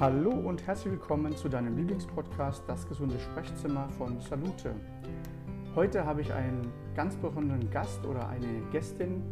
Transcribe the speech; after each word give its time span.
Hallo 0.00 0.30
und 0.30 0.64
herzlich 0.64 0.92
willkommen 0.92 1.36
zu 1.36 1.48
deinem 1.48 1.76
Lieblingspodcast 1.76 2.62
Das 2.68 2.86
gesunde 2.86 3.18
Sprechzimmer 3.18 3.88
von 3.98 4.20
Salute. 4.20 4.72
Heute 5.74 6.06
habe 6.06 6.20
ich 6.20 6.32
einen 6.32 6.72
ganz 6.94 7.16
besonderen 7.16 7.68
Gast 7.72 8.06
oder 8.06 8.28
eine 8.28 8.62
Gästin, 8.70 9.24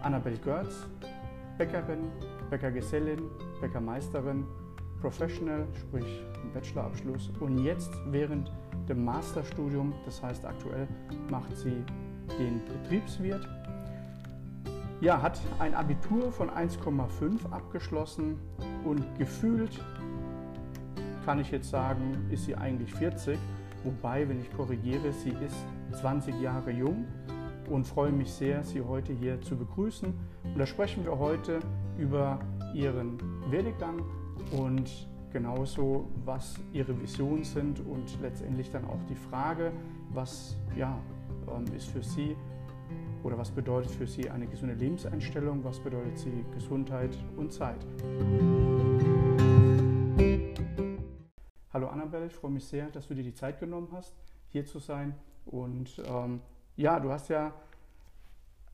Annabel 0.00 0.38
Görz, 0.38 0.86
Bäckerin, 1.58 2.12
Bäckergesellin, 2.50 3.20
Bäckermeisterin, 3.60 4.46
Professional, 5.00 5.66
sprich 5.74 6.24
Bachelorabschluss 6.54 7.32
und 7.40 7.58
jetzt 7.58 7.90
während 8.06 8.52
dem 8.88 9.04
Masterstudium, 9.04 9.92
das 10.04 10.22
heißt 10.22 10.44
aktuell 10.46 10.86
macht 11.30 11.56
sie 11.56 11.84
den 12.38 12.60
Betriebswirt. 12.64 13.48
Ja, 15.00 15.20
hat 15.20 15.40
ein 15.58 15.74
Abitur 15.74 16.30
von 16.30 16.48
1,5 16.48 17.50
abgeschlossen 17.50 18.38
und 18.84 19.02
gefühlt 19.18 19.80
kann 21.24 21.40
ich 21.40 21.50
jetzt 21.50 21.70
sagen, 21.70 22.26
ist 22.30 22.44
sie 22.44 22.54
eigentlich 22.54 22.92
40, 22.94 23.38
wobei, 23.84 24.28
wenn 24.28 24.40
ich 24.40 24.52
korrigiere, 24.56 25.12
sie 25.12 25.34
ist 25.44 25.56
20 26.00 26.40
Jahre 26.40 26.70
jung 26.70 27.06
und 27.70 27.86
freue 27.86 28.12
mich 28.12 28.32
sehr, 28.32 28.62
Sie 28.64 28.80
heute 28.80 29.12
hier 29.12 29.40
zu 29.40 29.56
begrüßen. 29.56 30.12
Und 30.44 30.58
da 30.58 30.66
sprechen 30.66 31.04
wir 31.04 31.18
heute 31.18 31.60
über 31.98 32.40
Ihren 32.74 33.18
Werdegang 33.50 34.02
und 34.52 34.90
genauso, 35.32 36.08
was 36.24 36.56
Ihre 36.72 37.00
Visionen 37.00 37.44
sind 37.44 37.80
und 37.80 38.20
letztendlich 38.20 38.70
dann 38.70 38.84
auch 38.84 39.02
die 39.08 39.14
Frage, 39.14 39.72
was 40.12 40.56
ja, 40.76 40.98
ähm, 41.48 41.64
ist 41.74 41.88
für 41.88 42.02
Sie 42.02 42.36
oder 43.22 43.38
was 43.38 43.50
bedeutet 43.50 43.90
für 43.90 44.06
Sie 44.06 44.28
eine 44.28 44.46
gesunde 44.46 44.74
Lebenseinstellung, 44.74 45.64
was 45.64 45.78
bedeutet 45.78 46.18
Sie 46.18 46.44
Gesundheit 46.54 47.16
und 47.36 47.52
Zeit. 47.52 47.86
Hallo 51.72 51.88
Annabelle, 51.88 52.26
ich 52.26 52.34
freue 52.34 52.50
mich 52.50 52.66
sehr, 52.66 52.88
dass 52.90 53.08
du 53.08 53.14
dir 53.14 53.22
die 53.22 53.32
Zeit 53.32 53.58
genommen 53.58 53.88
hast, 53.92 54.12
hier 54.50 54.66
zu 54.66 54.78
sein. 54.78 55.14
Und 55.46 56.02
ähm, 56.06 56.42
ja, 56.76 57.00
du 57.00 57.10
hast 57.10 57.30
ja 57.30 57.54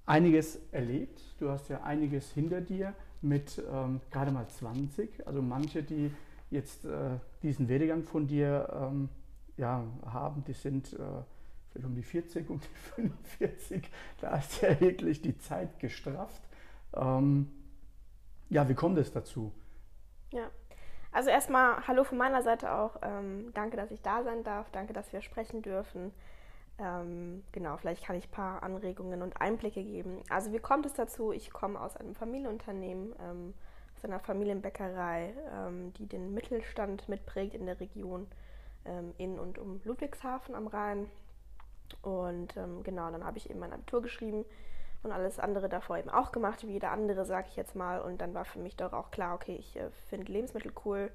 einiges 0.05 0.59
erlebt, 0.73 1.23
du 1.39 1.49
hast 1.49 1.69
ja 1.69 1.85
einiges 1.85 2.33
hinter 2.33 2.61
dir 2.61 2.95
mit 3.23 3.63
ähm, 3.73 4.01
gerade 4.11 4.33
mal 4.33 4.49
20. 4.49 5.25
Also 5.29 5.41
manche, 5.43 5.85
die 5.85 6.11
jetzt 6.51 6.87
äh, 6.87 7.21
diesen 7.41 7.69
Werdegang 7.69 8.03
von 8.03 8.27
dir 8.27 8.69
ähm, 8.73 9.09
ja, 9.57 9.85
haben, 10.05 10.43
die 10.43 10.53
sind 10.55 10.93
äh, 10.95 10.97
vielleicht 11.71 11.87
um 11.87 11.95
die 11.95 12.03
40, 12.03 12.51
um 12.51 12.59
die 12.59 12.67
45. 13.39 13.89
Da 14.21 14.39
ist 14.39 14.61
ja 14.61 14.81
wirklich 14.81 15.23
die 15.23 15.39
Zeit 15.39 15.79
gestrafft. 15.79 16.43
Ähm, 16.95 17.47
ja, 18.51 18.69
wie 18.69 18.75
kommt 18.75 18.99
es 18.99 19.13
dazu? 19.13 19.53
Ja, 20.33 20.51
also 21.12 21.31
erstmal 21.31 21.87
Hallo 21.87 22.05
von 22.05 22.19
meiner 22.19 22.42
Seite 22.42 22.73
auch. 22.73 22.97
Ähm, 23.03 23.51
danke, 23.55 23.77
dass 23.77 23.91
ich 23.91 24.03
da 24.03 24.23
sein 24.23 24.45
darf. 24.45 24.70
Danke, 24.70 24.92
dass 24.92 25.12
wir 25.12 25.23
sprechen 25.23 25.62
dürfen. 25.62 26.12
Ähm, 26.78 27.42
genau, 27.51 27.77
vielleicht 27.77 28.05
kann 28.05 28.17
ich 28.17 28.28
ein 28.28 28.31
paar 28.31 28.62
Anregungen 28.62 29.23
und 29.23 29.41
Einblicke 29.41 29.83
geben. 29.83 30.23
Also 30.29 30.53
wie 30.53 30.61
kommt 30.61 30.86
es 30.86 30.95
dazu? 30.95 31.33
Ich 31.33 31.51
komme 31.51 31.81
aus 31.81 31.97
einem 31.97 32.14
Familienunternehmen, 32.14 33.14
ähm, 33.20 33.55
aus 33.97 34.05
einer 34.05 34.20
Familienbäckerei, 34.20 35.34
ähm, 35.53 35.92
die 35.95 36.06
den 36.06 36.34
Mittelstand 36.34 37.09
mitprägt 37.09 37.55
in 37.55 37.67
der 37.67 37.81
Region 37.81 38.29
ähm, 38.84 39.12
in 39.19 39.39
und 39.41 39.59
um 39.59 39.81
Ludwigshafen 39.84 40.55
am 40.55 40.69
Rhein. 40.69 41.11
Und 42.03 42.56
ähm, 42.56 42.84
genau, 42.84 43.11
dann 43.11 43.25
habe 43.25 43.39
ich 43.39 43.51
eben 43.51 43.59
mein 43.59 43.73
Abitur 43.73 44.03
geschrieben 44.03 44.45
und 45.03 45.13
alles 45.13 45.39
andere 45.39 45.69
davor 45.69 45.99
eben 45.99 46.11
auch 46.11 46.33
gemacht, 46.33 46.67
wie 46.67 46.73
jeder 46.73 46.91
andere, 46.91 47.25
sage 47.25 47.49
ich 47.51 47.57
jetzt 47.57 47.77
mal. 47.77 48.01
Und 48.01 48.21
dann 48.21 48.35
war 48.35 48.45
für 48.45 48.59
mich 48.59 48.77
doch 48.77 48.93
auch 48.93 49.11
klar, 49.11 49.35
okay, 49.35 49.57
ich 49.57 49.77
äh, 49.77 49.91
finde 50.09 50.33
Lebensmittel 50.33 50.73
cool. 50.85 51.11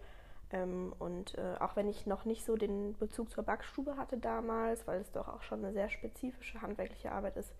Ähm, 0.51 0.93
und 0.99 1.37
äh, 1.37 1.55
auch 1.59 1.75
wenn 1.75 1.89
ich 1.89 2.05
noch 2.05 2.25
nicht 2.25 2.45
so 2.45 2.55
den 2.55 2.95
Bezug 2.97 3.29
zur 3.31 3.43
Backstube 3.43 3.97
hatte 3.97 4.17
damals, 4.17 4.87
weil 4.87 5.01
es 5.01 5.11
doch 5.11 5.27
auch 5.27 5.41
schon 5.41 5.63
eine 5.63 5.73
sehr 5.73 5.89
spezifische 5.89 6.61
handwerkliche 6.61 7.11
Arbeit 7.11 7.37
ist, 7.37 7.53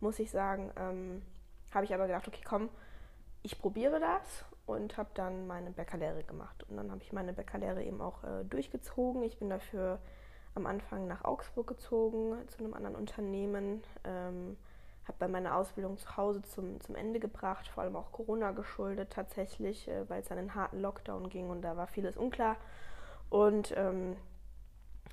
muss 0.00 0.18
ich 0.18 0.30
sagen, 0.30 0.70
ähm, 0.76 1.22
habe 1.72 1.84
ich 1.84 1.94
aber 1.94 2.06
gedacht, 2.06 2.28
okay, 2.28 2.42
komm, 2.44 2.68
ich 3.42 3.58
probiere 3.58 4.00
das 4.00 4.44
und 4.66 4.96
habe 4.96 5.10
dann 5.14 5.46
meine 5.46 5.70
Bäckerlehre 5.70 6.24
gemacht. 6.24 6.64
Und 6.68 6.76
dann 6.76 6.90
habe 6.90 7.02
ich 7.02 7.12
meine 7.12 7.32
Bäckerlehre 7.32 7.82
eben 7.82 8.00
auch 8.00 8.22
äh, 8.24 8.44
durchgezogen. 8.44 9.22
Ich 9.22 9.38
bin 9.38 9.50
dafür 9.50 9.98
am 10.54 10.66
Anfang 10.66 11.06
nach 11.06 11.24
Augsburg 11.24 11.66
gezogen, 11.66 12.36
zu 12.48 12.58
einem 12.58 12.74
anderen 12.74 12.96
Unternehmen. 12.96 13.82
Ähm, 14.04 14.56
habe 15.06 15.18
dann 15.18 15.32
meine 15.32 15.54
Ausbildung 15.54 15.98
zu 15.98 16.16
Hause 16.16 16.42
zum, 16.42 16.80
zum 16.80 16.94
Ende 16.94 17.20
gebracht, 17.20 17.68
vor 17.68 17.82
allem 17.82 17.96
auch 17.96 18.12
Corona 18.12 18.52
geschuldet 18.52 19.10
tatsächlich, 19.10 19.88
äh, 19.88 20.08
weil 20.08 20.22
es 20.22 20.30
einen 20.30 20.54
harten 20.54 20.80
Lockdown 20.80 21.28
ging 21.28 21.50
und 21.50 21.62
da 21.62 21.76
war 21.76 21.86
vieles 21.86 22.16
unklar. 22.16 22.56
Und 23.30 23.74
ähm, 23.76 24.16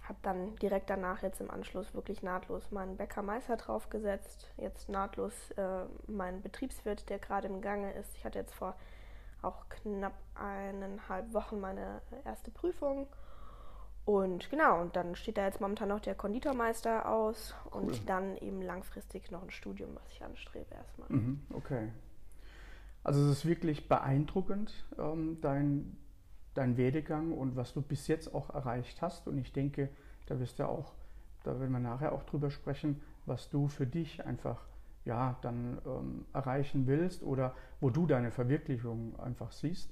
habe 0.08 0.20
dann 0.24 0.56
direkt 0.58 0.90
danach 0.90 1.22
jetzt 1.22 1.42
im 1.42 1.52
Anschluss 1.52 1.94
wirklich 1.94 2.24
nahtlos 2.24 2.72
meinen 2.72 2.98
Bäckermeister 2.98 3.58
draufgesetzt. 3.58 4.52
Jetzt 4.58 4.90
nahtlos 4.90 5.52
äh, 5.52 5.86
meinen 6.08 6.42
Betriebswirt, 6.42 7.10
der 7.10 7.20
gerade 7.20 7.48
im 7.48 7.62
Gange 7.62 7.94
ist. 7.94 8.16
Ich 8.16 8.26
hatte 8.26 8.40
jetzt 8.40 8.54
vor 8.54 8.76
auch 9.42 9.70
knapp 9.70 10.14
eineinhalb 10.36 11.34
Wochen 11.34 11.60
meine 11.60 12.02
erste 12.26 12.52
Prüfung 12.52 13.08
und 14.06 14.50
genau, 14.50 14.82
und 14.82 14.96
dann 14.96 15.16
steht 15.16 15.38
da 15.38 15.46
jetzt 15.46 15.62
momentan 15.62 15.90
noch 15.90 16.00
der 16.00 16.16
Konditormeister 16.16 17.08
aus 17.08 17.54
cool. 17.66 17.82
und 17.82 18.10
dann 18.10 18.36
eben 18.38 18.62
langfristig 18.62 19.30
noch 19.30 19.44
ein 19.44 19.52
Studium, 19.52 19.92
was 19.96 20.04
ich 20.10 20.24
anstrebe 20.24 20.74
erstmal. 20.74 21.10
Mhm, 21.10 21.42
okay. 21.54 21.90
Also 23.04 23.22
es 23.22 23.38
ist 23.38 23.46
wirklich 23.46 23.88
beeindruckend, 23.88 24.74
ähm, 24.98 25.38
dein, 25.42 25.98
dein 26.54 26.78
Werdegang 26.78 27.32
und 27.32 27.56
was 27.56 27.74
du 27.74 27.82
bis 27.82 28.08
jetzt 28.08 28.34
auch 28.34 28.54
erreicht 28.54 29.02
hast. 29.02 29.28
Und 29.28 29.38
ich 29.38 29.54
denke, 29.54 29.90
da 30.28 30.40
wirst 30.40 30.60
du 30.60 30.68
auch, 30.68 30.94
da 31.44 31.60
werden 31.60 31.72
wir 31.72 31.80
nachher 31.80 32.12
auch 32.12 32.24
drüber 32.24 32.52
sprechen, 32.52 33.02
was 33.26 33.50
du 33.50 33.68
für 33.68 33.86
dich 33.86 34.26
einfach 34.26 34.66
ja 35.06 35.36
dann 35.42 35.80
ähm, 35.86 36.26
erreichen 36.34 36.86
willst 36.86 37.24
oder 37.24 37.56
wo 37.80 37.90
du 37.90 38.06
deine 38.06 38.32
Verwirklichung 38.32 39.20
einfach 39.20 39.52
siehst. 39.52 39.92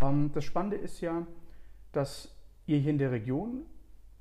Ähm, 0.00 0.30
das 0.32 0.44
Spannende 0.44 0.76
ist 0.76 1.00
ja, 1.00 1.26
dass 1.92 2.33
Ihr 2.66 2.78
hier 2.78 2.90
in 2.90 2.98
der 2.98 3.10
Region, 3.10 3.66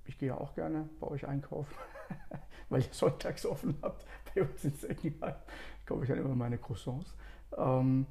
ich 0.06 0.18
gehe 0.18 0.30
ja 0.30 0.38
auch 0.38 0.54
gerne 0.54 0.90
bei 1.00 1.08
euch 1.08 1.28
einkaufen, 1.28 1.74
weil 2.70 2.82
ihr 2.82 2.88
sonntags 2.92 3.46
offen 3.46 3.76
habt, 3.82 4.06
bei 4.36 4.42
uns 4.42 4.64
in 4.64 4.74
Seckenheim, 4.74 5.36
kaufe 5.86 6.04
ich 6.04 6.10
dann 6.10 6.20
immer 6.20 6.36
meine 6.36 6.58
Croissants. 6.58 7.16
Ähm, 7.58 8.06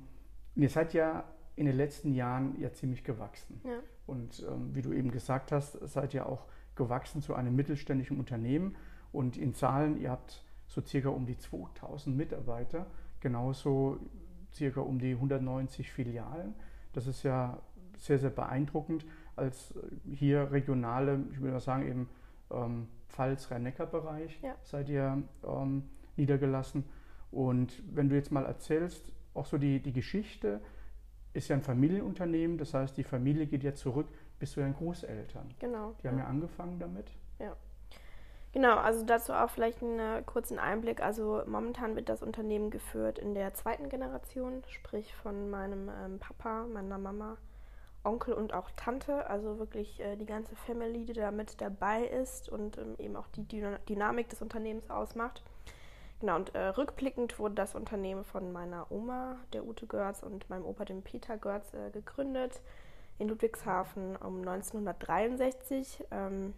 ihr 0.54 0.68
seid 0.68 0.94
ja 0.94 1.24
in 1.56 1.66
den 1.66 1.76
letzten 1.76 2.14
Jahren 2.14 2.58
ja 2.60 2.72
ziemlich 2.72 3.04
gewachsen. 3.04 3.60
Ja. 3.64 3.78
Und 4.06 4.44
ähm, 4.48 4.74
wie 4.74 4.82
du 4.82 4.92
eben 4.92 5.10
gesagt 5.10 5.52
hast, 5.52 5.72
seid 5.88 6.14
ihr 6.14 6.26
auch 6.26 6.46
gewachsen 6.74 7.20
zu 7.20 7.34
einem 7.34 7.54
mittelständischen 7.54 8.18
Unternehmen. 8.18 8.76
Und 9.12 9.36
in 9.36 9.54
Zahlen, 9.54 10.00
ihr 10.00 10.10
habt 10.10 10.42
so 10.66 10.80
circa 10.80 11.10
um 11.10 11.26
die 11.26 11.36
2000 11.36 12.16
Mitarbeiter, 12.16 12.86
genauso 13.20 14.00
circa 14.54 14.80
um 14.80 14.98
die 14.98 15.12
190 15.12 15.92
Filialen. 15.92 16.54
Das 16.94 17.06
ist 17.06 17.22
ja 17.22 17.58
sehr, 17.98 18.18
sehr 18.18 18.30
beeindruckend 18.30 19.04
als 19.42 19.74
hier 20.10 20.50
regionale, 20.52 21.24
ich 21.32 21.40
würde 21.40 21.52
mal 21.54 21.60
sagen, 21.60 21.86
eben 21.86 22.08
ähm, 22.50 22.88
Pfalz-Rhein-Neckar-Bereich 23.08 24.40
ja. 24.42 24.54
seid 24.62 24.88
ihr 24.88 25.22
ähm, 25.44 25.84
niedergelassen. 26.16 26.84
Und 27.30 27.82
wenn 27.94 28.08
du 28.08 28.14
jetzt 28.14 28.30
mal 28.30 28.44
erzählst, 28.44 29.12
auch 29.34 29.46
so 29.46 29.58
die, 29.58 29.80
die 29.80 29.92
Geschichte, 29.92 30.60
ist 31.34 31.48
ja 31.48 31.56
ein 31.56 31.62
Familienunternehmen, 31.62 32.58
das 32.58 32.74
heißt, 32.74 32.96
die 32.96 33.04
Familie 33.04 33.46
geht 33.46 33.64
ja 33.64 33.74
zurück 33.74 34.08
bis 34.38 34.52
zu 34.52 34.60
ihren 34.60 34.74
Großeltern. 34.74 35.54
Genau. 35.58 35.94
Die 36.02 36.08
haben 36.08 36.18
ja, 36.18 36.24
ja 36.24 36.28
angefangen 36.28 36.78
damit. 36.78 37.10
Ja. 37.38 37.56
Genau, 38.52 38.76
also 38.76 39.04
dazu 39.06 39.32
auch 39.32 39.48
vielleicht 39.48 39.82
einen 39.82 40.26
kurzen 40.26 40.58
Einblick. 40.58 41.02
Also 41.02 41.42
momentan 41.46 41.96
wird 41.96 42.10
das 42.10 42.22
Unternehmen 42.22 42.70
geführt 42.70 43.18
in 43.18 43.34
der 43.34 43.54
zweiten 43.54 43.88
Generation, 43.88 44.62
sprich 44.68 45.14
von 45.14 45.48
meinem 45.48 45.88
ähm, 45.88 46.18
Papa, 46.18 46.66
meiner 46.66 46.98
Mama 46.98 47.38
Onkel 48.04 48.34
und 48.34 48.52
auch 48.52 48.70
Tante, 48.76 49.26
also 49.28 49.58
wirklich 49.58 50.00
äh, 50.00 50.16
die 50.16 50.26
ganze 50.26 50.56
Family, 50.56 51.04
die 51.04 51.12
da 51.12 51.30
mit 51.30 51.60
dabei 51.60 52.04
ist 52.04 52.48
und 52.48 52.78
ähm, 52.78 52.96
eben 52.98 53.16
auch 53.16 53.28
die 53.28 53.44
Dynamik 53.44 54.28
des 54.28 54.42
Unternehmens 54.42 54.90
ausmacht. 54.90 55.42
Genau, 56.20 56.36
und 56.36 56.54
äh, 56.54 56.68
rückblickend 56.68 57.38
wurde 57.38 57.56
das 57.56 57.74
Unternehmen 57.74 58.24
von 58.24 58.52
meiner 58.52 58.86
Oma, 58.90 59.36
der 59.52 59.66
Ute 59.66 59.86
Görz, 59.86 60.22
und 60.22 60.48
meinem 60.50 60.64
Opa, 60.64 60.84
dem 60.84 61.02
Peter 61.02 61.36
Görz, 61.36 61.74
äh, 61.74 61.90
gegründet 61.90 62.60
in 63.18 63.28
Ludwigshafen 63.28 64.16
um 64.16 64.38
1963. 64.38 66.04
Ähm, 66.10 66.54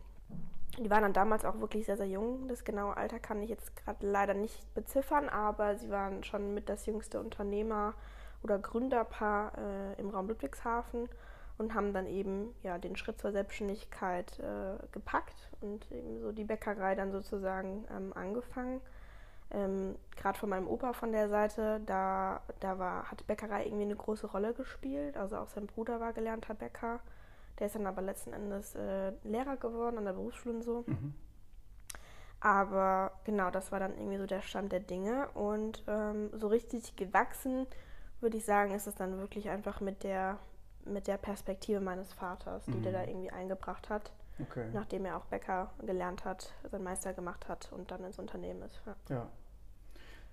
die 0.79 0.91
waren 0.91 1.03
dann 1.03 1.13
damals 1.13 1.45
auch 1.45 1.61
wirklich 1.61 1.87
sehr, 1.87 1.97
sehr 1.97 2.09
jung. 2.09 2.49
Das 2.49 2.65
genaue 2.65 2.97
Alter 2.97 3.19
kann 3.19 3.43
ich 3.43 3.51
jetzt 3.51 3.77
gerade 3.77 4.07
leider 4.07 4.35
nicht 4.35 4.75
beziffern, 4.75 5.29
aber 5.29 5.77
sie 5.77 5.91
waren 5.91 6.25
schon 6.25 6.53
mit 6.53 6.69
das 6.69 6.87
jüngste 6.87 7.21
Unternehmer- 7.21 7.95
oder 8.43 8.59
Gründerpaar 8.59 9.53
äh, 9.57 10.01
im 10.01 10.11
Raum 10.11 10.29
Ludwigshafen 10.29 11.09
und 11.59 11.75
haben 11.75 11.93
dann 11.93 12.07
eben 12.07 12.55
ja 12.63 12.79
den 12.79 12.97
Schritt 12.97 13.21
zur 13.21 13.33
Selbstständigkeit 13.33 14.39
äh, 14.41 14.85
gepackt 14.93 15.51
und 15.61 15.91
eben 15.93 16.21
so 16.21 16.33
die 16.33 16.45
Bäckerei 16.45 16.95
dann 16.95 17.13
sozusagen 17.13 17.87
ähm, 17.95 18.13
angefangen. 18.15 18.81
Ähm, 19.51 19.95
Gerade 20.17 20.39
von 20.39 20.49
meinem 20.49 20.67
Opa 20.67 20.93
von 20.93 21.13
der 21.13 21.29
Seite, 21.29 21.81
da, 21.87 22.41
da 22.61 22.79
war, 22.79 23.11
hat 23.11 23.27
Bäckerei 23.27 23.65
irgendwie 23.65 23.85
eine 23.85 23.97
große 23.97 24.27
Rolle 24.27 24.53
gespielt. 24.53 25.17
Also 25.17 25.37
auch 25.37 25.49
sein 25.49 25.67
Bruder 25.67 26.01
war 26.01 26.13
gelernter 26.13 26.55
Bäcker. 26.55 27.01
Der 27.59 27.69
ist 27.69 27.77
dann 27.77 27.87
aber 27.87 28.03
letzten 28.03 28.33
Endes 28.33 28.75
äh, 28.75 29.13
Lehrer 29.23 29.57
geworden 29.57 29.99
an 29.99 30.07
der 30.07 30.13
Berufsschule 30.13 30.57
und 30.57 30.63
so. 30.63 30.85
Mhm. 30.87 31.15
Aber 32.41 33.13
genau, 33.25 33.51
das 33.51 33.71
war 33.71 33.79
dann 33.79 33.97
irgendwie 33.97 34.19
so 34.19 34.27
der 34.27 34.43
Stand 34.43 34.73
der 34.73 34.81
Dinge. 34.81 35.29
Und 35.35 35.85
ähm, 35.87 36.31
so 36.33 36.49
richtig 36.49 36.97
gewachsen, 36.97 37.67
würde 38.21 38.37
ich 38.39 38.45
sagen, 38.45 38.75
ist 38.75 38.87
es 38.87 38.97
dann 38.97 39.19
wirklich 39.19 39.51
einfach 39.51 39.81
mit 39.81 40.03
der, 40.03 40.39
mit 40.87 41.07
der 41.07 41.17
Perspektive 41.17 41.81
meines 41.81 42.13
Vaters, 42.13 42.65
die 42.67 42.73
mhm. 42.73 42.83
der 42.83 42.93
da 42.93 43.05
irgendwie 43.05 43.31
eingebracht 43.31 43.89
hat. 43.89 44.13
Okay. 44.41 44.69
Nachdem 44.73 45.05
er 45.05 45.17
auch 45.17 45.27
Bäcker 45.27 45.71
gelernt 45.87 46.25
hat, 46.25 46.53
seinen 46.71 46.85
Meister 46.85 47.13
gemacht 47.13 47.49
hat 47.49 47.73
und 47.73 47.91
dann 47.91 48.03
ins 48.05 48.19
Unternehmen 48.19 48.63
ist. 48.63 48.81
Ja. 48.85 48.97
ja. 49.09 49.29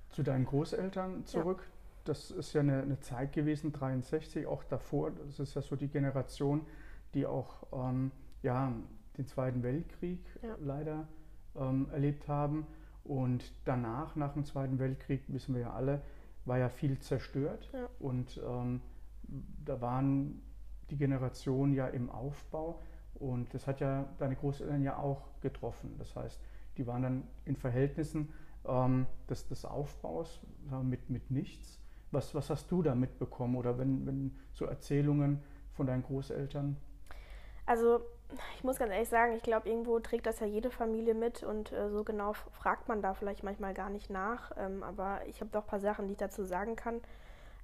Zu 0.10 0.24
deinen 0.24 0.46
Großeltern 0.46 1.26
zurück. 1.26 1.60
Ja. 1.62 1.78
Das 2.06 2.32
ist 2.32 2.54
ja 2.54 2.62
eine, 2.62 2.82
eine, 2.82 3.00
Zeit 3.00 3.32
gewesen, 3.32 3.72
63, 3.72 4.48
auch 4.48 4.64
davor. 4.64 5.12
Das 5.12 5.40
ist 5.40 5.54
ja 5.54 5.62
so 5.62 5.76
die 5.76 5.88
Generation, 5.88 6.66
die 7.14 7.28
auch 7.28 7.68
ähm, 7.72 8.12
ja, 8.42 8.74
den 9.18 9.28
Zweiten 9.28 9.62
Weltkrieg 9.62 10.20
ja. 10.42 10.56
leider 10.60 11.08
ähm, 11.56 11.88
erlebt 11.92 12.28
haben. 12.28 12.66
Und 13.04 13.52
danach, 13.66 14.16
nach 14.16 14.34
dem 14.34 14.46
Zweiten 14.46 14.80
Weltkrieg, 14.80 15.24
wissen 15.28 15.54
wir 15.54 15.62
ja 15.62 15.74
alle, 15.74 16.02
war 16.46 16.58
ja 16.58 16.70
viel 16.70 17.00
zerstört. 17.00 17.70
Und 18.00 18.40
ähm, 18.44 18.82
da 19.66 19.82
waren 19.82 20.42
die 20.90 20.98
Generationen 20.98 21.74
ja 21.74 21.88
im 21.88 22.10
Aufbau. 22.10 22.82
Und 23.16 23.54
das 23.54 23.68
hat 23.68 23.80
ja 23.80 24.06
deine 24.18 24.36
Großeltern 24.36 24.84
ja 24.84 24.98
auch 24.98 25.22
getroffen. 25.42 25.96
Das 25.98 26.16
heißt, 26.16 26.40
die 26.78 26.88
waren 26.88 27.04
dann 27.04 27.24
in 27.46 27.56
Verhältnissen 27.56 28.34
ähm, 28.66 29.06
des, 29.30 29.48
des 29.48 29.66
Aufbaus 29.66 30.42
mit, 30.84 31.10
mit 31.10 31.30
nichts. 31.30 31.80
Was, 32.12 32.34
was 32.36 32.50
hast 32.50 32.72
du 32.72 32.82
da 32.82 32.96
mitbekommen? 32.96 33.56
Oder 33.56 33.78
wenn, 33.78 34.06
wenn 34.06 34.36
so 34.54 34.66
Erzählungen 34.66 35.42
von 35.74 35.88
deinen 35.88 36.04
Großeltern? 36.04 36.78
Also 37.66 38.02
ich 38.56 38.64
muss 38.64 38.78
ganz 38.78 38.92
ehrlich 38.92 39.10
sagen, 39.10 39.34
ich 39.36 39.44
glaube, 39.44 39.70
irgendwo 39.70 40.00
trägt 40.00 40.26
das 40.26 40.40
ja 40.40 40.48
jede 40.48 40.72
Familie 40.72 41.14
mit 41.14 41.44
und 41.44 41.72
äh, 41.72 41.90
so 41.90 42.04
genau 42.04 42.34
fragt 42.34 42.88
man 42.88 43.02
da 43.02 43.14
vielleicht 43.14 43.44
manchmal 43.44 43.74
gar 43.74 43.90
nicht 43.90 44.10
nach. 44.10 44.52
Ähm, 44.58 44.84
aber 44.84 45.22
ich 45.28 45.42
habe 45.42 45.52
doch 45.52 45.64
ein 45.64 45.68
paar 45.68 45.80
Sachen, 45.80 46.08
die 46.08 46.14
ich 46.14 46.18
dazu 46.18 46.44
sagen 46.44 46.76
kann. 46.76 47.02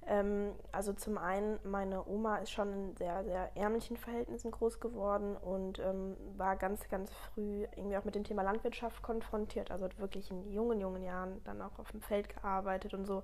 Ähm, 0.08 0.52
also 0.72 0.94
zum 0.94 1.18
einen, 1.18 1.58
meine 1.64 2.06
Oma 2.06 2.36
ist 2.36 2.50
schon 2.50 2.72
in 2.72 2.96
sehr, 2.96 3.24
sehr 3.24 3.54
ärmlichen 3.56 3.98
Verhältnissen 3.98 4.50
groß 4.50 4.80
geworden 4.80 5.36
und 5.36 5.78
ähm, 5.80 6.16
war 6.36 6.56
ganz, 6.56 6.88
ganz 6.88 7.12
früh 7.12 7.66
irgendwie 7.76 7.96
auch 7.98 8.04
mit 8.04 8.14
dem 8.14 8.24
Thema 8.24 8.42
Landwirtschaft 8.42 9.02
konfrontiert. 9.02 9.70
Also 9.70 9.84
hat 9.84 9.98
wirklich 9.98 10.30
in 10.30 10.50
jungen, 10.50 10.80
jungen 10.80 11.02
Jahren 11.02 11.42
dann 11.44 11.60
auch 11.60 11.78
auf 11.78 11.90
dem 11.92 12.00
Feld 12.00 12.28
gearbeitet 12.30 12.94
und 12.94 13.04
so. 13.04 13.22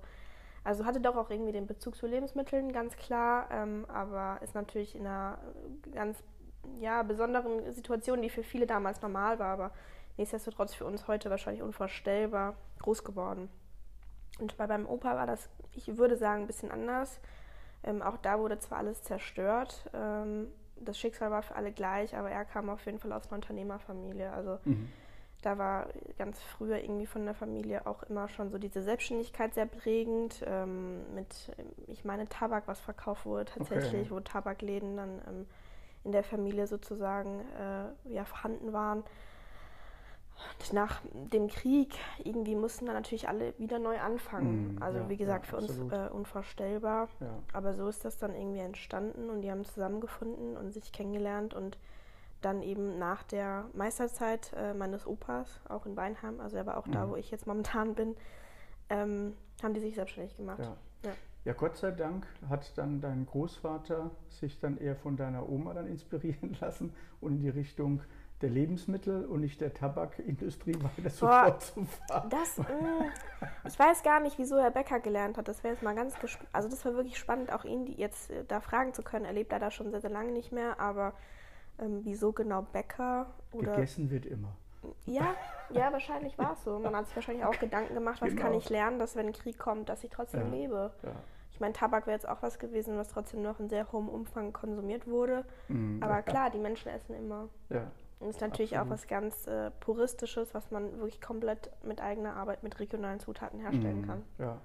Also 0.63 0.85
hatte 0.85 1.01
doch 1.01 1.15
auch 1.15 1.31
irgendwie 1.31 1.51
den 1.51 1.65
Bezug 1.65 1.95
zu 1.95 2.05
Lebensmitteln, 2.05 2.71
ganz 2.71 2.95
klar, 2.95 3.47
ähm, 3.51 3.85
aber 3.87 4.39
ist 4.43 4.55
natürlich 4.55 4.95
in 4.95 5.07
einer 5.07 5.39
ganz 5.91 6.23
ja, 6.79 7.03
besonderen 7.03 7.71
Situation, 7.71 8.21
die 8.21 8.29
für 8.29 8.43
viele 8.43 8.67
damals 8.67 9.01
normal 9.01 9.39
war, 9.39 9.53
aber 9.53 9.71
nichtsdestotrotz 10.17 10.73
für 10.73 10.85
uns 10.85 11.07
heute 11.07 11.29
wahrscheinlich 11.29 11.63
unvorstellbar 11.63 12.55
groß 12.79 13.03
geworden. 13.03 13.49
Und 14.39 14.57
bei 14.57 14.67
meinem 14.67 14.85
Opa 14.85 15.15
war 15.15 15.27
das, 15.27 15.49
ich 15.75 15.97
würde 15.97 16.17
sagen, 16.17 16.41
ein 16.43 16.47
bisschen 16.47 16.71
anders. 16.71 17.19
Ähm, 17.83 18.01
auch 18.01 18.17
da 18.17 18.39
wurde 18.39 18.57
zwar 18.59 18.79
alles 18.79 19.03
zerstört, 19.03 19.89
ähm, 19.93 20.47
das 20.77 20.99
Schicksal 20.99 21.31
war 21.31 21.41
für 21.41 21.55
alle 21.55 21.71
gleich, 21.71 22.15
aber 22.15 22.29
er 22.29 22.45
kam 22.45 22.69
auf 22.69 22.85
jeden 22.85 22.99
Fall 22.99 23.13
aus 23.13 23.27
einer 23.27 23.35
Unternehmerfamilie. 23.35 24.31
Also 24.31 24.59
mhm. 24.65 24.89
da 25.41 25.57
war 25.57 25.87
ganz 26.17 26.41
früher 26.41 26.81
irgendwie 26.83 27.05
von 27.05 27.25
der 27.25 27.33
Familie 27.33 27.87
auch 27.87 28.03
immer 28.03 28.27
schon 28.27 28.49
so 28.49 28.57
diese 28.57 28.81
Selbstständigkeit 28.81 29.53
sehr 29.53 29.65
prägend. 29.65 30.43
Ähm, 30.45 31.13
mit, 31.13 31.51
ich 31.87 32.03
meine, 32.03 32.27
Tabak, 32.27 32.67
was 32.67 32.79
verkauft 32.79 33.25
wurde 33.25 33.45
tatsächlich, 33.45 34.11
okay. 34.11 34.11
wo 34.11 34.19
Tabakläden 34.19 34.97
dann 34.97 35.21
ähm, 35.27 35.47
in 36.03 36.11
der 36.11 36.23
Familie 36.23 36.67
sozusagen 36.67 37.41
äh, 37.59 38.13
ja, 38.13 38.25
vorhanden 38.25 38.73
waren. 38.73 39.03
Und 40.59 40.73
nach 40.73 41.01
dem 41.31 41.47
Krieg 41.47 41.95
irgendwie 42.23 42.55
mussten 42.55 42.85
dann 42.85 42.95
natürlich 42.95 43.27
alle 43.27 43.57
wieder 43.57 43.79
neu 43.79 43.99
anfangen. 43.99 44.75
Mm, 44.75 44.83
also 44.83 44.99
ja, 44.99 45.09
wie 45.09 45.17
gesagt, 45.17 45.45
ja, 45.45 45.49
für 45.51 45.57
uns 45.57 45.77
äh, 45.91 46.09
unvorstellbar. 46.09 47.07
Ja. 47.19 47.27
Aber 47.53 47.73
so 47.73 47.87
ist 47.87 48.05
das 48.05 48.17
dann 48.17 48.35
irgendwie 48.35 48.59
entstanden 48.59 49.29
und 49.29 49.41
die 49.41 49.51
haben 49.51 49.63
zusammengefunden 49.63 50.57
und 50.57 50.71
sich 50.71 50.91
kennengelernt 50.91 51.53
und 51.53 51.77
dann 52.41 52.61
eben 52.61 52.99
nach 52.99 53.23
der 53.23 53.65
Meisterzeit 53.73 54.51
äh, 54.55 54.73
meines 54.73 55.07
Opas, 55.07 55.61
auch 55.67 55.85
in 55.85 55.95
Weinheim, 55.95 56.39
also 56.39 56.57
er 56.57 56.65
war 56.65 56.77
auch 56.77 56.85
mm. 56.85 56.91
da, 56.91 57.05
mhm. 57.05 57.11
wo 57.11 57.15
ich 57.15 57.31
jetzt 57.31 57.47
momentan 57.47 57.95
bin, 57.95 58.15
ähm, 58.89 59.33
haben 59.63 59.73
die 59.73 59.79
sich 59.79 59.95
selbstständig 59.95 60.35
gemacht. 60.37 60.59
Ja. 60.59 60.75
Ja, 61.45 61.53
Gott 61.53 61.77
sei 61.77 61.91
Dank 61.91 62.25
hat 62.49 62.75
dann 62.75 63.01
dein 63.01 63.27
Großvater 63.27 64.09
sich 64.29 64.59
dann 64.59 64.77
eher 64.79 64.95
von 64.95 65.15
deiner 65.15 65.47
Oma 65.47 65.75
dann 65.75 65.85
inspirieren 65.85 66.57
lassen 66.59 66.91
und 67.21 67.33
in 67.33 67.41
die 67.41 67.49
Richtung 67.49 68.01
der 68.41 68.49
Lebensmittel 68.49 69.25
und 69.25 69.41
nicht 69.41 69.61
der 69.61 69.73
Tabakindustrie 69.73 70.75
weiter 70.97 71.09
so 71.09 71.27
fortzufahren. 71.27 72.29
Das, 72.29 72.57
mh, 72.57 72.65
mm, 72.65 73.11
ich 73.67 73.79
weiß 73.79 74.03
gar 74.03 74.19
nicht, 74.19 74.37
wieso 74.37 74.59
Herr 74.59 74.71
Becker 74.71 74.99
gelernt 74.99 75.37
hat. 75.37 75.47
Das 75.47 75.63
wäre 75.63 75.73
jetzt 75.73 75.83
mal 75.83 75.95
ganz 75.95 76.19
gespannt. 76.19 76.49
Also 76.51 76.69
das 76.69 76.83
war 76.85 76.93
wirklich 76.95 77.17
spannend, 77.17 77.51
auch 77.51 77.63
ihn 77.63 77.87
jetzt 77.87 78.31
äh, 78.31 78.43
da 78.45 78.59
fragen 78.59 78.93
zu 78.93 79.03
können. 79.03 79.25
Er 79.25 79.33
lebt 79.33 79.51
da 79.51 79.71
schon 79.71 79.91
sehr, 79.91 80.01
sehr 80.01 80.09
lange 80.09 80.31
nicht 80.31 80.51
mehr, 80.51 80.79
aber 80.79 81.13
ähm, 81.79 82.01
wieso 82.03 82.31
genau 82.33 82.63
Bäcker? 82.63 83.27
Oder 83.51 83.75
Gegessen 83.75 84.09
wird 84.09 84.25
immer. 84.25 84.55
Ja, 85.05 85.35
ja, 85.71 85.91
wahrscheinlich 85.91 86.37
war 86.37 86.53
es 86.53 86.63
so. 86.63 86.77
Man 86.77 86.95
hat 86.95 87.07
sich 87.07 87.15
wahrscheinlich 87.15 87.43
auch 87.43 87.57
Gedanken 87.57 87.95
gemacht, 87.95 88.21
was 88.21 88.29
genau. 88.29 88.41
kann 88.43 88.53
ich 88.53 88.69
lernen, 88.69 88.99
dass 88.99 89.15
wenn 89.15 89.27
ein 89.27 89.33
Krieg 89.33 89.57
kommt, 89.57 89.89
dass 89.89 90.03
ich 90.03 90.11
trotzdem 90.11 90.53
ja, 90.53 90.59
lebe. 90.59 90.91
Ja. 91.01 91.11
Ich 91.51 91.59
meine, 91.59 91.73
Tabak 91.73 92.05
wäre 92.05 92.15
jetzt 92.15 92.27
auch 92.27 92.41
was 92.41 92.59
gewesen, 92.59 92.97
was 92.97 93.07
trotzdem 93.07 93.41
noch 93.41 93.59
in 93.59 93.69
sehr 93.69 93.91
hohem 93.91 94.09
Umfang 94.09 94.51
konsumiert 94.51 95.07
wurde. 95.07 95.45
Mm, 95.69 96.03
Aber 96.03 96.21
klar, 96.21 96.49
die 96.49 96.57
Menschen 96.59 96.91
essen 96.91 97.15
immer. 97.15 97.47
Ja. 97.69 97.89
Und 98.19 98.29
ist 98.29 98.41
natürlich 98.41 98.77
absolut. 98.77 98.87
auch 98.87 98.93
was 98.93 99.07
ganz 99.07 99.47
äh, 99.47 99.71
Puristisches, 99.79 100.53
was 100.53 100.71
man 100.71 100.99
wirklich 100.99 101.21
komplett 101.21 101.69
mit 101.83 102.01
eigener 102.01 102.35
Arbeit 102.35 102.63
mit 102.63 102.79
regionalen 102.79 103.19
Zutaten 103.19 103.59
herstellen 103.59 104.01
mm, 104.01 104.07
kann. 104.07 104.23
Ja. 104.37 104.57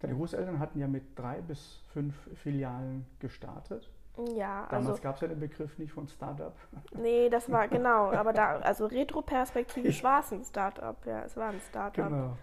Deine 0.00 0.14
Großeltern 0.14 0.58
hatten 0.58 0.78
ja 0.78 0.86
mit 0.86 1.18
drei 1.18 1.40
bis 1.40 1.82
fünf 1.92 2.14
Filialen 2.42 3.06
gestartet. 3.20 3.90
Ja, 4.34 4.66
Damals 4.70 4.88
also, 4.88 5.02
gab 5.02 5.14
es 5.14 5.20
ja 5.20 5.28
den 5.28 5.38
Begriff 5.38 5.78
nicht 5.78 5.92
von 5.92 6.08
Startup. 6.08 6.54
Nee, 6.92 7.28
das 7.28 7.50
war 7.50 7.68
genau, 7.68 8.10
aber 8.10 8.32
da, 8.32 8.58
also 8.58 8.86
retroperspektivisch 8.86 10.02
war 10.02 10.20
es 10.20 10.32
ein 10.32 10.44
Startup, 10.44 10.96
ja, 11.06 11.22
es 11.22 11.36
war 11.36 11.50
ein 11.50 11.60
Startup. 11.60 12.08
Genau. 12.08 12.36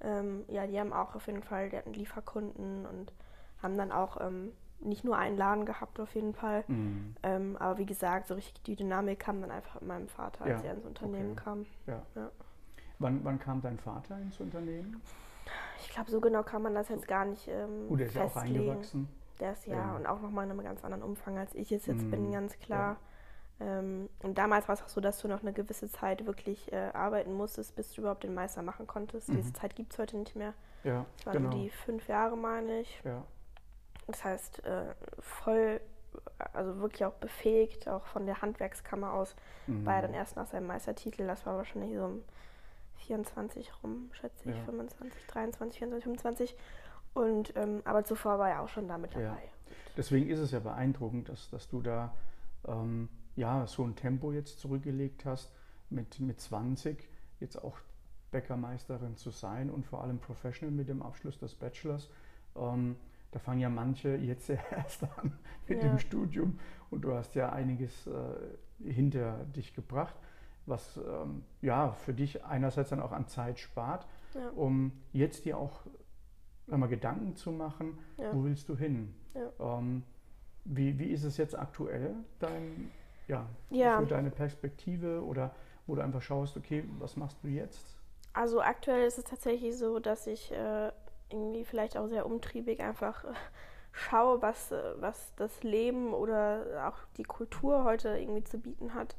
Ähm, 0.00 0.44
ja, 0.48 0.66
die 0.66 0.78
haben 0.80 0.92
auch 0.92 1.14
auf 1.14 1.26
jeden 1.26 1.42
Fall, 1.42 1.70
die 1.70 1.76
hatten 1.76 1.92
Lieferkunden 1.92 2.86
und 2.86 3.12
haben 3.62 3.76
dann 3.76 3.92
auch 3.92 4.20
ähm, 4.20 4.52
nicht 4.80 5.04
nur 5.04 5.16
einen 5.16 5.36
Laden 5.36 5.66
gehabt 5.66 6.00
auf 6.00 6.14
jeden 6.14 6.34
Fall. 6.34 6.64
Mhm. 6.68 7.14
Ähm, 7.22 7.56
aber 7.58 7.78
wie 7.78 7.86
gesagt, 7.86 8.28
so 8.28 8.34
richtig 8.34 8.62
die 8.62 8.76
Dynamik 8.76 9.20
kam 9.20 9.40
dann 9.40 9.50
einfach 9.50 9.74
mit 9.74 9.88
meinem 9.88 10.08
Vater, 10.08 10.44
als 10.44 10.62
ja. 10.62 10.68
er 10.68 10.74
ins 10.74 10.86
Unternehmen 10.86 11.32
okay. 11.32 11.42
kam. 11.44 11.66
Ja. 11.86 12.02
ja. 12.14 12.30
Wann, 12.98 13.24
wann 13.24 13.38
kam 13.38 13.60
dein 13.62 13.78
Vater 13.78 14.18
ins 14.18 14.38
Unternehmen? 14.40 15.00
Ich 15.80 15.90
glaube, 15.90 16.10
so 16.10 16.20
genau 16.20 16.42
kann 16.42 16.62
man 16.62 16.74
das 16.74 16.88
jetzt 16.88 17.08
gar 17.08 17.24
nicht 17.24 17.48
ähm, 17.48 17.88
Gut, 17.88 18.00
der 18.00 18.06
ist 18.06 18.12
festlegen. 18.12 18.54
ja 18.54 18.60
auch 18.60 18.68
eingewachsen. 18.68 19.08
Der 19.40 19.52
ist 19.52 19.66
ja, 19.66 19.76
ja, 19.76 19.96
und 19.96 20.06
auch 20.06 20.20
nochmal 20.20 20.44
in 20.44 20.50
einem 20.50 20.62
ganz 20.62 20.84
anderen 20.84 21.02
Umfang, 21.02 21.38
als 21.38 21.54
ich 21.54 21.72
es 21.72 21.86
jetzt 21.86 22.02
mhm. 22.02 22.10
bin, 22.10 22.32
ganz 22.32 22.58
klar. 22.58 22.98
Ähm, 23.58 24.08
und 24.22 24.36
damals 24.36 24.68
war 24.68 24.74
es 24.74 24.82
auch 24.82 24.88
so, 24.88 25.00
dass 25.00 25.18
du 25.18 25.28
noch 25.28 25.40
eine 25.40 25.52
gewisse 25.52 25.88
Zeit 25.88 26.26
wirklich 26.26 26.72
äh, 26.72 26.90
arbeiten 26.92 27.32
musstest, 27.32 27.74
bis 27.74 27.92
du 27.92 28.02
überhaupt 28.02 28.24
den 28.24 28.34
Meister 28.34 28.62
machen 28.62 28.86
konntest. 28.86 29.28
Mhm. 29.28 29.36
Diese 29.36 29.52
Zeit 29.54 29.74
gibt 29.76 29.92
es 29.92 29.98
heute 29.98 30.18
nicht 30.18 30.36
mehr. 30.36 30.54
Ja, 30.84 31.04
das 31.16 31.26
waren 31.26 31.44
genau. 31.44 31.50
die 31.50 31.70
fünf 31.70 32.06
Jahre, 32.08 32.36
meine 32.36 32.80
ich. 32.80 33.02
Ja. 33.04 33.22
Das 34.10 34.24
heißt, 34.24 34.64
äh, 34.64 34.94
voll, 35.18 35.80
also 36.52 36.80
wirklich 36.80 37.04
auch 37.04 37.14
befähigt, 37.14 37.88
auch 37.88 38.06
von 38.06 38.26
der 38.26 38.42
Handwerkskammer 38.42 39.12
aus, 39.12 39.36
mhm. 39.66 39.84
war 39.84 39.96
er 39.96 40.02
dann 40.02 40.14
erst 40.14 40.36
nach 40.36 40.46
seinem 40.46 40.66
Meistertitel. 40.66 41.26
Das 41.26 41.46
war 41.46 41.56
wahrscheinlich 41.56 41.96
so 41.96 42.04
um 42.04 42.22
24 43.06 43.70
rum, 43.82 44.10
schätze 44.12 44.50
ich, 44.50 44.56
ja. 44.56 44.64
25, 44.64 45.26
23, 45.26 45.78
24, 45.78 46.04
25. 46.04 46.56
Und, 47.12 47.56
ähm, 47.56 47.82
aber 47.84 48.04
zuvor 48.04 48.38
war 48.38 48.50
er 48.50 48.60
auch 48.60 48.68
schon 48.68 48.86
damit 48.86 49.14
dabei. 49.14 49.24
Ja. 49.24 49.74
Deswegen 49.96 50.28
ist 50.30 50.38
es 50.38 50.52
ja 50.52 50.60
beeindruckend, 50.60 51.28
dass, 51.28 51.50
dass 51.50 51.68
du 51.68 51.82
da 51.82 52.14
ähm, 52.66 53.08
ja, 53.36 53.66
so 53.66 53.84
ein 53.84 53.96
Tempo 53.96 54.32
jetzt 54.32 54.60
zurückgelegt 54.60 55.24
hast, 55.24 55.52
mit, 55.88 56.20
mit 56.20 56.40
20 56.40 57.08
jetzt 57.40 57.56
auch 57.56 57.78
Bäckermeisterin 58.30 59.16
zu 59.16 59.30
sein 59.30 59.70
und 59.70 59.86
vor 59.86 60.02
allem 60.02 60.18
Professional 60.18 60.74
mit 60.74 60.88
dem 60.88 61.02
Abschluss 61.02 61.38
des 61.38 61.54
Bachelors. 61.54 62.08
Ähm, 62.56 62.96
da 63.30 63.38
fangen 63.38 63.60
ja 63.60 63.68
manche 63.68 64.16
jetzt 64.16 64.50
erst 64.70 65.04
an 65.18 65.38
mit 65.68 65.82
ja. 65.82 65.88
dem 65.88 65.98
Studium 65.98 66.58
und 66.90 67.02
du 67.02 67.14
hast 67.14 67.34
ja 67.34 67.50
einiges 67.50 68.06
äh, 68.06 68.92
hinter 68.92 69.44
dich 69.56 69.74
gebracht, 69.74 70.14
was 70.66 70.96
ähm, 70.98 71.44
ja 71.60 71.92
für 71.92 72.14
dich 72.14 72.44
einerseits 72.44 72.90
dann 72.90 73.00
auch 73.00 73.12
an 73.12 73.26
Zeit 73.26 73.58
spart, 73.58 74.06
ja. 74.34 74.50
um 74.50 74.92
jetzt 75.12 75.44
dir 75.44 75.58
auch 75.58 75.80
einmal 76.70 76.88
Gedanken 76.88 77.36
zu 77.36 77.52
machen, 77.52 77.98
ja. 78.16 78.32
wo 78.34 78.44
willst 78.44 78.68
du 78.68 78.76
hin? 78.76 79.14
Ähm, 79.58 80.02
wie, 80.64 80.98
wie 80.98 81.06
ist 81.06 81.24
es 81.24 81.36
jetzt 81.36 81.58
aktuell, 81.58 82.14
dein, 82.38 82.90
ja, 83.28 83.48
ja. 83.70 84.00
für 84.00 84.06
deine 84.06 84.30
Perspektive 84.30 85.24
oder 85.24 85.54
wo 85.86 85.94
du 85.94 86.02
einfach 86.02 86.22
schaust, 86.22 86.56
okay, 86.56 86.84
was 86.98 87.16
machst 87.16 87.38
du 87.42 87.48
jetzt? 87.48 87.96
Also 88.32 88.60
aktuell 88.60 89.06
ist 89.06 89.18
es 89.18 89.24
tatsächlich 89.24 89.76
so, 89.76 89.98
dass 89.98 90.26
ich 90.26 90.52
äh, 90.52 90.92
irgendwie 91.30 91.64
vielleicht 91.64 91.96
auch 91.96 92.08
sehr 92.08 92.26
umtriebig 92.26 92.80
einfach 92.80 93.24
äh, 93.24 93.32
schaue, 93.92 94.42
was, 94.42 94.72
äh, 94.72 94.94
was 94.96 95.32
das 95.36 95.62
Leben 95.62 96.12
oder 96.12 96.88
auch 96.88 96.98
die 97.16 97.24
Kultur 97.24 97.84
heute 97.84 98.10
irgendwie 98.18 98.44
zu 98.44 98.58
bieten 98.58 98.94
hat. 98.94 99.16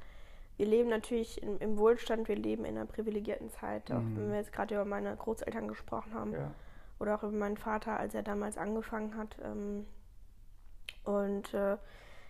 Wir 0.58 0.66
leben 0.66 0.90
natürlich 0.90 1.42
im, 1.42 1.58
im 1.60 1.78
Wohlstand, 1.78 2.28
wir 2.28 2.36
leben 2.36 2.66
in 2.66 2.78
einer 2.78 2.86
privilegierten 2.86 3.50
Zeit, 3.50 3.92
auch 3.92 4.00
mhm. 4.00 4.18
wenn 4.18 4.30
wir 4.32 4.38
jetzt 4.38 4.54
gerade 4.54 4.76
über 4.76 4.86
meine 4.86 5.16
Großeltern 5.16 5.68
gesprochen 5.68 6.14
haben 6.14 6.34
ja. 6.34 6.52
oder 7.00 7.16
auch 7.16 7.24
über 7.24 7.32
meinen 7.32 7.58
Vater, 7.58 7.98
als 7.98 8.14
er 8.14 8.24
damals 8.24 8.58
angefangen 8.58 9.18
hat. 9.18 9.38
Ähm, 9.44 9.88
und 11.04 11.54
äh, 11.54 11.78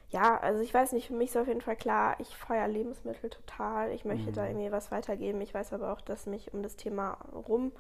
ja, 0.10 0.38
also 0.38 0.62
ich 0.62 0.74
weiß 0.74 0.92
nicht, 0.92 1.08
für 1.08 1.14
mich 1.14 1.30
ist 1.30 1.38
auf 1.38 1.48
jeden 1.48 1.62
Fall 1.62 1.76
klar, 1.76 2.16
ich 2.20 2.36
feiere 2.36 2.68
Lebensmittel 2.68 3.30
total. 3.30 3.92
Ich 3.92 4.06
möchte 4.06 4.30
mhm. 4.30 4.34
da 4.34 4.46
irgendwie 4.46 4.72
was 4.72 4.92
weitergeben. 4.92 5.42
Ich 5.42 5.54
weiß 5.54 5.74
aber 5.74 5.92
auch, 5.94 6.02
dass 6.02 6.26
mich 6.26 6.54
um 6.54 6.64
das 6.64 6.76
Thema 6.76 7.18
rum 7.34 7.72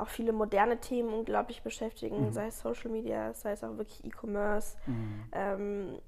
auch 0.00 0.08
viele 0.08 0.32
moderne 0.32 0.78
Themen 0.78 1.12
unglaublich 1.12 1.62
beschäftigen, 1.62 2.26
mhm. 2.26 2.32
sei 2.32 2.48
es 2.48 2.60
Social 2.60 2.90
Media, 2.90 3.32
sei 3.34 3.52
es 3.52 3.64
auch 3.64 3.76
wirklich 3.76 4.04
E-Commerce, 4.04 4.76
mhm. 4.86 5.24
ähm, 5.32 5.98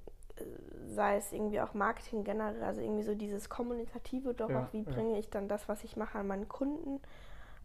sei 0.87 1.17
es 1.17 1.31
irgendwie 1.31 1.61
auch 1.61 1.73
Marketing 1.73 2.23
generell, 2.23 2.63
also 2.63 2.81
irgendwie 2.81 3.03
so 3.03 3.15
dieses 3.15 3.49
Kommunikative 3.49 4.33
doch 4.33 4.49
ja, 4.49 4.63
auch, 4.63 4.73
wie 4.73 4.83
ja. 4.83 4.91
bringe 4.91 5.19
ich 5.19 5.29
dann 5.29 5.47
das, 5.47 5.69
was 5.69 5.83
ich 5.83 5.95
mache, 5.95 6.19
an 6.19 6.27
meinen 6.27 6.47
Kunden, 6.47 6.99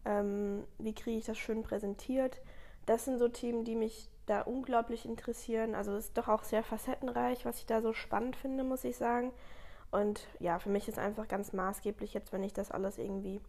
ähm, 0.05 0.63
wie 0.77 0.93
kriege 0.93 1.17
ich 1.17 1.25
das 1.25 1.37
schön 1.37 1.63
präsentiert. 1.63 2.41
Das 2.85 3.05
sind 3.05 3.19
so 3.19 3.27
Themen, 3.27 3.65
die 3.65 3.75
mich 3.75 4.09
da 4.25 4.41
unglaublich 4.41 5.05
interessieren. 5.05 5.75
Also 5.75 5.93
es 5.93 6.05
ist 6.05 6.17
doch 6.17 6.27
auch 6.27 6.43
sehr 6.43 6.63
facettenreich, 6.63 7.45
was 7.45 7.57
ich 7.57 7.65
da 7.65 7.81
so 7.81 7.93
spannend 7.93 8.35
finde, 8.35 8.63
muss 8.63 8.83
ich 8.83 8.95
sagen. 8.95 9.31
Und 9.91 10.27
ja, 10.39 10.59
für 10.59 10.69
mich 10.69 10.87
ist 10.87 10.99
einfach 10.99 11.27
ganz 11.27 11.51
maßgeblich 11.51 12.13
jetzt, 12.13 12.31
wenn 12.31 12.43
ich 12.43 12.53
das 12.53 12.71
alles 12.71 12.97
irgendwie 12.97 13.41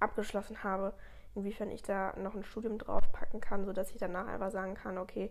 abgeschlossen 0.00 0.62
habe, 0.64 0.92
inwiefern 1.36 1.70
ich 1.70 1.82
da 1.82 2.14
noch 2.18 2.34
ein 2.34 2.42
Studium 2.42 2.78
draufpacken 2.78 3.40
kann, 3.40 3.64
sodass 3.64 3.92
ich 3.92 3.98
danach 3.98 4.26
einfach 4.26 4.50
sagen 4.50 4.74
kann, 4.74 4.98
okay, 4.98 5.30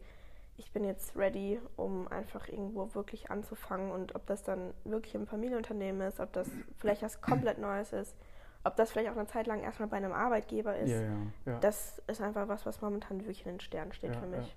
ich 0.58 0.72
bin 0.72 0.86
jetzt 0.86 1.18
ready, 1.18 1.60
um 1.76 2.08
einfach 2.08 2.48
irgendwo 2.48 2.94
wirklich 2.94 3.30
anzufangen. 3.30 3.92
Und 3.92 4.16
ob 4.16 4.26
das 4.26 4.44
dann 4.44 4.74
wirklich 4.86 5.16
im 5.16 5.28
Familienunternehmen 5.28 6.08
ist, 6.08 6.20
ob 6.20 6.32
das 6.32 6.50
vielleicht 6.78 7.02
was 7.02 7.20
komplett 7.22 7.58
Neues 7.58 7.92
ist, 7.92 8.16
ob 8.64 8.76
das 8.78 8.92
vielleicht 8.92 9.10
auch 9.10 9.18
eine 9.18 9.28
Zeit 9.28 9.48
lang 9.48 9.62
erstmal 9.62 9.90
bei 9.90 9.98
einem 9.98 10.14
Arbeitgeber 10.14 10.78
ist, 10.78 10.90
ja, 10.90 11.02
ja, 11.02 11.18
ja. 11.46 11.60
das 11.60 12.02
ist 12.08 12.22
einfach 12.22 12.48
was, 12.48 12.66
was 12.66 12.82
momentan 12.82 13.20
wirklich 13.20 13.46
in 13.46 13.54
den 13.54 13.60
Sternen 13.60 13.92
steht 13.92 14.16
für 14.16 14.28
mich. 14.28 14.56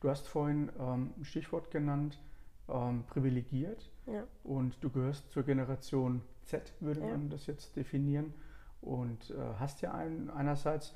Du 0.00 0.08
hast 0.08 0.28
vorhin 0.28 0.70
ähm, 0.78 1.12
ein 1.16 1.24
Stichwort 1.24 1.70
genannt, 1.70 2.20
ähm, 2.68 3.04
privilegiert. 3.08 3.90
Und 4.42 4.82
du 4.82 4.90
gehörst 4.90 5.30
zur 5.30 5.44
Generation 5.44 6.22
Z, 6.42 6.72
würde 6.80 7.00
man 7.00 7.30
das 7.30 7.46
jetzt 7.46 7.76
definieren 7.76 8.34
und 8.82 9.30
äh, 9.30 9.34
hast 9.58 9.80
ja 9.80 9.92
ein, 9.92 10.28
einerseits 10.30 10.94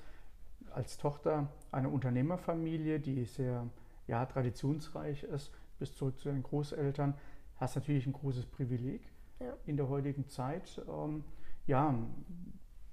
als 0.70 0.98
Tochter 0.98 1.48
eine 1.72 1.88
Unternehmerfamilie, 1.88 3.00
die 3.00 3.24
sehr 3.24 3.66
ja, 4.06 4.26
traditionsreich 4.26 5.22
ist, 5.24 5.50
bis 5.78 5.94
zurück 5.94 6.18
zu 6.18 6.30
den 6.30 6.42
Großeltern, 6.42 7.14
hast 7.56 7.76
natürlich 7.76 8.06
ein 8.06 8.12
großes 8.12 8.46
Privileg 8.46 9.00
ja. 9.40 9.54
in 9.64 9.76
der 9.76 9.88
heutigen 9.88 10.28
Zeit, 10.28 10.82
ähm, 10.88 11.24
ja, 11.66 11.94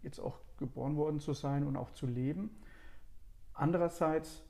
jetzt 0.02 0.20
auch 0.20 0.40
geboren 0.58 0.96
worden 0.96 1.20
zu 1.20 1.34
sein 1.34 1.66
und 1.66 1.76
auch 1.76 1.92
zu 1.92 2.08
leben. 2.08 2.50
Andererseits 3.54 4.44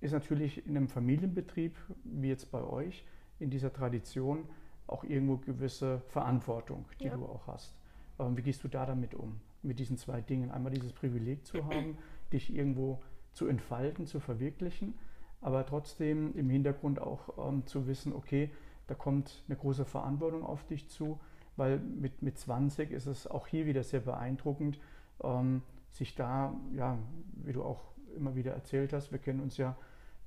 ist 0.00 0.12
natürlich 0.12 0.66
in 0.66 0.76
einem 0.76 0.88
Familienbetrieb, 0.88 1.76
wie 2.04 2.28
jetzt 2.28 2.50
bei 2.50 2.62
euch, 2.62 3.04
in 3.38 3.50
dieser 3.50 3.72
Tradition 3.72 4.48
auch 4.86 5.04
irgendwo 5.04 5.36
gewisse 5.36 6.00
Verantwortung, 6.08 6.84
die 7.00 7.06
ja. 7.06 7.14
du 7.14 7.24
auch 7.24 7.46
hast. 7.46 7.74
Ähm, 8.22 8.36
wie 8.36 8.42
gehst 8.42 8.64
du 8.64 8.68
da 8.68 8.86
damit 8.86 9.14
um, 9.14 9.40
mit 9.62 9.78
diesen 9.78 9.96
zwei 9.96 10.20
Dingen? 10.20 10.50
Einmal 10.50 10.72
dieses 10.72 10.92
Privileg 10.92 11.44
zu 11.46 11.64
haben, 11.66 11.98
dich 12.32 12.54
irgendwo 12.54 13.00
zu 13.32 13.46
entfalten, 13.46 14.06
zu 14.06 14.20
verwirklichen, 14.20 14.94
aber 15.40 15.66
trotzdem 15.66 16.36
im 16.36 16.50
Hintergrund 16.50 17.00
auch 17.00 17.48
ähm, 17.48 17.66
zu 17.66 17.86
wissen, 17.86 18.12
okay, 18.12 18.50
da 18.86 18.94
kommt 18.94 19.42
eine 19.48 19.56
große 19.56 19.84
Verantwortung 19.84 20.44
auf 20.44 20.64
dich 20.66 20.88
zu, 20.88 21.18
weil 21.56 21.78
mit, 21.78 22.22
mit 22.22 22.38
20 22.38 22.90
ist 22.90 23.06
es 23.06 23.26
auch 23.26 23.46
hier 23.46 23.66
wieder 23.66 23.82
sehr 23.82 24.00
beeindruckend, 24.00 24.78
ähm, 25.22 25.62
sich 25.90 26.14
da, 26.14 26.54
ja, 26.74 26.98
wie 27.44 27.52
du 27.52 27.62
auch 27.62 27.92
immer 28.16 28.34
wieder 28.34 28.52
erzählt 28.52 28.92
hast, 28.92 29.12
wir 29.12 29.18
kennen 29.18 29.40
uns 29.40 29.56
ja 29.56 29.76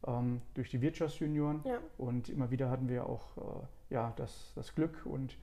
ähm, 0.08 0.42
durch 0.54 0.70
die 0.70 0.82
Wirtschaftsjunioren 0.82 1.62
ja. 1.66 1.80
und 1.98 2.30
immer 2.30 2.52
wieder 2.52 2.70
hatten 2.70 2.90
wir 2.90 3.08
auch 3.08 3.38
äh, 3.38 3.94
ja, 3.94 4.14
das, 4.16 4.54
das 4.56 4.74
Glück 4.76 5.06
und 5.06 5.38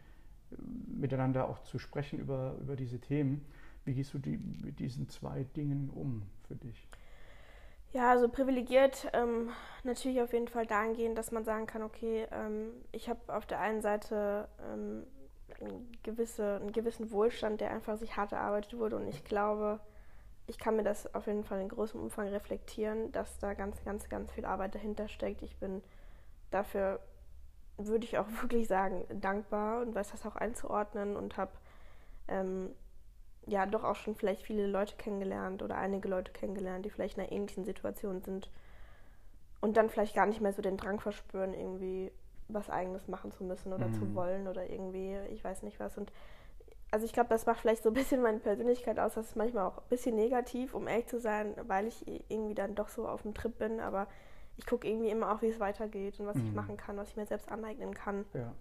miteinander 0.87 1.49
auch 1.49 1.63
zu 1.65 1.79
sprechen 1.79 2.19
über, 2.19 2.57
über 2.61 2.77
diese 2.77 3.01
Themen. 3.01 3.45
Wie 3.85 3.95
gehst 3.95 4.15
du 4.15 4.19
die, 4.19 4.37
mit 4.37 4.79
diesen 4.79 5.09
zwei 5.09 5.45
Dingen 5.57 5.91
um 5.91 6.23
für 6.47 6.55
dich? 6.55 6.89
Ja, 7.93 8.11
also 8.11 8.29
privilegiert 8.29 9.09
ähm, 9.13 9.51
natürlich 9.85 10.23
auf 10.23 10.33
jeden 10.33 10.49
Fall 10.49 10.67
dahingehend, 10.67 11.19
dass 11.19 11.31
man 11.31 11.45
sagen 11.45 11.67
kann, 11.67 11.83
okay, 11.83 12.27
ähm, 12.33 12.71
ich 12.91 13.09
habe 13.09 13.21
auf 13.35 13.45
der 13.45 13.61
einen 13.61 13.83
Seite 13.83 14.49
ähm, 14.73 15.03
gewisse, 16.03 16.57
einen 16.57 16.73
gewissen 16.73 17.11
Wohlstand, 17.11 17.61
der 17.61 17.71
einfach 17.71 17.99
sich 17.99 18.17
hart 18.17 18.33
erarbeitet 18.33 18.79
wurde 18.79 18.97
und 18.97 19.09
ich 19.09 19.25
glaube, 19.25 19.79
ich 20.47 20.59
kann 20.59 20.77
mir 20.77 20.83
das 20.83 21.15
auf 21.15 21.27
jeden 21.27 21.45
Fall 21.45 21.61
in 21.61 21.69
großem 21.69 22.01
Umfang 22.01 22.29
reflektieren, 22.29 23.13
dass 23.13 23.39
da 23.39 23.53
ganz, 23.55 23.85
ganz, 23.85 24.09
ganz 24.09 24.33
viel 24.33 24.45
Arbeit 24.45 24.75
dahinter 24.75 25.09
steckt. 25.09 25.43
Ich 25.43 25.57
bin 25.57 25.83
dafür 26.51 27.01
würde 27.87 28.05
ich 28.05 28.19
auch 28.19 28.27
wirklich 28.43 28.69
sagen, 28.69 29.05
dankbar 29.21 29.83
und 29.83 29.95
weiß 29.95 30.11
das 30.11 30.27
auch 30.27 30.37
einzuordnen 30.37 31.17
und 31.17 31.37
habe 31.37 31.53
ähm, 32.29 32.71
ja 33.47 33.67
doch 33.67 33.85
auch 33.85 33.97
schon 33.97 34.15
vielleicht 34.15 34.43
viele 34.43 34.67
Leute 34.67 34.97
kennengelernt 34.97 35.63
oder 35.63 35.77
einige 35.77 36.09
Leute 36.09 36.33
kennengelernt, 36.33 36.85
die 36.85 36.91
vielleicht 36.91 37.19
in 37.19 37.25
einer 37.25 37.33
ähnlichen 37.33 37.65
Situation 37.65 38.21
sind 38.23 38.49
und 39.61 39.77
dann 39.77 39.91
vielleicht 39.91 40.15
gar 40.15 40.27
nicht 40.27 40.41
mehr 40.41 40.53
so 40.53 40.63
den 40.63 40.77
Drang 40.77 41.01
verspüren, 41.01 41.55
irgendwie 41.55 42.13
was 42.49 42.69
eigenes 42.69 43.09
machen 43.09 43.33
zu 43.33 43.45
müssen 43.45 43.73
oder 43.73 43.89
mhm. 43.89 43.95
zu 43.95 44.15
wollen 44.15 44.49
oder 44.49 44.69
irgendwie, 44.69 45.17
ich 45.31 45.43
weiß 45.43 45.63
nicht 45.63 45.81
was. 45.81 45.97
Und 45.97 46.13
also 46.91 47.07
ich 47.07 47.13
glaube, 47.13 47.31
das 47.31 47.47
macht 47.47 47.61
vielleicht 47.61 47.83
so 47.83 47.91
ein 47.91 47.95
bisschen 47.95 48.21
meine 48.21 48.39
Persönlichkeit 48.39 48.99
aus. 48.99 49.15
Das 49.15 49.29
ist 49.29 49.37
manchmal 49.37 49.67
auch 49.67 49.79
ein 49.79 49.89
bisschen 49.89 50.15
negativ, 50.15 50.75
um 50.75 50.87
ehrlich 50.87 51.07
zu 51.07 51.19
sein, 51.19 51.55
weil 51.67 51.87
ich 51.87 52.07
irgendwie 52.29 52.55
dann 52.55 52.75
doch 52.75 52.89
so 52.89 53.09
auf 53.09 53.23
dem 53.23 53.35
Trip 53.35 53.57
bin, 53.57 53.81
aber 53.81 54.09
ich 54.57 54.67
gucke 54.67 54.89
irgendwie 54.89 55.11
immer 55.11 55.33
auch, 55.33 55.43
wie 55.43 55.49
es 55.49 55.61
weitergeht 55.61 56.21
und 56.21 56.27
was 56.27 56.37
mhm. 56.37 56.47
ich 56.47 56.53
machen 56.53 56.77
kann, 56.77 56.97
was 56.97 57.11
ich 57.11 57.17
mir 57.17 57.27
selbst 57.27 57.51
aneignen 57.51 57.95
kann. 57.95 58.25
Ja. 58.35 58.53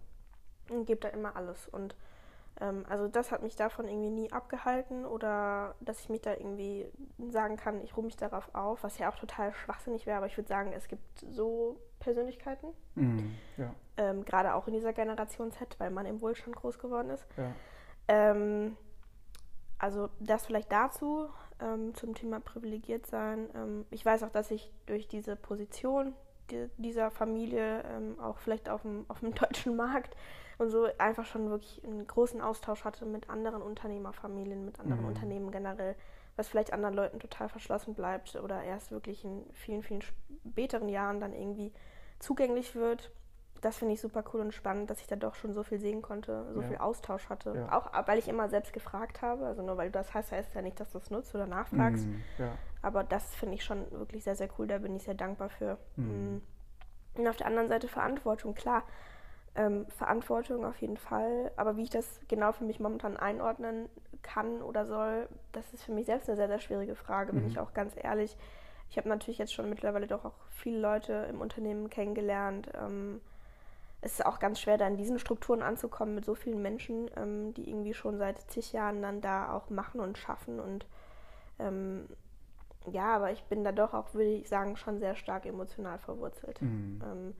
Und 0.70 0.86
gebe 0.86 1.02
da 1.02 1.10
immer 1.10 1.36
alles. 1.36 1.68
Und 1.68 1.96
ähm, 2.60 2.86
also 2.88 3.08
das 3.08 3.32
hat 3.32 3.44
mich 3.44 3.56
davon 3.56 3.88
irgendwie 3.88 4.10
nie 4.10 4.32
abgehalten 4.32 5.06
oder 5.06 5.76
dass 5.80 6.00
ich 6.02 6.10
mich 6.10 6.22
da 6.22 6.34
irgendwie 6.34 6.88
sagen 7.30 7.58
kann, 7.58 7.82
ich 7.82 7.96
ruhe 7.96 8.06
mich 8.06 8.16
darauf 8.16 8.54
auf, 8.54 8.84
was 8.84 8.98
ja 8.98 9.10
auch 9.10 9.16
total 9.16 9.54
schwachsinnig 9.54 10.06
wäre, 10.06 10.18
aber 10.18 10.28
ich 10.28 10.38
würde 10.38 10.48
sagen, 10.48 10.72
es 10.74 10.88
gibt 10.88 11.04
so 11.30 11.78
Persönlichkeiten, 12.00 12.68
mhm. 12.96 13.36
ja. 13.58 13.74
ähm, 13.98 14.26
gerade 14.26 14.54
auch 14.54 14.68
in 14.68 14.74
dieser 14.74 14.94
Generation 14.94 15.52
Z, 15.52 15.80
weil 15.80 15.92
man 15.92 16.06
im 16.06 16.22
Wohlstand 16.22 16.56
groß 16.56 16.80
geworden 16.80 17.10
ist. 17.10 17.26
Ja. 17.38 17.52
Ähm, 18.08 18.78
also 19.78 20.10
das 20.20 20.46
vielleicht 20.46 20.72
dazu 20.72 21.30
ähm, 21.62 21.94
zum 21.96 22.16
Thema 22.16 22.40
privilegiert 22.40 23.06
sein. 23.06 23.50
Ähm, 23.56 23.86
ich 23.92 24.06
weiß 24.06 24.24
auch, 24.24 24.30
dass 24.30 24.52
ich 24.52 24.72
durch 24.86 25.08
diese 25.08 25.36
Position 25.36 26.14
die, 26.50 26.70
dieser 26.78 27.12
Familie 27.12 27.84
ähm, 27.84 28.20
auch 28.20 28.38
vielleicht 28.40 28.70
auf 28.70 28.82
dem, 28.82 29.06
auf 29.08 29.20
dem 29.20 29.34
deutschen 29.36 29.76
Markt 29.76 30.16
und 30.58 30.70
so 30.70 30.88
einfach 30.98 31.26
schon 31.26 31.50
wirklich 31.50 31.84
einen 31.84 32.06
großen 32.06 32.42
Austausch 32.42 32.84
hatte 32.84 33.06
mit 33.06 33.30
anderen 33.30 33.62
Unternehmerfamilien, 33.62 34.66
mit 34.66 34.80
anderen 34.80 35.02
mhm. 35.02 35.08
Unternehmen 35.08 35.52
generell, 35.52 35.96
was 36.36 36.48
vielleicht 36.48 36.74
anderen 36.74 36.96
Leuten 36.96 37.20
total 37.20 37.50
verschlossen 37.50 37.96
bleibt 37.96 38.36
oder 38.36 38.64
erst 38.64 38.92
wirklich 38.92 39.26
in 39.26 39.46
vielen, 39.54 39.84
vielen 39.84 40.02
späteren 40.02 40.90
Jahren 40.90 41.20
dann 41.20 41.34
irgendwie 41.34 41.72
zugänglich 42.20 42.76
wird 42.76 43.12
das 43.62 43.78
finde 43.78 43.94
ich 43.94 44.02
super 44.02 44.24
cool 44.34 44.42
und 44.42 44.54
spannend, 44.54 44.90
dass 44.90 45.02
ich 45.02 45.08
da 45.08 45.16
doch 45.16 45.36
schon 45.36 45.54
so 45.54 45.62
viel 45.64 45.80
sehen 45.80 46.02
konnte, 46.02 46.52
so 46.54 46.62
ja. 46.62 46.68
viel 46.68 46.78
Austausch 46.78 47.30
hatte. 47.30 47.54
Ja. 47.56 47.78
Auch 47.78 48.08
weil 48.08 48.18
ich 48.18 48.28
immer 48.28 48.50
selbst 48.50 48.74
gefragt 48.74 49.22
habe. 49.22 49.46
Also 49.46 49.62
nur 49.62 49.78
weil 49.78 49.88
du 49.88 50.00
das 50.00 50.16
hast, 50.16 50.32
heißt 50.32 50.56
ja 50.56 50.64
nicht, 50.64 50.80
dass 50.80 50.92
du 50.92 50.98
es 50.98 51.12
nutzt 51.12 51.34
oder 51.36 51.46
nachfragst. 51.46 52.08
Mhm, 52.08 52.24
ja. 52.40 52.58
Aber 52.82 53.04
das 53.04 53.36
finde 53.36 53.56
ich 53.56 53.64
schon 53.64 53.90
wirklich 53.92 54.24
sehr, 54.24 54.36
sehr 54.36 54.50
cool. 54.58 54.66
Da 54.66 54.80
bin 54.80 54.96
ich 54.96 55.04
sehr 55.04 55.14
dankbar 55.14 55.50
für. 55.50 55.78
Mhm. 55.96 56.06
Mm. 56.06 56.42
Und 57.20 57.28
auf 57.28 57.36
der 57.36 57.46
anderen 57.46 57.68
Seite 57.68 57.88
Verantwortung, 57.88 58.56
klar. 58.56 58.84
Ähm, 59.54 59.86
Verantwortung 59.90 60.66
auf 60.66 60.82
jeden 60.82 60.98
Fall. 60.98 61.52
Aber 61.56 61.78
wie 61.78 61.84
ich 61.84 61.90
das 61.92 62.20
genau 62.28 62.54
für 62.54 62.64
mich 62.64 62.80
momentan 62.80 63.18
einordnen 63.18 63.90
kann 64.24 64.64
oder 64.64 64.86
soll, 64.86 65.28
das 65.52 65.72
ist 65.74 65.84
für 65.84 65.92
mich 65.92 66.08
selbst 66.08 66.30
eine 66.30 66.38
sehr, 66.38 66.48
sehr 66.48 66.60
schwierige 66.60 66.96
Frage, 66.96 67.34
bin 67.34 67.44
mhm. 67.44 67.50
ich 67.50 67.60
auch 67.60 67.74
ganz 67.74 67.94
ehrlich. 67.96 68.38
Ich 68.90 68.98
habe 68.98 69.10
natürlich 69.10 69.38
jetzt 69.38 69.54
schon 69.54 69.70
mittlerweile 69.70 70.08
doch 70.08 70.26
auch 70.26 70.36
viele 70.50 70.80
Leute 70.80 71.28
im 71.30 71.42
Unternehmen 71.42 71.90
kennengelernt. 71.90 72.72
Ähm, 72.76 73.22
es 74.02 74.14
ist 74.14 74.26
auch 74.26 74.40
ganz 74.40 74.60
schwer, 74.60 74.78
da 74.78 74.88
in 74.88 74.98
diesen 74.98 75.20
Strukturen 75.20 75.62
anzukommen 75.62 76.16
mit 76.16 76.26
so 76.26 76.34
vielen 76.34 76.62
Menschen, 76.62 77.10
ähm, 77.16 77.54
die 77.54 77.70
irgendwie 77.70 77.94
schon 77.94 78.18
seit 78.18 78.40
zig 78.50 78.74
Jahren 78.74 79.02
dann 79.02 79.22
da 79.22 79.54
auch 79.54 79.70
machen 79.70 80.02
und 80.02 80.18
schaffen. 80.18 80.60
Und 80.60 80.88
ähm, 81.60 82.08
ja, 82.92 83.16
aber 83.16 83.32
ich 83.32 83.44
bin 83.44 83.64
da 83.64 83.72
doch 83.72 83.94
auch, 83.94 84.14
würde 84.14 84.32
ich 84.32 84.50
sagen, 84.50 84.76
schon 84.76 84.98
sehr 84.98 85.16
stark 85.16 85.46
emotional 85.46 86.00
verwurzelt. 86.00 86.62
Mhm. 86.62 87.02
Ähm, 87.06 87.34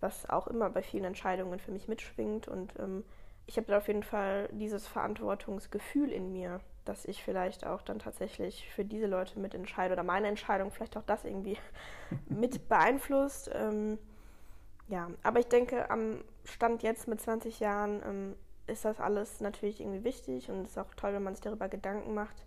was 0.00 0.28
auch 0.28 0.46
immer 0.46 0.70
bei 0.70 0.82
vielen 0.82 1.04
Entscheidungen 1.04 1.58
für 1.58 1.72
mich 1.72 1.88
mitschwingt. 1.88 2.46
Und 2.46 2.74
ähm, 2.78 3.04
ich 3.46 3.56
habe 3.56 3.66
da 3.66 3.78
auf 3.78 3.88
jeden 3.88 4.04
Fall 4.04 4.48
dieses 4.52 4.86
Verantwortungsgefühl 4.86 6.10
in 6.10 6.32
mir, 6.32 6.60
dass 6.84 7.06
ich 7.06 7.24
vielleicht 7.24 7.66
auch 7.66 7.82
dann 7.82 7.98
tatsächlich 7.98 8.68
für 8.70 8.84
diese 8.84 9.06
Leute 9.06 9.40
mitentscheide 9.40 9.94
oder 9.94 10.02
meine 10.02 10.28
Entscheidung 10.28 10.70
vielleicht 10.70 10.96
auch 10.96 11.02
das 11.02 11.24
irgendwie 11.24 11.58
mit 12.28 12.68
beeinflusst. 12.68 13.50
Ja, 14.88 15.10
aber 15.22 15.40
ich 15.40 15.46
denke, 15.46 15.90
am 15.90 16.22
Stand 16.44 16.82
jetzt 16.82 17.08
mit 17.08 17.20
20 17.20 17.60
Jahren 17.60 18.02
ähm, 18.04 18.34
ist 18.66 18.84
das 18.84 19.00
alles 19.00 19.40
natürlich 19.40 19.80
irgendwie 19.80 20.04
wichtig 20.04 20.50
und 20.50 20.62
es 20.62 20.72
ist 20.72 20.78
auch 20.78 20.94
toll, 20.94 21.14
wenn 21.14 21.22
man 21.22 21.34
sich 21.34 21.42
darüber 21.42 21.68
Gedanken 21.68 22.14
macht. 22.14 22.44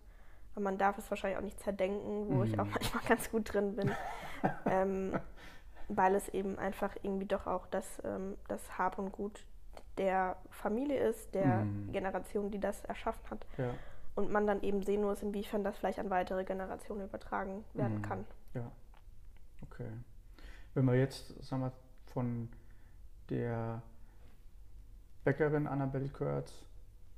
Aber 0.53 0.63
man 0.63 0.77
darf 0.77 0.97
es 0.97 1.09
wahrscheinlich 1.09 1.37
auch 1.37 1.43
nicht 1.43 1.59
zerdenken, 1.59 2.29
wo 2.29 2.35
mm. 2.35 2.43
ich 2.45 2.59
auch 2.59 2.65
mhm. 2.65 2.71
manchmal 2.73 3.03
ganz 3.07 3.29
gut 3.29 3.53
drin 3.53 3.75
bin. 3.75 3.91
ähm, 4.65 5.19
weil 5.87 6.15
es 6.15 6.29
eben 6.29 6.57
einfach 6.57 6.95
irgendwie 7.01 7.27
doch 7.27 7.47
auch 7.47 7.67
das, 7.67 8.01
ähm, 8.03 8.37
das 8.47 8.77
Hab 8.77 8.99
und 8.99 9.11
Gut 9.11 9.45
der 9.97 10.37
Familie 10.49 10.99
ist, 11.09 11.33
der 11.33 11.63
mm. 11.63 11.91
Generation, 11.91 12.51
die 12.51 12.59
das 12.59 12.83
erschaffen 12.85 13.29
hat. 13.29 13.45
Ja. 13.57 13.73
Und 14.15 14.31
man 14.31 14.47
dann 14.47 14.61
eben 14.63 14.83
sehen 14.83 15.03
muss, 15.03 15.21
inwiefern 15.21 15.63
das 15.63 15.77
vielleicht 15.77 15.99
an 15.99 16.09
weitere 16.09 16.43
Generationen 16.43 17.05
übertragen 17.05 17.63
werden 17.73 17.99
mm. 17.99 18.01
kann. 18.01 18.25
Ja, 18.53 18.71
okay. 19.63 19.89
Wenn 20.73 20.85
wir 20.85 20.95
jetzt, 20.95 21.43
sagen 21.43 21.63
wir, 21.63 21.71
von 22.17 22.49
der 23.29 23.83
Bäckerin 25.23 25.67
Annabelle 25.67 26.09
Kurtz, 26.09 26.65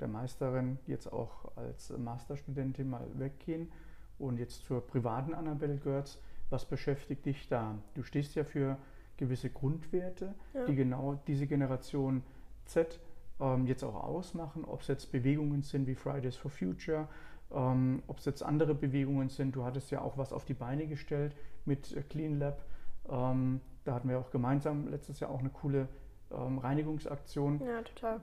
der 0.01 0.10
Meisterin, 0.10 0.77
jetzt 0.88 1.08
auch 1.08 1.56
als 1.56 1.98
Masterstudentin 1.98 2.89
mal 2.89 3.08
weggehen 3.13 3.72
und 4.18 4.39
jetzt 4.39 4.65
zur 4.65 4.86
privaten 4.86 5.34
Annabelle 5.34 5.77
Görz. 5.77 6.20
Was 6.50 6.65
beschäftigt 6.65 7.25
dich 7.25 7.48
da? 7.48 7.77
Du 7.94 8.03
stehst 8.03 8.36
ja 8.36 8.44
für 8.44 8.77
gewisse 9.15 9.50
Grundwerte, 9.50 10.36
ja. 10.53 10.65
die 10.65 10.75
genau 10.75 11.18
diese 11.27 11.48
Generation 11.48 12.22
Z 12.65 13.00
ähm, 13.39 13.68
jetzt 13.68 13.86
auch 13.86 13.96
ausmachen, 13.96 14.65
ob 14.65 14.82
es 14.82 14.89
jetzt 14.89 15.13
Bewegungen 15.13 15.62
sind 15.62 15.88
wie 15.88 15.96
Fridays 15.96 16.36
for 16.36 16.51
Future, 16.51 17.08
ähm, 17.53 18.03
ob 18.08 18.18
es 18.18 18.25
jetzt 18.25 18.44
andere 18.44 18.75
Bewegungen 18.75 19.29
sind. 19.29 19.56
Du 19.56 19.63
hattest 19.63 19.91
ja 19.91 20.01
auch 20.01 20.18
was 20.18 20.34
auf 20.34 20.44
die 20.44 20.56
Beine 20.56 20.88
gestellt 20.88 21.38
mit 21.63 21.96
Clean 22.10 22.38
Lab. 22.38 22.65
Ähm, 23.10 23.62
da 23.86 23.93
hatten 23.93 24.09
wir 24.09 24.19
auch 24.19 24.31
gemeinsam 24.31 24.88
letztes 24.88 25.19
Jahr 25.19 25.31
auch 25.31 25.39
eine 25.39 25.50
coole 25.50 25.88
ähm, 26.31 26.59
Reinigungsaktion. 26.59 27.62
Ja, 27.65 27.81
total. 27.81 28.21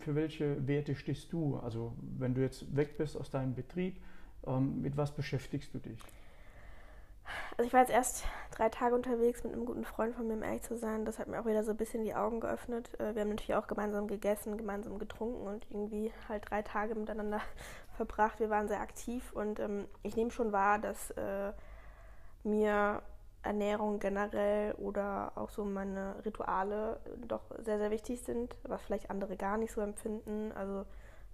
Für 0.00 0.14
welche 0.14 0.66
Werte 0.66 0.94
stehst 0.94 1.32
du? 1.32 1.56
Also 1.56 1.92
wenn 2.18 2.34
du 2.34 2.40
jetzt 2.40 2.74
weg 2.74 2.96
bist 2.98 3.16
aus 3.16 3.30
deinem 3.30 3.54
Betrieb, 3.54 4.02
ähm, 4.46 4.82
mit 4.82 4.96
was 4.96 5.12
beschäftigst 5.12 5.74
du 5.74 5.78
dich? 5.78 6.00
Also 7.56 7.66
ich 7.66 7.72
war 7.72 7.80
jetzt 7.80 7.92
erst 7.92 8.24
drei 8.50 8.68
Tage 8.68 8.94
unterwegs 8.94 9.44
mit 9.44 9.52
einem 9.52 9.64
guten 9.64 9.84
Freund 9.84 10.14
von 10.14 10.26
mir, 10.26 10.34
um 10.34 10.42
ehrlich 10.42 10.62
zu 10.62 10.76
sein. 10.76 11.04
Das 11.04 11.18
hat 11.18 11.28
mir 11.28 11.40
auch 11.40 11.46
wieder 11.46 11.64
so 11.64 11.70
ein 11.70 11.76
bisschen 11.76 12.04
die 12.04 12.14
Augen 12.14 12.40
geöffnet. 12.40 12.90
Äh, 12.98 13.14
wir 13.14 13.22
haben 13.22 13.30
natürlich 13.30 13.54
auch 13.54 13.66
gemeinsam 13.66 14.08
gegessen, 14.08 14.58
gemeinsam 14.58 14.98
getrunken 14.98 15.46
und 15.46 15.66
irgendwie 15.70 16.12
halt 16.28 16.50
drei 16.50 16.62
Tage 16.62 16.94
miteinander 16.94 17.40
verbracht. 17.96 18.40
Wir 18.40 18.50
waren 18.50 18.68
sehr 18.68 18.80
aktiv 18.80 19.32
und 19.32 19.60
ähm, 19.60 19.86
ich 20.02 20.16
nehme 20.16 20.30
schon 20.30 20.52
wahr, 20.52 20.78
dass 20.78 21.10
äh, 21.12 21.52
mir 22.42 23.02
Ernährung 23.44 23.98
generell 23.98 24.72
oder 24.74 25.32
auch 25.34 25.50
so 25.50 25.64
meine 25.64 26.16
Rituale 26.24 26.98
doch 27.28 27.42
sehr, 27.58 27.78
sehr 27.78 27.90
wichtig 27.90 28.22
sind, 28.22 28.56
was 28.62 28.82
vielleicht 28.82 29.10
andere 29.10 29.36
gar 29.36 29.58
nicht 29.58 29.72
so 29.72 29.80
empfinden. 29.80 30.52
Also 30.52 30.84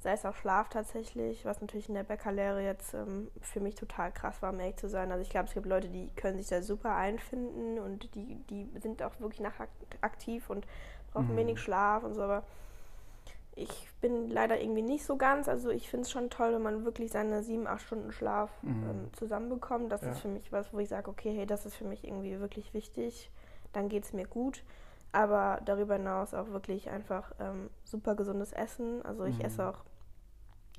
sei 0.00 0.12
es 0.12 0.24
auch 0.24 0.34
Schlaf 0.34 0.68
tatsächlich, 0.70 1.44
was 1.44 1.60
natürlich 1.60 1.88
in 1.88 1.94
der 1.94 2.04
Bäckerlehre 2.04 2.62
jetzt 2.62 2.94
ähm, 2.94 3.30
für 3.42 3.60
mich 3.60 3.74
total 3.74 4.10
krass 4.12 4.40
war, 4.42 4.52
um 4.52 4.58
ehrlich 4.58 4.76
zu 4.76 4.88
sein. 4.88 5.12
Also 5.12 5.22
ich 5.22 5.30
glaube, 5.30 5.46
es 5.48 5.54
gibt 5.54 5.66
Leute, 5.66 5.88
die 5.88 6.08
können 6.16 6.38
sich 6.38 6.48
da 6.48 6.62
super 6.62 6.94
einfinden 6.94 7.78
und 7.78 8.14
die, 8.14 8.36
die 8.48 8.68
sind 8.80 9.02
auch 9.02 9.20
wirklich 9.20 9.40
nachaktiv 9.40 10.48
und 10.48 10.66
brauchen 11.12 11.32
mhm. 11.32 11.36
wenig 11.36 11.60
Schlaf 11.60 12.02
und 12.02 12.14
so, 12.14 12.22
aber 12.22 12.44
ich 13.56 13.88
bin 14.00 14.28
leider 14.28 14.60
irgendwie 14.60 14.82
nicht 14.82 15.04
so 15.04 15.16
ganz. 15.16 15.48
Also 15.48 15.70
ich 15.70 15.88
finde 15.88 16.02
es 16.02 16.10
schon 16.10 16.30
toll, 16.30 16.54
wenn 16.54 16.62
man 16.62 16.84
wirklich 16.84 17.10
seine 17.10 17.42
sieben, 17.42 17.66
acht 17.66 17.82
Stunden 17.82 18.12
Schlaf 18.12 18.50
mhm. 18.62 18.84
ähm, 18.88 19.12
zusammenbekommt. 19.12 19.90
Das 19.90 20.02
ja. 20.02 20.12
ist 20.12 20.20
für 20.20 20.28
mich 20.28 20.52
was, 20.52 20.72
wo 20.72 20.78
ich 20.78 20.88
sage, 20.88 21.10
okay, 21.10 21.32
hey, 21.34 21.46
das 21.46 21.66
ist 21.66 21.76
für 21.76 21.84
mich 21.84 22.04
irgendwie 22.04 22.38
wirklich 22.40 22.72
wichtig. 22.74 23.30
Dann 23.72 23.88
geht 23.88 24.04
es 24.04 24.12
mir 24.12 24.26
gut. 24.26 24.64
Aber 25.12 25.60
darüber 25.64 25.94
hinaus 25.94 26.34
auch 26.34 26.48
wirklich 26.50 26.88
einfach 26.88 27.32
ähm, 27.40 27.68
super 27.84 28.14
gesundes 28.14 28.52
Essen. 28.52 29.04
Also 29.04 29.24
ich 29.24 29.38
mhm. 29.38 29.44
esse 29.44 29.68
auch 29.68 29.84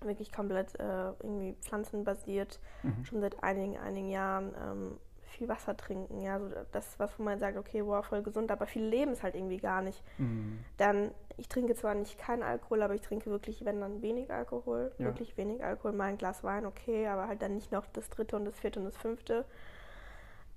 wirklich 0.02 0.32
komplett 0.32 0.80
äh, 0.80 1.10
irgendwie 1.22 1.54
pflanzenbasiert, 1.62 2.60
mhm. 2.82 3.06
schon 3.06 3.22
seit 3.22 3.44
einigen, 3.44 3.78
einigen 3.78 4.10
Jahren. 4.10 4.56
Ähm, 4.56 4.98
viel 5.32 5.50
Wasser 5.50 5.76
trinken, 5.76 6.22
ja, 6.22 6.40
so 6.40 6.50
das, 6.72 7.00
was 7.00 7.18
wo 7.18 7.24
man 7.24 7.40
sagt, 7.40 7.58
okay, 7.58 7.84
wow, 7.86 8.06
voll 8.06 8.22
gesund, 8.22 8.52
aber 8.52 8.68
viele 8.68 8.88
leben 8.88 9.12
es 9.12 9.24
halt 9.24 9.36
irgendwie 9.36 9.58
gar 9.58 9.82
nicht. 9.82 10.04
Mhm. 10.18 10.60
Dann, 10.78 11.12
ich 11.42 11.50
trinke 11.50 11.74
zwar 11.74 11.96
nicht 11.96 12.20
keinen 12.20 12.44
Alkohol, 12.44 12.84
aber 12.84 12.94
ich 12.94 13.02
trinke 13.02 13.32
wirklich, 13.32 13.66
wenn 13.66 13.82
dann 13.82 14.04
wenig 14.04 14.32
Alkohol, 14.32 14.92
ja. 15.00 15.06
wirklich 15.06 15.36
wenig 15.38 15.64
Alkohol, 15.64 15.92
mal 15.92 16.06
ein 16.06 16.20
Glas 16.20 16.44
Wein, 16.44 16.68
okay, 16.68 17.08
aber 17.08 17.28
halt 17.28 17.42
dann 17.42 17.56
nicht 17.56 17.72
noch 17.72 17.88
das 17.88 18.12
dritte 18.12 18.36
und 18.36 18.46
das 18.46 18.60
vierte 18.60 18.80
und 18.80 18.86
das 18.86 18.96
fünfte. 18.96 19.46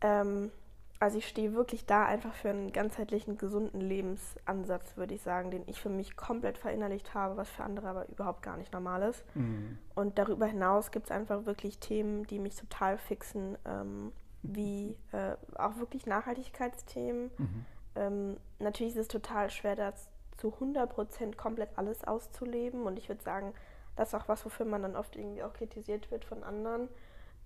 Ähm, 0.02 0.52
also 1.00 1.16
ich 1.16 1.26
stehe 1.26 1.54
wirklich 1.54 1.86
da 1.86 2.04
einfach 2.04 2.34
für 2.34 2.50
einen 2.50 2.70
ganzheitlichen, 2.70 3.38
gesunden 3.38 3.80
Lebensansatz, 3.80 4.98
würde 4.98 5.14
ich 5.14 5.22
sagen, 5.22 5.50
den 5.50 5.62
ich 5.66 5.80
für 5.80 5.88
mich 5.88 6.16
komplett 6.16 6.58
verinnerlicht 6.58 7.14
habe, 7.14 7.38
was 7.38 7.48
für 7.48 7.64
andere 7.64 7.88
aber 7.88 8.08
überhaupt 8.10 8.42
gar 8.42 8.58
nicht 8.58 8.72
normal 8.74 9.08
ist. 9.08 9.24
Mhm. 9.34 9.78
Und 9.94 10.18
darüber 10.18 10.44
hinaus 10.44 10.90
gibt 10.90 11.06
es 11.06 11.10
einfach 11.10 11.46
wirklich 11.46 11.78
Themen, 11.78 12.26
die 12.26 12.38
mich 12.38 12.56
total 12.56 12.98
fixen. 12.98 13.56
Ähm, 13.64 14.12
wie 14.42 14.94
äh, 15.12 15.36
auch 15.54 15.78
wirklich 15.78 16.04
Nachhaltigkeitsthemen. 16.04 17.30
Mhm. 17.38 17.64
Ähm, 17.94 18.36
natürlich 18.58 18.94
ist 18.94 19.00
es 19.00 19.08
total 19.08 19.50
schwer, 19.50 19.74
da 19.74 19.94
zu 20.36 20.48
100% 20.48 21.36
komplett 21.36 21.70
alles 21.76 22.04
auszuleben. 22.04 22.84
Und 22.84 22.98
ich 22.98 23.08
würde 23.08 23.22
sagen, 23.22 23.54
das 23.96 24.08
ist 24.08 24.14
auch 24.14 24.28
was, 24.28 24.44
wofür 24.44 24.66
man 24.66 24.82
dann 24.82 24.96
oft 24.96 25.16
irgendwie 25.16 25.42
auch 25.42 25.52
kritisiert 25.52 26.10
wird 26.10 26.24
von 26.24 26.42
anderen. 26.42 26.88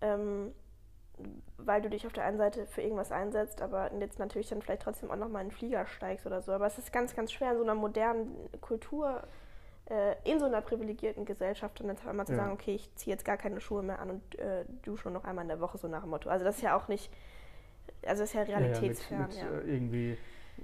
Ähm, 0.01 0.53
weil 1.57 1.83
du 1.83 1.91
dich 1.91 2.07
auf 2.07 2.13
der 2.13 2.25
einen 2.25 2.39
Seite 2.39 2.67
für 2.67 2.81
irgendwas 2.81 3.11
einsetzt, 3.11 3.61
aber 3.61 3.93
jetzt 3.99 4.21
natürlich 4.21 4.49
dann 4.49 4.63
vielleicht 4.63 4.83
trotzdem 4.83 5.11
auch 5.11 5.17
nochmal 5.17 5.43
in 5.43 5.49
den 5.49 5.57
Flieger 5.57 5.85
steigst 5.87 6.27
oder 6.27 6.43
so. 6.43 6.53
Aber 6.53 6.67
es 6.67 6.79
ist 6.79 6.93
ganz, 6.93 7.17
ganz 7.17 7.33
schwer 7.33 7.53
in 7.53 7.57
so 7.59 7.65
einer 7.65 7.75
modernen 7.75 8.33
Kultur 8.61 9.23
äh, 9.91 10.17
in 10.25 10.39
so 10.39 10.47
einer 10.47 10.61
privilegierten 10.61 11.25
Gesellschaft 11.25 11.81
und 11.81 11.89
dann 11.89 11.97
einmal 12.07 12.27
zu 12.27 12.33
ja. 12.33 12.39
sagen, 12.39 12.53
okay, 12.53 12.75
ich 12.75 12.95
ziehe 12.95 13.15
jetzt 13.15 13.25
gar 13.25 13.37
keine 13.37 13.61
Schuhe 13.61 13.83
mehr 13.83 13.99
an 14.01 14.11
und 14.11 14.39
äh, 14.39 14.65
dusche 14.83 15.11
noch 15.11 15.25
einmal 15.25 15.45
in 15.45 15.49
der 15.49 15.61
Woche, 15.61 15.79
so 15.79 15.89
nach 15.89 16.03
dem 16.03 16.11
Motto. 16.11 16.29
Also 16.29 16.45
das 16.45 16.57
ist 16.57 16.63
ja 16.63 16.77
auch 16.77 16.89
nicht, 16.89 17.11
also 18.07 18.23
das 18.23 18.31
ist 18.31 18.35
ja 18.35 18.43
realitätsfern. 18.43 19.31
Ja, 19.31 19.37
ja, 19.39 19.45
mit, 19.45 19.55
mit, 19.55 19.65
äh, 19.65 19.75
irgendwie, 19.75 20.19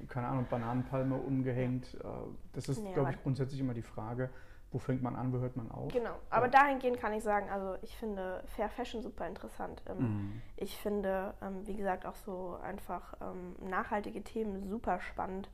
keine 0.09 0.28
Ahnung, 0.28 0.46
Bananenpalme 0.48 1.16
umgehängt. 1.16 1.94
Äh, 1.94 2.07
das 2.52 2.68
ist, 2.68 2.83
nee, 2.83 2.92
glaube 2.92 3.11
ich, 3.11 3.22
grundsätzlich 3.22 3.61
immer 3.61 3.74
die 3.74 3.83
Frage, 3.83 4.30
wo 4.70 4.78
fängt 4.78 5.02
man 5.02 5.14
an, 5.14 5.33
wo 5.33 5.38
hört 5.38 5.57
man 5.57 5.70
auf? 5.70 5.92
Genau, 5.92 6.16
aber 6.30 6.48
dahingehend 6.48 6.98
kann 6.98 7.12
ich 7.12 7.22
sagen, 7.22 7.48
also 7.50 7.76
ich 7.83 7.96
finde 7.96 8.42
Fair 8.46 8.68
Fashion 8.68 9.02
super 9.02 9.26
interessant. 9.26 9.83
Ähm, 9.88 9.98
mhm. 9.98 10.42
Ich 10.57 10.76
finde, 10.76 11.35
ähm, 11.42 11.66
wie 11.66 11.76
gesagt, 11.76 12.07
auch 12.07 12.16
so 12.16 12.59
einfach 12.62 13.14
ähm, 13.20 13.54
nachhaltige 13.68 14.22
Themen 14.22 14.68
super 14.68 15.00
spannend. 15.00 15.48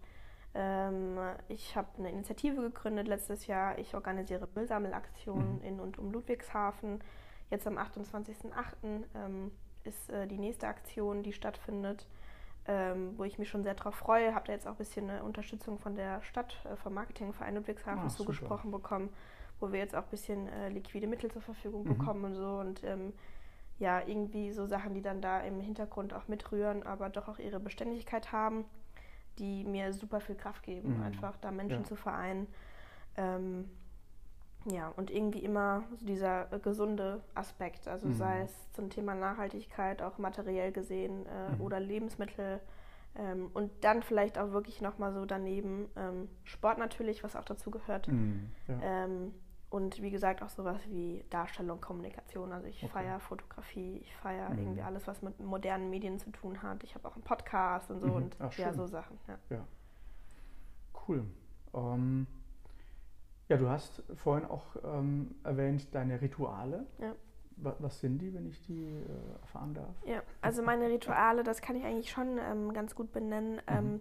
Ich 1.46 1.76
habe 1.76 1.86
eine 1.98 2.10
Initiative 2.10 2.60
gegründet 2.60 3.06
letztes 3.06 3.46
Jahr. 3.46 3.78
Ich 3.78 3.94
organisiere 3.94 4.48
Müllsammelaktionen 4.52 5.58
mhm. 5.58 5.64
in 5.64 5.78
und 5.78 5.96
um 5.96 6.10
Ludwigshafen. 6.10 6.98
Jetzt 7.50 7.68
am 7.68 7.78
28.08. 7.78 9.04
Ähm, 9.14 9.52
ist 9.84 10.10
äh, 10.10 10.26
die 10.26 10.38
nächste 10.38 10.68
Aktion, 10.68 11.22
die 11.22 11.32
stattfindet, 11.32 12.06
ähm, 12.70 13.14
wo 13.16 13.24
ich 13.24 13.38
mich 13.38 13.48
schon 13.48 13.62
sehr 13.62 13.74
darauf 13.74 13.94
freue. 13.94 14.34
Habe 14.34 14.46
da 14.46 14.52
jetzt 14.52 14.66
auch 14.66 14.72
ein 14.72 14.76
bisschen 14.76 15.10
eine 15.10 15.22
Unterstützung 15.22 15.78
von 15.78 15.96
der 15.96 16.22
Stadt, 16.22 16.54
äh, 16.64 16.76
vom 16.76 16.94
Marketingverein 16.94 17.56
Ludwigshafen 17.56 18.06
ah, 18.06 18.08
zugesprochen 18.08 18.70
bekommen, 18.70 19.10
wo 19.58 19.72
wir 19.72 19.78
jetzt 19.78 19.96
auch 19.96 20.04
ein 20.04 20.10
bisschen 20.10 20.48
äh, 20.48 20.68
liquide 20.68 21.06
Mittel 21.06 21.30
zur 21.30 21.42
Verfügung 21.42 21.84
mhm. 21.84 21.98
bekommen 21.98 22.24
und 22.24 22.34
so. 22.34 22.58
Und 22.58 22.84
ähm, 22.84 23.12
ja, 23.78 24.02
irgendwie 24.06 24.52
so 24.52 24.66
Sachen, 24.66 24.94
die 24.94 25.02
dann 25.02 25.20
da 25.20 25.40
im 25.40 25.60
Hintergrund 25.60 26.14
auch 26.14 26.28
mitrühren, 26.28 26.82
aber 26.82 27.08
doch 27.08 27.28
auch 27.28 27.38
ihre 27.38 27.60
Beständigkeit 27.60 28.30
haben 28.30 28.66
die 29.40 29.64
mir 29.64 29.92
super 29.92 30.20
viel 30.20 30.36
Kraft 30.36 30.62
geben, 30.62 30.98
mhm. 30.98 31.02
einfach 31.02 31.36
da 31.38 31.50
Menschen 31.50 31.80
ja. 31.80 31.84
zu 31.84 31.96
vereinen. 31.96 32.46
Ähm, 33.16 33.68
ja, 34.66 34.92
und 34.96 35.10
irgendwie 35.10 35.40
immer 35.40 35.84
so 35.96 36.04
dieser 36.04 36.52
äh, 36.52 36.58
gesunde 36.58 37.22
Aspekt, 37.34 37.88
also 37.88 38.08
mhm. 38.08 38.14
sei 38.14 38.42
es 38.42 38.72
zum 38.72 38.90
Thema 38.90 39.14
Nachhaltigkeit, 39.14 40.02
auch 40.02 40.18
materiell 40.18 40.72
gesehen 40.72 41.26
äh, 41.26 41.52
mhm. 41.54 41.60
oder 41.60 41.80
Lebensmittel. 41.80 42.60
Ähm, 43.16 43.50
und 43.54 43.72
dann 43.80 44.02
vielleicht 44.02 44.38
auch 44.38 44.52
wirklich 44.52 44.80
nochmal 44.80 45.12
so 45.12 45.24
daneben 45.24 45.88
ähm, 45.96 46.28
Sport 46.44 46.78
natürlich, 46.78 47.24
was 47.24 47.36
auch 47.36 47.44
dazu 47.44 47.70
gehört. 47.70 48.06
Mhm. 48.08 48.50
Ja. 48.68 48.78
Ähm, 48.82 49.32
und 49.70 50.02
wie 50.02 50.10
gesagt, 50.10 50.42
auch 50.42 50.48
sowas 50.48 50.80
wie 50.88 51.24
Darstellung, 51.30 51.80
Kommunikation. 51.80 52.52
Also 52.52 52.66
ich 52.66 52.82
okay. 52.82 52.92
feiere 52.92 53.20
Fotografie, 53.20 53.98
ich 53.98 54.14
feiere 54.16 54.50
mhm. 54.50 54.58
irgendwie 54.58 54.82
alles, 54.82 55.06
was 55.06 55.22
mit 55.22 55.40
modernen 55.40 55.90
Medien 55.90 56.18
zu 56.18 56.30
tun 56.30 56.62
hat. 56.62 56.84
Ich 56.84 56.94
habe 56.94 57.08
auch 57.08 57.14
einen 57.14 57.24
Podcast 57.24 57.90
und 57.90 58.00
so 58.00 58.08
mhm. 58.08 58.14
und 58.14 58.36
Ach, 58.40 58.52
ja, 58.58 58.72
so 58.72 58.86
Sachen. 58.86 59.18
Ja, 59.26 59.38
ja. 59.48 59.64
cool. 61.08 61.24
Ja, 63.50 63.56
du 63.56 63.68
hast 63.68 64.02
vorhin 64.14 64.48
auch 64.48 64.64
ähm, 64.84 65.34
erwähnt 65.42 65.92
deine 65.92 66.20
Rituale. 66.20 66.86
Ja. 67.00 67.14
Was 67.56 68.00
sind 68.00 68.18
die, 68.20 68.32
wenn 68.32 68.46
ich 68.46 68.62
die 68.62 68.86
äh, 68.86 69.40
erfahren 69.42 69.74
darf? 69.74 69.94
Ja, 70.06 70.22
also 70.40 70.62
meine 70.62 70.88
Rituale, 70.88 71.42
das 71.42 71.60
kann 71.60 71.74
ich 71.76 71.84
eigentlich 71.84 72.10
schon 72.10 72.38
ähm, 72.38 72.72
ganz 72.72 72.94
gut 72.94 73.12
benennen. 73.12 73.54
Mhm. 73.56 73.60
Ähm, 73.66 74.00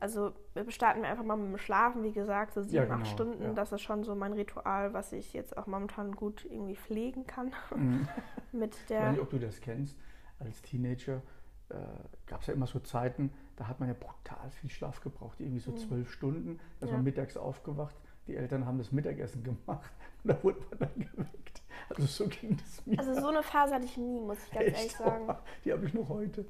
Also 0.00 0.32
starten 0.68 1.00
wir 1.02 1.08
einfach 1.08 1.22
mal 1.24 1.36
mit 1.36 1.46
dem 1.46 1.58
Schlafen, 1.58 2.02
wie 2.02 2.10
gesagt, 2.12 2.54
so 2.54 2.60
sieben, 2.62 2.74
Ja, 2.74 2.84
genau, 2.86 2.96
acht 2.96 3.06
Stunden. 3.06 3.40
ja. 3.44 3.52
Das 3.54 3.70
ist 3.70 3.82
schon 3.82 4.02
so 4.02 4.16
mein 4.16 4.32
Ritual, 4.32 4.92
was 4.92 5.12
ich 5.12 5.32
jetzt 5.32 5.56
auch 5.56 5.68
momentan 5.68 6.10
gut 6.16 6.44
irgendwie 6.44 6.74
pflegen 6.74 7.24
kann. 7.24 7.52
Mhm. 7.76 8.08
mit 8.52 8.74
Ich 8.74 8.80
weiß 8.80 8.88
der. 8.88 9.10
nicht, 9.12 9.20
ob 9.20 9.30
du 9.30 9.38
das 9.38 9.60
kennst. 9.60 9.96
Als 10.40 10.60
Teenager 10.60 11.22
äh, 11.68 11.76
gab 12.26 12.40
es 12.40 12.48
ja 12.48 12.54
immer 12.54 12.66
so 12.66 12.80
Zeiten, 12.80 13.30
da 13.54 13.68
hat 13.68 13.78
man 13.78 13.88
ja 13.88 13.94
brutal 13.94 14.50
viel 14.50 14.68
Schlaf 14.70 15.00
gebraucht, 15.00 15.38
irgendwie 15.40 15.60
so 15.60 15.70
Mhm. 15.70 15.76
zwölf 15.76 16.10
Stunden. 16.10 16.58
Da 16.80 16.86
ist 16.86 16.90
Ja. 16.90 16.96
man 16.96 17.04
mittags 17.04 17.36
aufgewacht, 17.36 17.94
die 18.26 18.36
Eltern 18.36 18.66
haben 18.66 18.78
das 18.78 18.92
Mittagessen 18.92 19.42
gemacht 19.44 19.90
und 20.24 20.30
da 20.30 20.42
wurde 20.42 20.60
man 20.70 20.78
dann 20.80 20.94
geweckt. 21.16 21.62
Also 21.88 22.06
so 22.06 22.26
ging 22.28 22.56
das 22.56 22.86
mir. 22.86 22.98
Also 22.98 23.14
so 23.20 23.28
eine 23.28 23.42
Phase 23.42 23.74
hatte 23.74 23.84
ich 23.84 23.96
nie, 23.96 24.20
muss 24.20 24.38
ich 24.44 24.50
ganz 24.52 24.64
ehrlich 24.66 24.80
Echt? 24.86 24.96
sagen. 24.98 25.34
Die 25.64 25.72
habe 25.72 25.84
ich 25.86 25.94
noch 25.94 26.08
heute. 26.08 26.44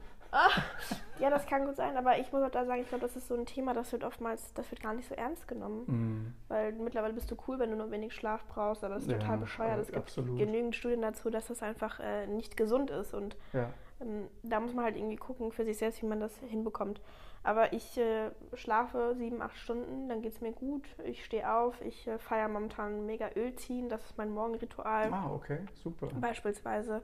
Ja, 1.19 1.29
das 1.29 1.45
kann 1.47 1.67
gut 1.67 1.77
sein, 1.77 1.95
aber 1.97 2.19
ich 2.19 2.33
muss 2.33 2.43
auch 2.43 2.51
da 2.51 2.65
sagen, 2.65 2.81
ich 2.81 2.89
glaube, 2.89 3.03
das 3.07 3.17
ist 3.17 3.29
so 3.29 3.35
ein 3.35 3.45
Thema, 3.45 3.75
das 3.75 3.93
wird 3.93 4.03
oftmals, 4.03 4.53
das 4.55 4.71
wird 4.71 4.81
gar 4.83 4.95
nicht 4.95 5.07
so 5.07 5.15
ernst 5.15 5.47
genommen. 5.47 5.85
Mhm. 5.87 6.35
Weil 6.49 6.73
mittlerweile 6.73 7.13
bist 7.13 7.31
du 7.31 7.37
cool, 7.47 7.59
wenn 7.59 7.71
du 7.71 7.77
nur 7.77 7.91
wenig 7.91 8.15
Schlaf 8.15 8.43
brauchst, 8.47 8.83
aber 8.83 8.95
das 8.95 9.03
ist 9.05 9.11
Ja, 9.11 9.19
total 9.19 9.39
bescheuert. 9.39 9.79
Es 9.81 9.87
gibt 9.89 9.99
absolut. 9.99 10.39
genügend 10.39 10.75
Studien 10.75 11.03
dazu, 11.03 11.29
dass 11.29 11.49
das 11.49 11.63
einfach 11.63 12.01
äh, 12.01 12.27
nicht 12.27 12.57
gesund 12.57 12.91
ist 12.91 13.13
und 13.13 13.37
Ja. 13.53 13.69
ähm, 14.01 14.27
da 14.43 14.61
muss 14.61 14.73
man 14.73 14.85
halt 14.87 14.97
irgendwie 14.97 15.17
gucken 15.17 15.53
für 15.53 15.65
sich 15.65 15.77
selbst, 15.77 16.01
wie 16.03 16.07
man 16.07 16.21
das 16.21 16.35
hinbekommt. 16.39 17.01
Aber 17.45 17.73
ich 17.73 17.99
äh, 17.99 18.31
schlafe 18.55 19.15
sieben, 19.17 19.43
acht 19.43 19.57
Stunden, 19.57 20.09
dann 20.09 20.23
geht 20.23 20.35
es 20.35 20.41
mir 20.41 20.53
gut. 20.53 20.87
Ich 21.05 21.25
stehe 21.25 21.53
auf, 21.53 21.81
ich 21.83 22.07
äh, 22.07 22.19
feiere 22.19 22.49
momentan 22.49 23.05
mega 23.05 23.31
Öl 23.35 23.55
ziehen, 23.57 23.89
das 23.89 24.05
ist 24.05 24.17
mein 24.19 24.31
Morgenritual 24.33 25.13
Ah, 25.13 25.33
okay, 25.35 25.59
super. 25.75 26.09
beispielsweise. 26.21 27.03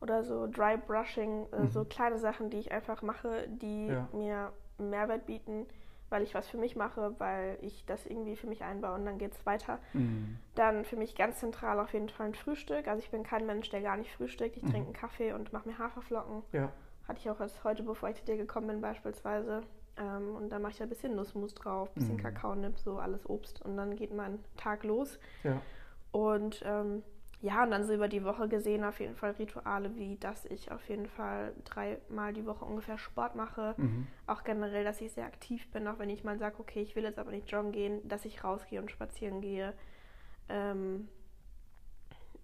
Oder 0.00 0.22
so 0.22 0.46
Dry 0.46 0.76
Brushing, 0.76 1.46
äh, 1.52 1.62
Mhm. 1.62 1.70
so 1.70 1.84
kleine 1.84 2.18
Sachen, 2.18 2.50
die 2.50 2.58
ich 2.58 2.70
einfach 2.72 3.02
mache, 3.02 3.48
die 3.48 3.88
Ja. 3.88 4.08
mir 4.12 4.52
Mehrwert 4.78 5.26
bieten, 5.26 5.66
weil 6.08 6.22
ich 6.22 6.34
was 6.34 6.48
für 6.48 6.56
mich 6.56 6.76
mache, 6.76 7.14
weil 7.18 7.58
ich 7.60 7.84
das 7.84 8.06
irgendwie 8.06 8.36
für 8.36 8.46
mich 8.46 8.62
einbaue 8.62 8.94
und 8.94 9.04
dann 9.04 9.18
geht 9.18 9.32
es 9.34 9.44
weiter. 9.44 9.78
Mhm. 9.92 10.38
Dann 10.54 10.84
für 10.84 10.96
mich 10.96 11.16
ganz 11.16 11.40
zentral 11.40 11.78
auf 11.80 11.92
jeden 11.92 12.08
Fall 12.08 12.28
ein 12.28 12.34
Frühstück. 12.34 12.86
Also 12.88 13.02
ich 13.02 13.10
bin 13.10 13.22
kein 13.24 13.44
Mensch, 13.46 13.68
der 13.70 13.82
gar 13.82 13.96
nicht 13.96 14.12
frühstückt. 14.12 14.56
Ich 14.56 14.62
Mhm. 14.62 14.70
trinke 14.70 14.86
einen 14.86 14.94
Kaffee 14.94 15.32
und 15.32 15.52
mache 15.52 15.68
mir 15.68 15.78
Haferflocken. 15.78 16.42
Ja. 16.52 16.72
Hatte 17.06 17.18
ich 17.20 17.28
auch 17.30 17.40
erst 17.40 17.62
heute, 17.64 17.82
bevor 17.82 18.08
ich 18.08 18.16
zu 18.16 18.24
dir 18.24 18.36
gekommen 18.36 18.68
bin, 18.68 18.80
beispielsweise. 18.80 19.62
Ähm, 20.00 20.34
und 20.34 20.48
dann 20.50 20.62
mache 20.62 20.72
ich 20.72 20.78
da 20.78 20.84
ein 20.84 20.88
bisschen 20.88 21.14
Nussmus 21.14 21.54
drauf, 21.54 21.90
ein 21.90 21.94
bisschen 21.94 22.16
Mhm. 22.16 22.22
Kakaonip, 22.22 22.78
so 22.78 22.98
alles 22.98 23.28
Obst. 23.28 23.62
Und 23.62 23.76
dann 23.76 23.96
geht 23.96 24.14
mein 24.14 24.38
Tag 24.56 24.84
los. 24.84 25.18
Ja. 25.44 25.60
Und 26.10 26.62
ähm, 26.64 27.02
ja, 27.42 27.62
und 27.62 27.70
dann 27.70 27.84
so 27.84 27.94
über 27.94 28.08
die 28.08 28.24
Woche 28.24 28.48
gesehen 28.48 28.84
auf 28.84 29.00
jeden 29.00 29.14
Fall 29.14 29.30
Rituale, 29.32 29.96
wie 29.96 30.16
dass 30.16 30.44
ich 30.44 30.70
auf 30.72 30.86
jeden 30.88 31.06
Fall 31.06 31.52
dreimal 31.64 32.32
die 32.34 32.44
Woche 32.44 32.64
ungefähr 32.64 32.98
Sport 32.98 33.34
mache. 33.34 33.74
Mhm. 33.78 34.06
Auch 34.26 34.44
generell, 34.44 34.84
dass 34.84 35.00
ich 35.00 35.12
sehr 35.12 35.24
aktiv 35.24 35.70
bin, 35.70 35.86
auch 35.88 35.98
wenn 35.98 36.10
ich 36.10 36.24
mal 36.24 36.38
sage, 36.38 36.56
okay, 36.58 36.82
ich 36.82 36.96
will 36.96 37.04
jetzt 37.04 37.18
aber 37.18 37.30
nicht 37.30 37.50
joggen 37.50 37.72
gehen, 37.72 38.06
dass 38.06 38.24
ich 38.24 38.44
rausgehe 38.44 38.80
und 38.80 38.90
spazieren 38.90 39.40
gehe. 39.40 39.72
Ähm, 40.48 41.08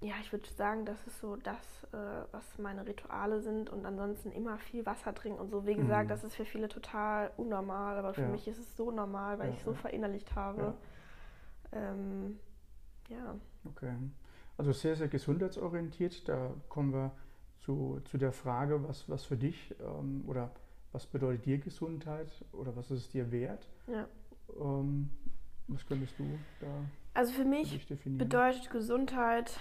ja, 0.06 0.14
ich 0.20 0.32
würde 0.32 0.48
sagen, 0.50 0.84
das 0.84 1.04
ist 1.06 1.20
so 1.20 1.36
das, 1.36 1.84
äh, 1.92 2.24
was 2.32 2.58
meine 2.58 2.86
Rituale 2.86 3.40
sind 3.40 3.70
und 3.70 3.84
ansonsten 3.86 4.30
immer 4.32 4.58
viel 4.58 4.86
Wasser 4.86 5.14
trinken 5.14 5.40
und 5.40 5.50
so. 5.50 5.66
Wie 5.66 5.74
gesagt, 5.74 6.04
Mhm. 6.04 6.08
das 6.08 6.24
ist 6.24 6.34
für 6.36 6.44
viele 6.44 6.68
total 6.68 7.30
unnormal, 7.36 7.98
aber 7.98 8.14
für 8.14 8.22
Ja. 8.22 8.28
mich 8.28 8.46
ist 8.48 8.58
es 8.58 8.76
so 8.76 8.90
normal, 8.90 9.38
weil 9.38 9.48
Ja, 9.48 9.54
ich 9.54 9.62
so 9.62 9.72
ja. 9.72 9.76
verinnerlicht 9.78 10.34
habe. 10.34 10.74
Ähm, 11.72 12.38
ja. 13.08 13.36
Okay. 13.64 13.94
Also 14.56 14.72
sehr, 14.72 14.96
sehr 14.96 15.08
gesundheitsorientiert. 15.08 16.28
Da 16.28 16.54
kommen 16.68 16.92
wir 16.92 17.10
zu, 17.60 18.00
zu 18.04 18.18
der 18.18 18.32
Frage, 18.32 18.86
was, 18.88 19.08
was 19.08 19.24
für 19.24 19.36
dich 19.36 19.74
ähm, 19.80 20.24
oder 20.26 20.50
was 20.92 21.06
bedeutet 21.06 21.44
dir 21.44 21.58
Gesundheit 21.58 22.28
oder 22.52 22.74
was 22.76 22.90
ist 22.90 23.00
es 23.00 23.08
dir 23.10 23.30
wert? 23.32 23.68
ja. 23.86 24.06
Ähm, 24.60 25.10
was 25.68 25.84
könntest 25.84 26.16
du 26.18 26.38
da 26.60 26.84
Also 27.14 27.32
für 27.32 27.44
mich 27.44 27.86
bedeutet 28.04 28.70
Gesundheit 28.70 29.58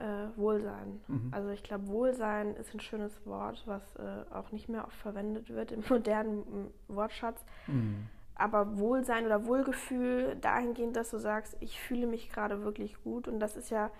äh, 0.00 0.36
Wohlsein. 0.36 1.00
Mhm. 1.08 1.28
Also 1.32 1.50
ich 1.50 1.62
glaube, 1.62 1.86
Wohlsein 1.88 2.56
ist 2.56 2.74
ein 2.74 2.80
schönes 2.80 3.24
Wort, 3.26 3.62
was 3.66 3.94
äh, 3.96 4.24
auch 4.34 4.50
nicht 4.50 4.68
mehr 4.68 4.84
oft 4.86 4.96
verwendet 4.96 5.50
wird 5.50 5.70
im 5.72 5.82
modernen 5.88 6.72
Wortschatz. 6.88 7.44
Mhm. 7.66 8.08
Aber 8.34 8.78
Wohlsein 8.78 9.26
oder 9.26 9.44
Wohlgefühl 9.44 10.36
dahingehend, 10.40 10.96
dass 10.96 11.10
du 11.10 11.18
sagst, 11.18 11.56
ich 11.60 11.78
fühle 11.78 12.06
mich 12.06 12.30
gerade 12.30 12.62
wirklich 12.62 13.02
gut 13.04 13.28
und 13.28 13.38
das 13.38 13.54
ist 13.56 13.70
ja, 13.70 13.90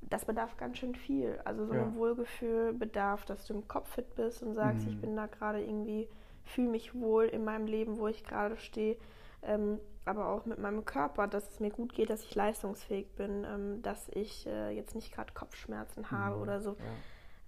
das 0.00 0.24
bedarf 0.24 0.56
ganz 0.56 0.78
schön 0.78 0.94
viel. 0.94 1.38
Also 1.44 1.66
so 1.66 1.74
Ja. 1.74 1.82
ein 1.82 1.94
Wohlgefühl 1.94 2.72
bedarf, 2.72 3.26
dass 3.26 3.46
du 3.46 3.52
im 3.52 3.68
Kopf 3.68 3.90
fit 3.94 4.14
bist 4.16 4.42
und 4.42 4.54
sagst, 4.54 4.86
Mhm. 4.86 4.92
ich 4.92 4.98
bin 5.00 5.14
da 5.16 5.26
gerade 5.26 5.62
irgendwie, 5.62 6.08
fühle 6.44 6.70
mich 6.70 6.94
wohl 6.94 7.24
in 7.24 7.44
meinem 7.44 7.66
Leben, 7.66 7.98
wo 7.98 8.08
ich 8.08 8.24
gerade 8.24 8.56
stehe. 8.56 8.96
Ähm, 9.42 9.80
aber 10.04 10.28
auch 10.28 10.46
mit 10.46 10.58
meinem 10.58 10.84
Körper, 10.84 11.26
dass 11.28 11.50
es 11.50 11.60
mir 11.60 11.70
gut 11.70 11.94
geht, 11.94 12.10
dass 12.10 12.22
ich 12.24 12.34
leistungsfähig 12.34 13.14
bin, 13.16 13.44
ähm, 13.44 13.82
dass 13.82 14.08
ich 14.10 14.46
äh, 14.46 14.70
jetzt 14.70 14.94
nicht 14.94 15.12
gerade 15.14 15.32
Kopfschmerzen 15.34 16.10
habe 16.10 16.36
Mhm. 16.36 16.42
oder 16.42 16.60
so. 16.60 16.76
Ja. 16.78 17.02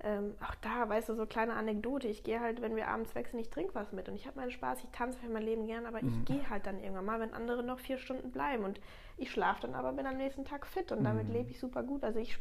Ähm, 0.05 0.35
auch 0.41 0.55
da, 0.57 0.89
weißt 0.89 1.11
du, 1.11 1.15
so 1.15 1.27
kleine 1.27 1.55
Anekdote. 1.55 2.09
Ich 2.09 2.25
gehe 2.25 2.41
halt, 2.41 2.61
wenn 2.61 2.75
wir 2.75 2.89
abends 2.89 3.15
wechseln, 3.15 3.39
ich 3.39 3.51
trinke 3.51 3.75
was 3.75 3.93
mit 3.93 4.09
und 4.09 4.17
ich 4.17 4.27
habe 4.27 4.39
meinen 4.41 4.51
Spaß, 4.51 4.83
ich 4.83 4.91
tanze 4.91 5.19
für 5.19 5.29
mein 5.29 5.45
Leben 5.45 5.67
gern, 5.67 5.87
aber 5.87 6.03
ich 6.07 6.07
Mhm. 6.07 6.25
gehe 6.25 6.51
halt 6.51 6.67
dann 6.67 6.81
irgendwann 6.81 7.05
mal, 7.05 7.21
wenn 7.21 7.33
andere 7.35 7.63
noch 7.63 7.79
vier 7.79 7.99
Stunden 7.99 8.33
bleiben 8.33 8.65
und 8.65 8.81
ich 9.17 9.31
schlafe 9.31 9.63
dann 9.63 9.75
aber, 9.75 9.93
bin 9.93 10.07
am 10.07 10.17
nächsten 10.17 10.45
Tag 10.45 10.67
fit 10.67 10.91
und 10.93 11.05
damit 11.05 11.29
Mhm. 11.29 11.33
lebe 11.33 11.51
ich 11.51 11.61
super 11.61 11.85
gut. 11.85 12.03
Also 12.05 12.19
ich 12.19 12.39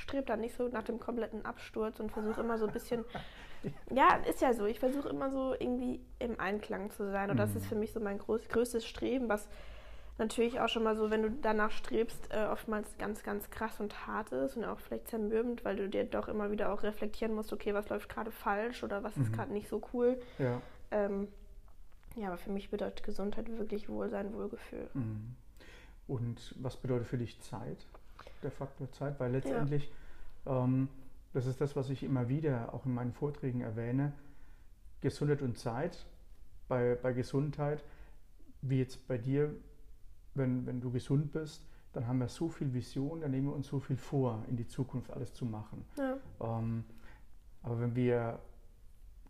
strebe 0.00 0.26
dann 0.26 0.40
nicht 0.40 0.56
so 0.56 0.68
nach 0.68 0.82
dem 0.82 0.98
kompletten 1.00 1.44
Absturz 1.44 2.00
und 2.00 2.10
versuche 2.12 2.40
immer 2.40 2.58
so 2.58 2.66
ein 2.66 2.72
bisschen, 2.72 3.04
ja, 3.92 4.16
ist 4.28 4.40
ja 4.40 4.52
so, 4.54 4.66
ich 4.66 4.80
versuche 4.80 5.08
immer 5.08 5.30
so 5.30 5.54
irgendwie 5.58 6.00
im 6.18 6.38
Einklang 6.40 6.90
zu 6.90 7.10
sein 7.10 7.30
und 7.30 7.36
das 7.38 7.50
Mhm. 7.50 7.56
ist 7.58 7.66
für 7.66 7.74
mich 7.76 7.92
so 7.92 8.00
mein 8.00 8.18
groß, 8.18 8.48
größtes 8.48 8.86
Streben, 8.86 9.28
was 9.28 9.48
natürlich 10.16 10.60
auch 10.60 10.68
schon 10.68 10.84
mal 10.84 10.94
so, 10.96 11.10
wenn 11.10 11.22
du 11.22 11.30
danach 11.30 11.72
strebst, 11.72 12.32
äh, 12.32 12.46
oftmals 12.46 12.96
ganz, 12.98 13.22
ganz 13.24 13.50
krass 13.50 13.80
und 13.80 14.06
hart 14.06 14.30
ist 14.32 14.56
und 14.56 14.64
auch 14.64 14.78
vielleicht 14.78 15.08
zermürbend, 15.08 15.64
weil 15.64 15.76
du 15.76 15.88
dir 15.88 16.04
doch 16.04 16.28
immer 16.28 16.50
wieder 16.52 16.72
auch 16.72 16.82
reflektieren 16.84 17.34
musst, 17.34 17.52
okay, 17.52 17.74
was 17.74 17.88
läuft 17.88 18.08
gerade 18.08 18.30
falsch 18.30 18.84
oder 18.84 19.02
was 19.02 19.16
ist 19.16 19.30
Mhm. 19.30 19.32
gerade 19.32 19.52
nicht 19.52 19.68
so 19.68 19.82
cool. 19.92 20.20
Ja. 20.38 20.60
Ähm, 20.92 21.28
ja, 22.14 22.28
aber 22.28 22.36
für 22.36 22.50
mich 22.52 22.70
bedeutet 22.70 23.02
Gesundheit 23.02 23.48
wirklich 23.58 23.88
Wohlsein, 23.88 24.32
Wohlgefühl. 24.34 24.88
Mhm. 24.94 25.34
Und 26.06 26.54
was 26.58 26.76
bedeutet 26.76 27.08
für 27.08 27.18
dich 27.18 27.40
Zeit? 27.40 27.78
Der 28.44 28.50
Faktor 28.50 28.90
Zeit? 28.92 29.18
Weil 29.18 29.32
letztendlich, 29.32 29.90
ähm, 30.46 30.88
das 31.32 31.46
ist 31.46 31.60
das, 31.60 31.74
was 31.74 31.90
ich 31.90 32.02
immer 32.02 32.28
wieder 32.28 32.72
auch 32.74 32.86
in 32.86 32.94
meinen 32.94 33.12
Vorträgen 33.12 33.62
erwähne, 33.62 34.12
Gesundheit 35.00 35.42
und 35.42 35.58
Zeit. 35.58 36.06
Bei, 36.68 36.94
bei 36.94 37.12
Gesundheit, 37.12 37.84
wie 38.62 38.78
jetzt 38.78 39.06
bei 39.06 39.18
dir, 39.18 39.54
wenn, 40.34 40.66
wenn 40.66 40.80
du 40.80 40.90
gesund 40.90 41.32
bist, 41.32 41.66
dann 41.92 42.06
haben 42.06 42.18
wir 42.18 42.28
so 42.28 42.48
viel 42.48 42.72
Vision, 42.72 43.20
dann 43.20 43.30
nehmen 43.30 43.48
wir 43.48 43.54
uns 43.54 43.68
so 43.68 43.80
viel 43.80 43.96
vor, 43.96 44.44
in 44.48 44.56
die 44.56 44.66
Zukunft 44.66 45.10
alles 45.10 45.32
zu 45.34 45.44
machen. 45.46 45.84
Ja, 45.96 46.16
Ähm, 46.40 46.84
aber 47.62 47.80
wenn 47.80 47.96
wir 47.96 48.40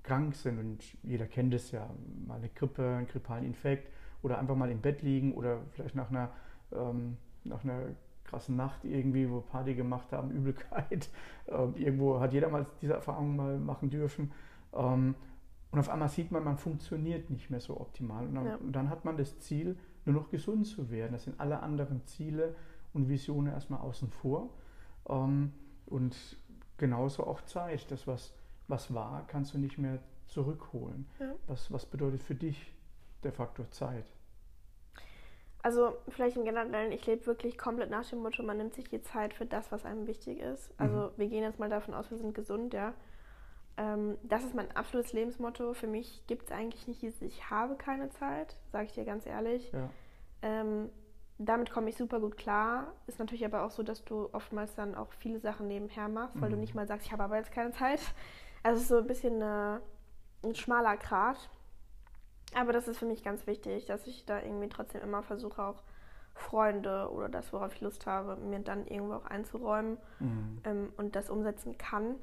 krank 0.02 0.34
sind 0.34 0.58
und 0.58 0.82
jeder 1.02 1.26
kennt 1.26 1.54
es 1.54 1.70
ja, 1.70 1.88
mal 2.26 2.36
eine 2.36 2.48
Grippe, 2.48 2.96
einen 2.96 3.06
grippalen 3.06 3.44
Infekt 3.44 3.90
oder 4.22 4.38
einfach 4.38 4.56
mal 4.56 4.70
im 4.70 4.80
Bett 4.80 5.02
liegen 5.02 5.34
oder 5.34 5.60
vielleicht 5.70 5.94
nach 5.94 6.10
einer, 6.10 6.30
ähm, 6.72 7.16
nach 7.44 7.64
einer 7.64 7.88
krassen 8.24 8.56
Nacht 8.56 8.84
irgendwie, 8.84 9.30
wo 9.30 9.40
Party 9.40 9.74
gemacht 9.74 10.12
haben, 10.12 10.30
Übelkeit. 10.30 11.08
Ähm, 11.46 11.74
irgendwo 11.76 12.20
hat 12.20 12.32
jeder 12.32 12.48
mal 12.48 12.64
diese 12.80 12.94
Erfahrung 12.94 13.36
mal 13.36 13.58
machen 13.58 13.90
dürfen. 13.90 14.32
Ähm, 14.72 15.14
und 15.70 15.78
auf 15.78 15.90
einmal 15.90 16.08
sieht 16.08 16.30
man, 16.30 16.42
man 16.42 16.56
funktioniert 16.56 17.28
nicht 17.28 17.50
mehr 17.50 17.60
so 17.60 17.78
optimal. 17.78 18.24
Und 18.26 18.34
dann, 18.34 18.46
Ja. 18.46 18.56
und 18.56 18.72
dann 18.72 18.88
hat 18.88 19.04
man 19.04 19.18
das 19.18 19.38
Ziel, 19.40 19.76
nur 20.06 20.14
noch 20.14 20.30
gesund 20.30 20.66
zu 20.66 20.90
werden. 20.90 21.12
Das 21.12 21.24
sind 21.24 21.38
alle 21.38 21.60
anderen 21.60 22.06
Ziele 22.06 22.54
und 22.94 23.10
Visionen 23.10 23.52
erstmal 23.52 23.80
außen 23.80 24.08
vor. 24.08 24.48
Ähm, 25.06 25.52
und 25.84 26.16
genauso 26.78 27.26
auch 27.26 27.42
Zeit. 27.42 27.90
Das, 27.90 28.06
was, 28.06 28.32
was 28.68 28.94
war, 28.94 29.26
kannst 29.26 29.52
du 29.52 29.58
nicht 29.58 29.76
mehr 29.76 29.98
zurückholen. 30.26 31.06
Ja. 31.20 31.34
Was, 31.46 31.70
was 31.72 31.84
bedeutet 31.84 32.22
für 32.22 32.34
dich 32.34 32.72
der 33.22 33.32
Faktor 33.32 33.70
Zeit? 33.70 34.10
Also 35.64 35.96
vielleicht 36.10 36.36
im 36.36 36.44
Generellen, 36.44 36.92
ich 36.92 37.06
lebe 37.06 37.24
wirklich 37.24 37.56
komplett 37.56 37.88
nach 37.88 38.04
dem 38.04 38.18
Motto, 38.18 38.42
man 38.42 38.58
nimmt 38.58 38.74
sich 38.74 38.86
die 38.86 39.00
Zeit 39.00 39.32
für 39.32 39.46
das, 39.46 39.72
was 39.72 39.86
einem 39.86 40.06
wichtig 40.06 40.38
ist. 40.38 40.70
Also 40.76 41.10
wir 41.16 41.26
gehen 41.26 41.42
jetzt 41.42 41.58
mal 41.58 41.70
davon 41.70 41.94
aus, 41.94 42.10
wir 42.10 42.18
sind 42.18 42.34
gesund, 42.34 42.74
ja. 42.74 42.92
Ähm, 43.78 44.18
das 44.22 44.44
ist 44.44 44.54
mein 44.54 44.70
absolutes 44.76 45.14
Lebensmotto. 45.14 45.72
Für 45.72 45.86
mich 45.86 46.22
gibt 46.26 46.44
es 46.44 46.52
eigentlich 46.52 46.86
nicht 46.86 47.00
dieses, 47.00 47.22
ich 47.22 47.48
habe 47.48 47.76
keine 47.76 48.10
Zeit, 48.10 48.58
sage 48.72 48.84
ich 48.84 48.92
dir 48.92 49.06
ganz 49.06 49.24
ehrlich. 49.24 49.72
Ja. 49.72 49.88
Ähm, 50.42 50.90
damit 51.38 51.70
komme 51.70 51.88
ich 51.88 51.96
super 51.96 52.20
gut 52.20 52.36
klar. 52.36 52.92
Ist 53.06 53.18
natürlich 53.18 53.46
aber 53.46 53.64
auch 53.64 53.70
so, 53.70 53.82
dass 53.82 54.04
du 54.04 54.28
oftmals 54.32 54.74
dann 54.74 54.94
auch 54.94 55.12
viele 55.14 55.40
Sachen 55.40 55.66
nebenher 55.66 56.08
machst, 56.08 56.38
weil 56.42 56.50
du 56.50 56.56
Mhm. 56.56 56.60
nicht 56.60 56.74
mal 56.74 56.86
sagst, 56.86 57.06
ich 57.06 57.12
habe 57.12 57.22
aber 57.24 57.38
jetzt 57.38 57.52
keine 57.52 57.72
Zeit. 57.72 58.00
Also 58.62 58.76
es 58.76 58.82
ist 58.82 58.88
so 58.88 58.98
ein 58.98 59.06
bisschen 59.06 59.40
äh, 59.40 59.78
ein 60.44 60.54
schmaler 60.54 60.98
Grat. 60.98 61.48
Aber 62.54 62.72
das 62.72 62.88
ist 62.88 62.98
für 62.98 63.06
mich 63.06 63.22
ganz 63.24 63.46
wichtig, 63.46 63.86
dass 63.86 64.06
ich 64.06 64.24
da 64.24 64.40
irgendwie 64.40 64.68
trotzdem 64.68 65.02
immer 65.02 65.22
versuche, 65.22 65.62
auch 65.62 65.82
Freunde 66.34 67.10
oder 67.12 67.28
das, 67.28 67.52
worauf 67.52 67.74
ich 67.74 67.80
Lust 67.80 68.06
habe, 68.06 68.36
mir 68.36 68.58
dann 68.60 68.86
irgendwo 68.86 69.14
auch 69.14 69.26
einzuräumen 69.26 69.98
Mhm. 70.20 70.58
ähm, 70.64 70.92
und 70.96 71.14
das 71.16 71.30
umsetzen 71.30 71.78
kann. 71.78 72.16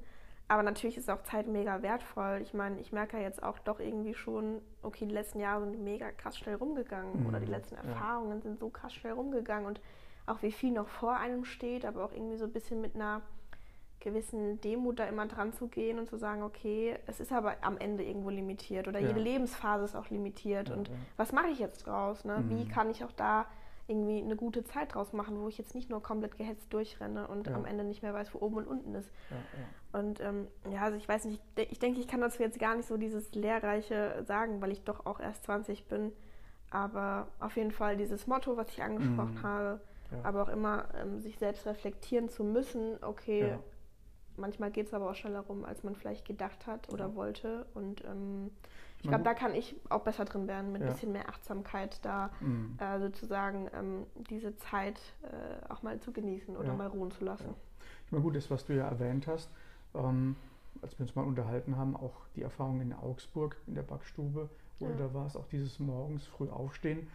aber 0.47 0.63
natürlich 0.63 0.97
ist 0.97 1.09
auch 1.09 1.23
Zeit 1.23 1.47
mega 1.47 1.81
wertvoll. 1.81 2.39
Ich 2.41 2.53
meine, 2.53 2.77
ich 2.81 2.91
merke 2.91 3.15
ja 3.15 3.23
jetzt 3.23 3.41
auch 3.41 3.57
doch 3.59 3.79
irgendwie 3.79 4.13
schon, 4.13 4.61
okay, 4.81 5.05
die 5.05 5.13
letzten 5.13 5.39
Jahre 5.39 5.61
sind 5.63 5.81
mega 5.81 6.11
krass 6.11 6.37
schnell 6.37 6.55
rumgegangen 6.55 7.21
Mhm. 7.21 7.25
oder 7.25 7.39
die 7.39 7.45
letzten 7.45 7.75
Ja. 7.75 7.83
Erfahrungen 7.83 8.41
sind 8.41 8.59
so 8.59 8.67
krass 8.67 8.93
schnell 8.93 9.13
rumgegangen 9.13 9.65
und 9.65 9.79
auch 10.25 10.41
wie 10.41 10.51
viel 10.51 10.71
noch 10.73 10.89
vor 10.89 11.15
einem 11.15 11.45
steht, 11.45 11.85
aber 11.85 12.03
auch 12.03 12.11
irgendwie 12.11 12.35
so 12.35 12.43
ein 12.43 12.51
bisschen 12.51 12.81
mit 12.81 12.95
einer 12.95 13.21
gewissen 14.01 14.59
Demut 14.61 14.99
da 14.99 15.05
immer 15.05 15.25
dran 15.27 15.53
zu 15.53 15.67
gehen 15.67 15.97
und 15.99 16.07
zu 16.09 16.17
sagen, 16.17 16.43
okay, 16.43 16.97
es 17.07 17.19
ist 17.19 17.31
aber 17.31 17.55
am 17.61 17.77
Ende 17.77 18.03
irgendwo 18.03 18.29
limitiert 18.29 18.87
oder 18.87 18.99
Ja. 18.99 19.07
jede 19.07 19.19
Lebensphase 19.19 19.85
ist 19.85 19.95
auch 19.95 20.09
limitiert 20.09 20.69
Ja, 20.69 20.75
und 20.75 20.89
ja. 20.89 20.95
was 21.17 21.31
mache 21.31 21.47
ich 21.47 21.59
jetzt 21.59 21.85
draus? 21.87 22.25
Ne? 22.25 22.43
Wie 22.49 22.65
Mhm. 22.65 22.67
kann 22.67 22.89
ich 22.89 23.03
auch 23.03 23.11
da 23.13 23.45
irgendwie 23.87 24.21
eine 24.21 24.35
gute 24.35 24.63
Zeit 24.63 24.93
draus 24.95 25.11
machen, 25.11 25.39
wo 25.41 25.47
ich 25.47 25.57
jetzt 25.57 25.75
nicht 25.75 25.89
nur 25.89 26.01
komplett 26.01 26.37
gehetzt 26.37 26.71
durchrenne 26.71 27.27
und 27.27 27.47
am 27.49 27.65
Ende 27.65 27.83
nicht 27.83 28.01
mehr 28.03 28.13
weiß, 28.13 28.33
wo 28.33 28.39
oben 28.39 28.57
und 28.57 28.67
unten 28.67 28.95
ist. 28.95 29.11
Und 29.91 30.21
ähm, 30.21 30.47
ja, 30.71 30.81
also 30.83 30.95
ich 30.97 31.07
weiß 31.09 31.25
nicht, 31.25 31.41
ich 31.43 31.53
de- 31.55 31.67
ich 31.71 31.79
denke, 31.79 31.99
ich 31.99 32.07
kann 32.07 32.21
dazu 32.21 32.41
jetzt 32.41 32.57
gar 32.59 32.75
nicht 32.75 32.87
so 32.87 32.95
dieses 32.97 33.33
Lehrreiche 33.35 34.23
sagen, 34.25 34.61
weil 34.61 34.71
ich 34.71 34.83
doch 34.83 35.05
auch 35.05 35.19
erst 35.19 35.43
20 35.43 35.87
bin. 35.87 36.13
Aber 36.69 37.27
auf 37.41 37.57
jeden 37.57 37.71
Fall 37.71 37.97
dieses 37.97 38.27
Motto, 38.27 38.55
was 38.55 38.69
ich 38.69 38.81
angesprochen 38.81 39.33
Mhm. 39.35 39.43
habe, 39.43 39.81
aber 40.23 40.43
auch 40.43 40.49
immer 40.49 40.85
ähm, 41.01 41.19
sich 41.19 41.37
selbst 41.37 41.65
reflektieren 41.65 42.29
zu 42.29 42.43
müssen, 42.45 42.97
okay. 43.03 43.57
Manchmal 44.41 44.71
geht 44.71 44.87
es 44.87 44.93
aber 44.93 45.09
auch 45.09 45.15
schneller 45.15 45.41
rum, 45.41 45.63
als 45.63 45.83
man 45.83 45.95
vielleicht 45.95 46.25
gedacht 46.25 46.67
hat 46.67 46.89
oder 46.89 47.07
Ja. 47.07 47.15
wollte. 47.15 47.65
Und 47.73 48.03
ähm, 48.03 48.51
ich 49.01 49.07
glaube, 49.07 49.23
da 49.23 49.33
kann 49.33 49.55
ich 49.55 49.75
auch 49.89 50.01
besser 50.01 50.25
drin 50.25 50.47
werden, 50.47 50.71
mit 50.73 50.81
ein 50.81 50.85
Ja. 50.87 50.93
bisschen 50.93 51.11
mehr 51.13 51.29
Achtsamkeit 51.29 52.03
da 52.03 52.31
Mhm. 52.41 52.77
äh, 52.79 52.99
sozusagen 52.99 53.69
ähm, 53.73 54.05
diese 54.29 54.55
Zeit 54.57 54.99
äh, 55.23 55.71
auch 55.71 55.81
mal 55.83 55.99
zu 55.99 56.11
genießen 56.11 56.55
oder 56.57 56.69
Ja. 56.69 56.75
mal 56.75 56.87
ruhen 56.87 57.11
zu 57.11 57.23
lassen. 57.23 57.55
Ich 58.05 58.11
meine, 58.11 58.23
gut, 58.23 58.35
das, 58.35 58.51
was 58.51 58.65
du 58.65 58.75
ja 58.75 58.87
erwähnt 58.87 59.27
hast, 59.27 59.49
ähm, 59.95 60.35
als 60.81 60.97
wir 60.99 61.05
uns 61.05 61.15
mal 61.15 61.23
unterhalten 61.25 61.77
haben, 61.77 61.95
auch 61.95 62.13
die 62.35 62.41
Erfahrung 62.41 62.81
in 62.81 62.93
Augsburg 62.93 63.55
in 63.67 63.75
der 63.75 63.83
Backstube, 63.83 64.49
wo 64.79 64.87
du 64.87 64.95
da 64.95 65.13
warst, 65.13 65.37
auch 65.37 65.47
dieses 65.47 65.79
morgens 65.79 66.25
früh 66.25 66.49
aufstehen. 66.49 67.07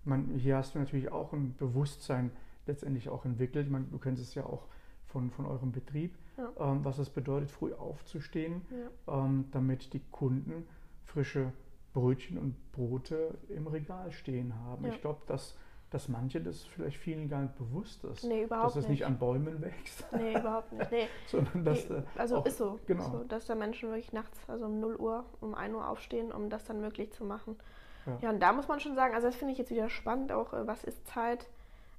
Ich 0.00 0.06
meine, 0.06 0.34
hier 0.34 0.56
hast 0.56 0.74
du 0.74 0.78
natürlich 0.78 1.10
auch 1.10 1.32
ein 1.32 1.54
Bewusstsein 1.56 2.30
letztendlich 2.66 3.08
auch 3.08 3.24
entwickelt. 3.24 3.66
Ich 3.66 3.72
meine, 3.72 3.86
du 3.86 3.98
kennst 3.98 4.22
es 4.22 4.34
ja 4.34 4.44
auch 4.44 4.66
von, 5.06 5.30
von 5.30 5.46
eurem 5.46 5.72
Betrieb, 5.72 6.14
Ja. 6.36 6.50
ähm, 6.58 6.84
was 6.84 6.98
es 6.98 7.10
bedeutet, 7.10 7.50
früh 7.50 7.72
aufzustehen, 7.74 8.62
Ja. 9.06 9.24
ähm, 9.24 9.46
damit 9.52 9.92
die 9.92 10.00
Kunden 10.10 10.66
frische 11.04 11.52
Brötchen 11.92 12.38
und 12.38 12.56
Brote 12.72 13.38
im 13.48 13.66
Regal 13.68 14.10
stehen 14.10 14.52
haben. 14.64 14.84
Ja. 14.84 14.92
Ich 14.92 15.00
glaube, 15.00 15.20
dass, 15.28 15.56
dass 15.90 16.08
manche 16.08 16.40
das 16.40 16.64
vielleicht 16.64 16.96
vielen 16.96 17.28
gar 17.28 17.42
nicht 17.42 17.56
bewusst 17.56 18.02
ist, 18.04 18.24
Nee, 18.24 18.42
überhaupt 18.44 18.66
dass 18.74 18.76
es 18.84 18.88
nicht 18.88 19.04
an 19.06 19.16
Bäumen 19.18 19.60
wächst, 19.62 20.04
Nee, 20.12 20.36
überhaupt 20.36 20.72
nicht. 20.72 20.90
Nee, 20.90 21.06
sondern 21.28 21.64
dass 21.64 21.88
nee, 21.88 21.96
äh, 21.98 22.02
also 22.16 22.38
auch- 22.38 22.46
ist 22.46 22.58
so, 22.58 22.80
genau. 22.86 23.04
so, 23.10 23.24
dass 23.24 23.46
da 23.46 23.54
Menschen 23.54 23.90
wirklich 23.90 24.12
nachts, 24.12 24.38
also 24.48 24.66
um 24.66 24.80
0 24.80 24.96
Uhr, 24.96 25.24
um 25.40 25.54
1 25.54 25.72
Uhr 25.74 25.86
aufstehen, 25.88 26.32
um 26.32 26.50
das 26.50 26.64
dann 26.64 26.80
möglich 26.80 27.12
zu 27.12 27.24
machen. 27.24 27.56
Ja. 28.06 28.18
Ja, 28.22 28.30
und 28.30 28.40
da 28.40 28.52
muss 28.52 28.66
man 28.66 28.80
schon 28.80 28.96
sagen, 28.96 29.14
also 29.14 29.28
das 29.28 29.36
finde 29.36 29.52
ich 29.52 29.58
jetzt 29.58 29.70
wieder 29.70 29.88
spannend, 29.88 30.32
auch 30.32 30.52
äh, 30.52 30.66
was 30.66 30.82
ist 30.82 31.06
Zeit? 31.06 31.48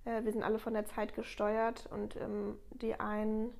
Äh, 0.03 0.23
wir 0.25 0.31
sind 0.33 0.43
alle 0.43 0.59
von 0.59 0.73
der 0.73 0.85
Zeit 0.85 1.15
gesteuert 1.15 1.87
und 1.89 2.15
ähm, 2.17 2.57
die 2.81 2.99
einen 2.99 3.51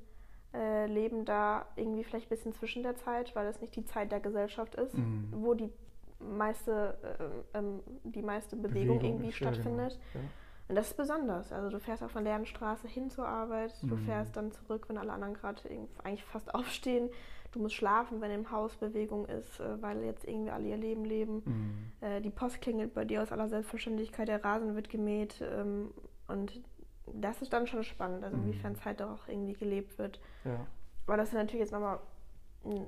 äh, 0.56 0.86
leben 0.88 1.26
da 1.26 1.66
irgendwie 1.76 2.04
vielleicht 2.04 2.28
ein 2.28 2.36
bisschen 2.36 2.54
zwischen 2.54 2.84
der 2.84 2.96
Zeit, 2.96 3.36
weil 3.36 3.46
das 3.46 3.62
nicht 3.62 3.76
die 3.76 3.86
Zeit 3.86 4.12
der 4.12 4.20
Gesellschaft 4.20 4.76
ist, 4.76 4.98
Mhm. 4.98 5.28
wo 5.32 5.54
die 5.54 5.70
meiste, 6.20 6.98
äh, 7.54 7.58
ähm, 7.58 7.82
die 8.04 8.22
meiste 8.22 8.56
Bewegung, 8.56 9.02
irgendwie 9.02 9.30
ist, 9.30 9.40
ja, 9.40 9.50
genau. 9.52 9.62
stattfindet. 9.62 10.00
Ja. 10.14 10.20
Und 10.68 10.76
das 10.76 10.88
ist 10.88 10.98
besonders. 10.98 11.52
Also 11.52 11.70
du 11.70 11.80
fährst 11.80 12.02
auf 12.02 12.14
der 12.14 12.24
leeren 12.24 12.46
Straße 12.46 12.88
hin 12.88 13.10
zur 13.12 13.28
Arbeit, 13.28 13.74
du 13.84 13.96
Mhm. 13.96 14.06
fährst 14.06 14.36
dann 14.36 14.52
zurück, 14.52 14.86
wenn 14.90 14.98
alle 14.98 15.14
anderen 15.14 15.36
gerade 15.36 15.62
eigentlich 16.04 16.24
fast 16.24 16.54
aufstehen. 16.56 17.10
Du 17.52 17.60
musst 17.62 17.76
schlafen, 17.76 18.20
wenn 18.20 18.32
im 18.32 18.52
Haus 18.52 18.76
Bewegung 18.76 19.26
ist, 19.28 19.60
äh, 19.60 19.82
weil 19.82 20.04
jetzt 20.04 20.26
irgendwie 20.28 20.50
alle 20.52 20.68
ihr 20.68 20.78
Leben 20.78 21.06
leben. 21.06 21.44
Mhm. 21.46 21.92
Äh, 22.02 22.22
Die 22.22 22.30
Post 22.32 22.62
klingelt 22.62 22.94
bei 22.94 23.06
dir 23.06 23.22
aus 23.22 23.32
aller 23.32 23.48
Selbstverständlichkeit, 23.48 24.28
der 24.28 24.44
Rasen 24.44 24.76
wird 24.76 24.90
gemäht. 24.90 25.42
ähm, 25.42 25.92
Und 26.28 26.60
das 27.14 27.42
ist 27.42 27.54
dann 27.54 27.68
schon 27.68 27.84
spannend, 27.84 28.24
also 28.24 28.38
Mhm. 28.38 28.44
inwiefern 28.44 28.76
Zeit 28.76 29.00
da 29.00 29.14
auch 29.14 29.28
irgendwie 29.28 29.54
gelebt 29.54 29.98
wird. 29.98 30.20
Ja. 30.44 30.66
Aber 31.08 31.18
das 31.18 31.30
ist 31.30 31.36
natürlich 31.36 31.62
jetzt 31.62 31.72
nochmal 31.72 32.00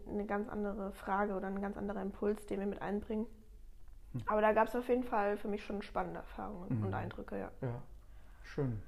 eine 0.10 0.25
ganz 0.25 0.49
andere 0.49 0.91
Frage 0.91 1.36
oder 1.36 1.47
ein 1.47 1.62
ganz 1.62 1.77
anderer 1.77 2.01
Impuls, 2.01 2.45
den 2.47 2.60
wir 2.60 2.67
mit 2.67 2.82
einbringen. 2.82 3.27
Hm. 4.13 4.23
Aber 4.25 4.41
da 4.41 4.53
gab 4.53 4.67
es 4.67 4.75
auf 4.75 4.89
jeden 4.89 5.03
Fall 5.03 5.38
für 5.38 5.47
mich 5.47 5.63
schon 5.63 5.82
spannende 5.82 6.19
Erfahrungen 6.19 6.80
Mhm. 6.80 6.84
und 6.88 6.93
Eindrücke, 6.93 7.38
ja. 7.38 7.51
ja, 7.62 7.82
schön. 8.43 8.82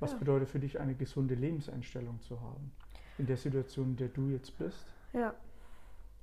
Was 0.00 0.12
Ja. 0.12 0.18
bedeutet 0.18 0.48
für 0.48 0.58
dich 0.58 0.80
eine 0.80 0.94
gesunde 0.94 1.34
Lebenseinstellung 1.34 2.20
zu 2.20 2.40
haben? 2.40 2.72
In 3.18 3.26
der 3.26 3.36
Situation, 3.36 3.90
in 3.90 3.96
der 3.96 4.08
du 4.08 4.28
jetzt 4.30 4.58
bist? 4.58 4.92
Ja. 5.12 5.34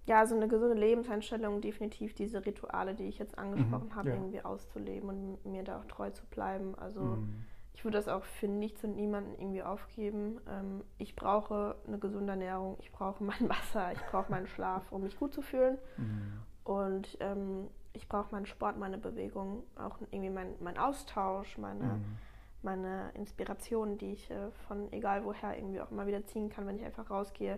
Ja, 0.07 0.19
also 0.19 0.35
eine 0.35 0.47
gesunde 0.47 0.75
Lebenseinstellung, 0.75 1.61
definitiv 1.61 2.13
diese 2.15 2.45
Rituale, 2.45 2.95
die 2.95 3.05
ich 3.07 3.19
jetzt 3.19 3.37
angesprochen 3.37 3.89
Mhm, 3.89 3.95
habe, 3.95 4.09
ja. 4.09 4.15
irgendwie 4.15 4.41
auszuleben 4.41 5.09
und 5.09 5.45
mir 5.45 5.63
da 5.63 5.79
auch 5.79 5.85
treu 5.85 6.09
zu 6.09 6.25
bleiben. 6.25 6.75
Also 6.75 7.01
Mhm. 7.01 7.45
Ich 7.81 7.85
würde 7.85 7.97
das 7.97 8.07
auch 8.07 8.23
für 8.23 8.47
nichts 8.47 8.83
und 8.83 8.95
niemanden 8.95 9.33
irgendwie 9.39 9.63
aufgeben. 9.63 10.39
Ähm, 10.47 10.83
ich 10.99 11.15
brauche 11.15 11.75
eine 11.87 11.97
gesunde 11.97 12.33
Ernährung, 12.33 12.77
ich 12.79 12.91
brauche 12.91 13.23
mein 13.23 13.39
Wasser, 13.49 13.91
ich 13.91 13.99
brauche 14.11 14.29
meinen 14.29 14.45
Schlaf, 14.45 14.91
um 14.91 15.01
mich 15.01 15.17
gut 15.17 15.33
zu 15.33 15.41
fühlen. 15.41 15.79
Mhm. 15.97 16.43
Und 16.63 17.17
ähm, 17.21 17.69
ich 17.93 18.07
brauche 18.07 18.31
meinen 18.33 18.45
Sport, 18.45 18.77
meine 18.77 18.99
Bewegung, 18.99 19.63
auch 19.77 19.97
irgendwie 20.11 20.29
mein, 20.29 20.53
mein 20.59 20.77
Austausch, 20.77 21.57
meine, 21.57 21.85
Mhm. 21.85 22.17
meine 22.61 23.09
Inspiration, 23.15 23.97
die 23.97 24.13
ich 24.13 24.29
äh, 24.29 24.51
von 24.67 24.93
egal 24.93 25.25
woher 25.25 25.57
irgendwie 25.57 25.81
auch 25.81 25.89
immer 25.89 26.05
wieder 26.05 26.23
ziehen 26.27 26.49
kann, 26.49 26.67
wenn 26.67 26.75
ich 26.75 26.85
einfach 26.85 27.09
rausgehe, 27.09 27.57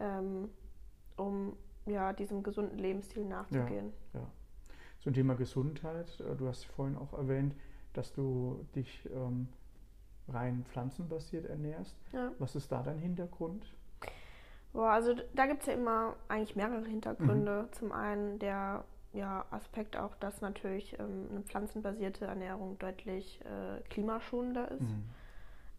ähm, 0.00 0.50
um 1.16 1.56
ja 1.86 2.12
diesem 2.12 2.42
gesunden 2.42 2.76
Lebensstil 2.76 3.24
nachzugehen. 3.24 3.92
Zum 4.98 5.12
Thema 5.12 5.36
Gesundheit, 5.36 6.18
äh, 6.18 6.34
du 6.34 6.48
hast 6.48 6.64
vorhin 6.64 6.96
auch 6.96 7.12
erwähnt, 7.12 7.54
dass 7.94 8.12
du 8.12 8.66
dich 8.74 9.08
ähm, 9.14 9.48
rein 10.28 10.64
pflanzenbasiert 10.66 11.46
ernährst. 11.46 11.96
Ja. 12.12 12.30
Was 12.38 12.54
ist 12.56 12.70
da 12.72 12.82
dein 12.82 12.98
Hintergrund? 12.98 13.74
Boah, 14.72 14.90
also 14.90 15.14
da 15.34 15.46
gibt 15.46 15.60
es 15.62 15.66
ja 15.68 15.74
immer 15.74 16.16
eigentlich 16.28 16.56
mehrere 16.56 16.80
Mhm. 16.80 16.86
Hintergründe. 16.86 17.68
Zum 17.72 17.92
einen 17.92 18.38
der 18.38 18.84
ja, 19.12 19.44
Aspekt 19.52 19.96
auch, 19.96 20.16
dass 20.16 20.40
natürlich 20.40 20.98
ähm, 20.98 21.28
eine 21.30 21.40
pflanzenbasierte 21.42 22.24
Ernährung 22.24 22.76
deutlich 22.78 23.40
äh, 23.44 23.80
klimaschonender 23.88 24.72
ist. 24.72 24.80
Mhm. 24.80 25.04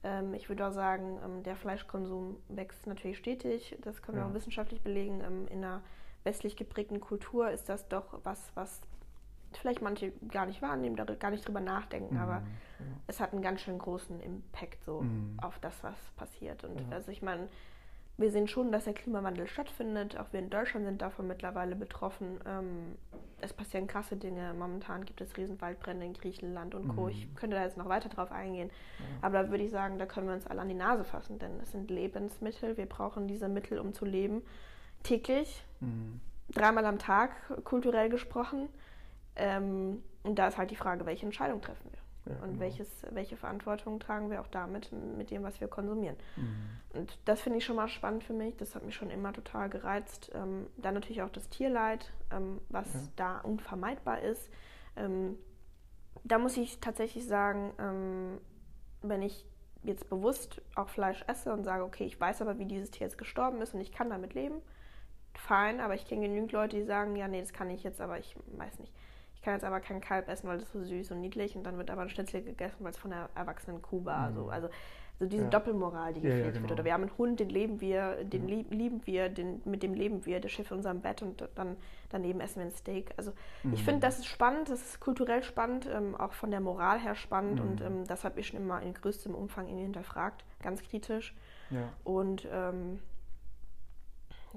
Ähm, 0.04 0.34
ich 0.34 0.47
würde 0.47 0.65
auch 0.67 0.71
sagen, 0.71 1.19
ähm, 1.25 1.43
der 1.43 1.58
Fleischkonsum 1.58 2.38
wächst 2.47 2.88
natürlich 2.88 3.17
stetig. 3.17 3.78
Das 3.82 4.01
können 4.01 4.17
wir 4.17 4.23
Ja. 4.23 4.30
auch 4.30 4.34
wissenschaftlich 4.34 4.82
belegen. 4.82 5.19
Ähm, 5.21 5.47
in 5.49 5.65
einer 5.65 5.82
westlich 6.23 6.56
geprägten 6.56 7.01
Kultur 7.01 7.49
ist 7.51 7.67
das 7.67 7.88
doch 7.89 8.19
was, 8.23 8.51
was 8.56 8.80
vielleicht 9.57 9.81
manche 9.81 10.11
gar 10.29 10.45
nicht 10.45 10.61
wahrnehmen, 10.61 10.95
gar 11.19 11.31
nicht 11.31 11.47
drüber 11.47 11.59
nachdenken, 11.61 12.17
aber 12.17 12.39
Mhm. 12.79 12.97
es 13.07 13.19
hat 13.19 13.33
einen 13.33 13.41
ganz 13.41 13.61
schön 13.61 13.77
großen 13.77 14.19
Impact 14.19 14.83
so 14.85 15.01
Mhm. 15.01 15.37
auf 15.41 15.59
das, 15.59 15.83
was 15.83 15.95
passiert. 16.17 16.63
Und 16.63 16.79
Ja. 16.79 16.87
also 16.95 17.11
ich 17.11 17.21
meine, 17.21 17.47
wir 18.17 18.31
sehen 18.31 18.47
schon, 18.47 18.71
dass 18.71 18.85
der 18.85 18.93
Klimawandel 18.93 19.45
stattfindet. 19.45 20.17
Auch 20.17 20.31
wir 20.31 20.39
in 20.39 20.49
Deutschland 20.49 20.85
sind 20.85 21.01
davon 21.01 21.27
mittlerweile 21.27 21.75
betroffen. 21.75 22.39
Ähm, 22.47 22.95
es 23.41 23.51
passieren 23.51 23.87
krasse 23.87 24.15
Dinge. 24.15 24.53
Momentan 24.53 25.03
gibt 25.03 25.19
es 25.19 25.35
Riesenwaldbrände 25.35 26.05
in 26.05 26.13
Griechenland 26.13 26.75
und 26.75 26.87
Co. 26.95 27.03
Mhm. 27.03 27.09
Ich 27.09 27.35
könnte 27.35 27.57
da 27.57 27.63
jetzt 27.63 27.75
noch 27.75 27.89
weiter 27.89 28.07
drauf 28.07 28.31
eingehen. 28.31 28.69
Ja. 28.99 29.05
Aber 29.27 29.43
da 29.43 29.49
würde 29.49 29.65
ich 29.65 29.71
sagen, 29.71 29.99
da 29.99 30.05
können 30.05 30.27
wir 30.27 30.33
uns 30.33 30.47
alle 30.47 30.61
an 30.61 30.69
die 30.69 30.75
Nase 30.75 31.03
fassen, 31.03 31.39
denn 31.39 31.59
es 31.61 31.73
sind 31.73 31.91
Lebensmittel. 31.91 32.77
Wir 32.77 32.85
brauchen 32.85 33.27
diese 33.27 33.49
Mittel, 33.49 33.79
um 33.79 33.93
zu 33.93 34.05
leben. 34.05 34.41
Täglich, 35.03 35.65
Mhm. 35.81 36.21
dreimal 36.53 36.85
am 36.85 36.97
Tag, 36.99 37.31
kulturell 37.65 38.07
gesprochen. 38.09 38.69
Ähm, 39.36 40.04
und 40.24 40.36
da 40.39 40.48
ist 40.48 40.58
halt 40.58 40.71
die 40.71 40.76
Frage, 40.76 41.06
welche 41.06 41.26
Entscheidung 41.26 41.62
treffen 41.62 41.89
wir? 41.91 42.34
Ja, 42.34 42.39
und 42.41 42.48
genau. 42.54 42.60
welches, 42.62 42.89
welche 43.12 43.38
Verantwortung 43.38 44.00
tragen 44.00 44.32
wir 44.32 44.41
auch 44.41 44.48
damit, 44.48 44.91
mit 44.91 45.30
dem, 45.30 45.43
was 45.43 45.62
wir 45.62 45.67
konsumieren. 45.67 46.15
Mhm. 46.36 47.00
Und 47.00 47.19
das 47.26 47.41
finde 47.41 47.60
ich 47.60 47.65
schon 47.65 47.76
mal 47.76 47.88
spannend 47.88 48.24
für 48.24 48.34
mich. 48.34 48.58
Das 48.58 48.74
hat 48.74 48.84
mich 48.84 48.95
schon 48.95 49.12
immer 49.12 49.32
total 49.32 49.69
gereizt. 49.69 50.32
Ähm, 50.34 50.65
dann 50.78 50.95
natürlich 50.95 51.21
auch 51.21 51.30
das 51.30 51.50
Tierleid, 51.50 52.12
ähm, 52.32 52.60
was 52.69 52.91
Ja. 52.93 53.00
da 53.15 53.39
unvermeidbar 53.41 54.21
ist. 54.21 54.50
Ähm, 54.95 55.38
da 56.24 56.39
muss 56.39 56.58
ich 56.58 56.80
tatsächlich 56.80 57.28
sagen, 57.28 57.74
ähm, 57.78 58.39
wenn 59.04 59.21
ich 59.21 59.45
jetzt 59.84 60.10
bewusst 60.10 60.63
auch 60.74 60.89
Fleisch 60.89 61.24
esse 61.28 61.54
und 61.54 61.63
sage, 61.63 61.84
okay, 61.84 62.06
ich 62.06 62.19
weiß 62.19 62.41
aber, 62.41 62.58
wie 62.58 62.65
dieses 62.65 62.89
Tier 62.89 63.06
jetzt 63.06 63.19
gestorben 63.19 63.62
ist 63.62 63.76
und 63.76 63.82
ich 63.82 63.91
kann 63.91 64.10
damit 64.10 64.34
leben, 64.34 64.63
fein, 65.36 65.80
aber 65.80 65.93
ich 65.93 66.08
kenne 66.08 66.21
genügend 66.28 66.52
Leute, 66.54 66.78
die 66.78 66.84
sagen, 66.86 67.15
ja, 67.15 67.28
nee, 67.28 67.41
das 67.41 67.54
kann 67.54 67.69
ich 67.69 67.84
jetzt, 67.84 68.02
aber 68.02 68.17
ich 68.17 68.36
weiß 68.58 68.80
nicht. 68.80 68.91
Ich 69.45 69.47
kann 69.47 69.53
jetzt 69.58 69.63
aber 69.63 69.79
kein 69.79 70.01
Kalb 70.01 70.27
essen, 70.27 70.47
weil 70.49 70.58
das 70.58 70.71
so 70.71 70.81
süß 70.84 71.12
und 71.12 71.21
niedlich 71.21 71.55
und 71.55 71.63
dann 71.65 71.77
wird 71.77 71.91
aber 71.91 72.01
ein 72.01 72.10
Schnitzel 72.10 72.41
gegessen, 72.41 72.77
weil 72.79 72.89
es 72.89 72.97
von 72.97 73.13
einer 73.13 73.29
erwachsenen 73.36 73.79
Kuh 73.79 74.03
war. 74.03 74.31
Mhm. 74.31 74.36
So. 74.36 74.49
Also 74.49 74.69
so 75.19 75.27
diese 75.27 75.43
Ja. 75.43 75.49
Doppelmoral, 75.51 76.13
die 76.13 76.21
Ja, 76.21 76.29
ja, 76.29 76.36
gepflegt 76.38 76.55
wird. 76.55 76.63
genau. 76.63 76.73
Oder 76.73 76.84
wir 76.84 76.93
haben 76.93 77.03
einen 77.03 77.17
Hund, 77.19 77.39
den 77.39 77.49
leben 77.49 77.79
wir, 77.79 78.23
den 78.23 78.49
Ja. 78.49 78.55
lieb, 78.55 78.73
lieben 78.73 79.05
wir, 79.05 79.29
den, 79.29 79.62
mit 79.63 79.84
dem 79.84 79.93
leben 79.93 80.25
wir, 80.25 80.39
der 80.39 80.49
schifft 80.49 80.71
in 80.71 80.77
unserem 80.77 81.01
Bett 81.01 81.21
und 81.21 81.47
dann 81.53 81.77
daneben 82.10 82.39
essen 82.41 82.55
wir 82.55 82.65
ein 82.65 82.71
Steak. 82.71 83.12
Also 83.17 83.34
ich 83.65 83.81
Mhm. 83.81 83.86
finde, 83.86 83.99
das 83.99 84.17
ist 84.17 84.25
spannend, 84.25 84.67
das 84.69 84.81
ist 84.81 84.99
kulturell 84.99 85.43
spannend, 85.43 85.88
ähm, 85.93 86.15
auch 86.15 86.34
von 86.34 86.49
der 86.49 86.60
Moral 86.60 86.99
her 86.99 87.13
spannend 87.13 87.60
und 87.60 87.81
Mhm. 87.81 87.86
ähm, 87.86 88.08
das 88.08 88.23
habe 88.23 88.39
ich 88.39 88.47
schon 88.47 88.60
immer 88.60 88.81
in 88.81 88.95
größtem 88.95 89.36
Umfang 89.36 89.67
irgendwie 89.67 89.84
hinterfragt, 89.84 90.43
ganz 90.63 90.81
kritisch. 90.81 91.36
Und 92.03 92.47
ähm, 92.51 92.99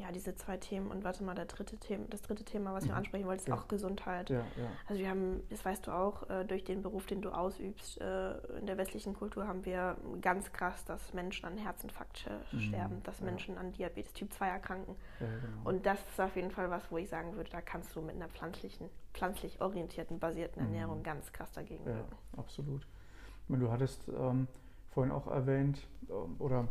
ja, 0.01 0.13
diese 0.13 0.35
zwei 0.35 0.57
Themen 0.57 0.91
und 0.91 1.05
warte 1.05 1.23
mal, 1.25 1.35
der 1.35 1.45
dritte 1.47 1.77
Thema, 1.77 2.05
das 2.11 2.23
dritte 2.23 2.45
Thema, 2.45 2.73
was 2.75 2.85
ich 2.85 2.91
Mhm. 2.91 2.97
ansprechen 2.97 3.27
wollte, 3.27 3.43
ist 3.43 3.49
Ja. 3.49 3.55
auch 3.57 3.69
Gesundheit. 3.69 4.31
Ja, 4.31 4.39
ja. 4.39 4.71
Also 4.87 5.01
wir 5.01 5.11
haben, 5.11 5.43
das 5.51 5.65
weißt 5.65 5.87
du 5.87 5.91
auch, 5.93 6.29
äh, 6.31 6.45
durch 6.45 6.65
den 6.65 6.83
Beruf, 6.83 7.07
den 7.07 7.21
du 7.23 7.31
ausübst, 7.31 8.01
äh, 8.01 8.37
in 8.59 8.67
der 8.67 8.77
westlichen 8.79 9.15
Kultur 9.15 9.47
haben 9.47 9.65
wir 9.65 9.97
ganz 10.21 10.53
krass, 10.53 10.85
dass 10.85 11.13
Menschen 11.15 11.47
an 11.47 11.57
Herzinfarkt 11.59 12.29
Mhm, 12.53 12.59
sterben, 12.61 13.03
dass 13.03 13.19
ja. 13.21 13.27
Menschen 13.27 13.59
an 13.59 13.73
Diabetes 13.73 14.13
Typ 14.13 14.33
2 14.33 14.49
erkranken. 14.49 14.97
genau. 15.19 15.39
Und 15.65 15.85
das 15.87 15.99
ist 16.09 16.21
auf 16.21 16.35
jeden 16.37 16.51
Fall 16.51 16.71
was, 16.71 16.91
wo 16.91 16.99
ich 16.99 17.09
sagen 17.09 17.37
würde, 17.37 17.51
da 17.51 17.61
kannst 17.61 17.95
du 17.97 18.01
mit 18.01 18.17
einer 18.17 18.29
pflanzlichen, 18.29 18.89
pflanzlich 19.15 19.61
orientierten, 19.61 20.19
basierten 20.19 20.63
Mhm. 20.63 20.69
Ernährung 20.75 21.03
ganz 21.03 21.33
krass 21.33 21.53
dagegen 21.53 21.85
Ja, 21.87 21.97
wirken. 21.97 22.17
absolut. 22.37 22.87
Du 23.49 23.71
hattest 23.71 24.07
ähm, 24.09 24.47
vorhin 24.91 25.13
auch 25.13 25.27
erwähnt, 25.27 25.87
ähm, 26.11 26.37
oder 26.39 26.69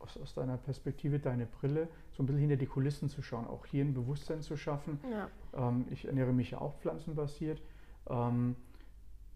aus, 0.00 0.16
aus 0.18 0.34
deiner 0.34 0.56
Perspektive, 0.56 1.18
deine 1.18 1.46
Brille, 1.46 1.88
so 2.12 2.22
ein 2.22 2.26
bisschen 2.26 2.40
hinter 2.40 2.56
die 2.56 2.66
Kulissen 2.66 3.08
zu 3.08 3.22
schauen, 3.22 3.46
auch 3.46 3.64
hier 3.66 3.84
ein 3.84 3.94
Bewusstsein 3.94 4.42
zu 4.42 4.56
schaffen. 4.56 4.98
Ja. 5.10 5.28
Ähm, 5.68 5.86
ich 5.90 6.06
ernähre 6.06 6.32
mich 6.32 6.50
ja 6.52 6.60
auch 6.60 6.74
pflanzenbasiert. 6.80 7.60
Ähm, 8.08 8.56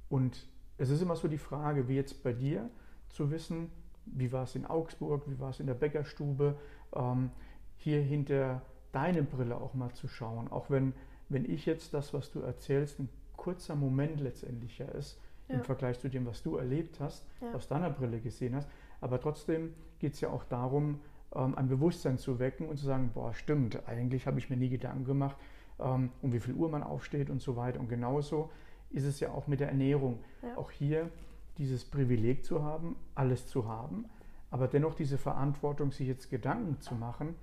und 0.09 0.47
es 0.79 0.91
ist 0.91 1.03
immer 1.03 1.17
so 1.17 1.29
die 1.29 1.39
Frage, 1.39 1.89
wie 1.89 1.95
jetzt 1.97 2.23
bei 2.23 2.33
dir, 2.33 2.69
zu 3.09 3.31
wissen, 3.31 3.71
wie 4.07 4.33
war 4.33 4.45
es 4.45 4.55
in 4.57 4.67
Augsburg, 4.67 5.23
wie 5.29 5.39
war 5.39 5.51
es 5.51 5.61
in 5.61 5.67
der 5.67 5.75
Bäckerstube, 5.75 6.57
ähm, 6.95 7.31
hier 7.77 8.01
hinter 8.03 8.63
deine 8.93 9.23
Brille 9.23 9.57
auch 9.57 9.75
mal 9.75 9.93
zu 9.93 10.09
schauen. 10.09 10.49
Auch 10.51 10.71
wenn, 10.71 10.95
wenn 11.29 11.45
ich 11.49 11.67
jetzt 11.67 11.95
das, 11.95 12.13
was 12.15 12.31
du 12.33 12.41
erzählst, 12.41 12.99
ein 13.01 13.09
kurzer 13.37 13.75
Moment 13.77 14.21
letztendlich 14.21 14.79
ja 14.79 14.87
ist, 14.89 15.19
Ja. 15.49 15.57
im 15.57 15.65
Vergleich 15.65 16.01
zu 16.01 16.09
dem, 16.09 16.25
was 16.27 16.43
du 16.43 16.57
erlebt 16.57 17.01
hast, 17.01 17.27
Ja. 17.43 17.53
aus 17.55 17.69
deiner 17.69 17.91
Brille 17.91 18.19
gesehen 18.21 18.55
hast. 18.57 18.69
Aber 19.05 19.21
trotzdem 19.21 19.75
geht 19.99 20.15
es 20.15 20.23
ja 20.23 20.31
auch 20.31 20.45
darum, 20.45 20.99
ähm, 21.35 21.55
ein 21.59 21.69
Bewusstsein 21.69 22.17
zu 22.17 22.39
wecken 22.39 22.67
und 22.67 22.79
zu 22.79 22.87
sagen, 22.87 23.11
boah, 23.13 23.35
stimmt, 23.35 23.87
eigentlich 23.87 24.27
habe 24.27 24.39
ich 24.39 24.49
mir 24.49 24.57
nie 24.57 24.71
Gedanken 24.71 25.05
gemacht, 25.05 25.37
ähm, 25.79 26.09
um 26.23 26.33
wie 26.33 26.41
viel 26.41 26.55
Uhr 26.55 26.71
man 26.71 26.83
aufsteht 26.83 27.29
und 27.29 27.43
so 27.43 27.55
weiter. 27.55 27.81
Und 27.81 27.91
genauso 27.91 28.51
ist 28.89 29.05
es 29.05 29.21
ja 29.21 29.31
auch 29.31 29.47
mit 29.47 29.61
der 29.61 29.69
Ernährung. 29.69 30.21
Ja. 30.43 30.57
Auch 30.57 30.71
hier 30.71 31.11
dieses 31.59 31.85
Privileg 31.85 32.47
zu 32.47 32.63
haben, 32.63 32.97
alles 33.15 33.47
zu 33.47 33.69
haben, 33.69 34.07
aber 34.51 34.69
dennoch 34.69 34.95
diese 34.95 35.19
Verantwortung, 35.19 35.93
sich 35.93 36.09
jetzt 36.09 36.31
Gedanken 36.31 36.81
zu 36.81 36.95
machen, 36.95 37.35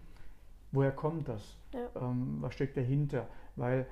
woher 0.71 0.91
kommt 0.91 1.28
das? 1.28 1.58
Ja. 1.76 2.10
Ähm, 2.10 2.38
was 2.39 2.56
steckt 2.56 2.76
dahinter? 2.76 3.28
Weil 3.56 3.86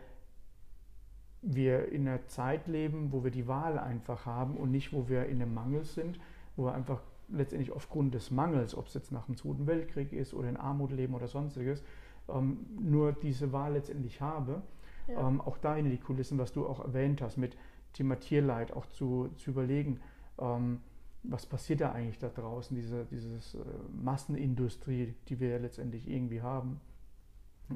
wir 1.44 1.90
in 1.90 2.08
einer 2.08 2.26
Zeit 2.26 2.66
leben, 2.66 3.12
wo 3.12 3.24
wir 3.24 3.30
die 3.30 3.48
Wahl 3.48 3.78
einfach 3.78 4.26
haben 4.26 4.58
und 4.58 4.72
nicht, 4.72 4.92
wo 4.92 5.08
wir 5.08 5.28
in 5.28 5.40
einem 5.40 5.54
Mangel 5.54 5.84
sind, 5.84 6.20
wo 6.56 6.66
wir 6.66 6.74
einfach 6.74 7.00
letztendlich 7.32 7.72
aufgrund 7.72 8.14
des 8.14 8.32
Mangels, 8.32 8.76
ob 8.76 8.88
es 8.88 8.94
jetzt 8.94 9.12
nach 9.12 9.26
dem 9.26 9.36
Zweiten 9.36 9.68
Weltkrieg 9.68 10.14
ist 10.14 10.34
oder 10.34 10.50
in 10.50 10.58
Armut 10.58 10.92
leben 10.92 11.14
oder 11.14 11.28
sonstiges, 11.28 11.84
ähm, 12.28 12.66
nur 12.80 13.14
diese 13.14 13.52
Wahl 13.52 13.74
letztendlich 13.74 14.22
habe. 14.22 14.62
Ja. 15.08 15.28
Ähm, 15.28 15.42
auch 15.42 15.58
dahin 15.58 15.86
in 15.86 15.92
die 15.92 15.98
Kulissen, 15.98 16.38
was 16.38 16.54
du 16.54 16.68
auch 16.68 16.80
erwähnt 16.80 17.22
hast, 17.22 17.38
mit 17.38 17.58
Thema 17.94 18.20
Tierleid 18.20 18.74
auch 18.74 18.86
zu, 18.88 19.30
zu 19.38 19.52
überlegen, 19.52 20.00
ähm, 20.40 20.82
was 21.24 21.46
passiert 21.46 21.82
da 21.82 21.92
eigentlich 21.92 22.20
da 22.20 22.30
draußen, 22.30 22.76
diese 22.76 23.06
dieses, 23.06 23.56
äh, 23.56 23.60
Massenindustrie, 23.92 25.16
die 25.28 25.40
wir 25.40 25.50
ja 25.50 25.58
letztendlich 25.58 26.08
irgendwie 26.08 26.42
haben. 26.42 26.80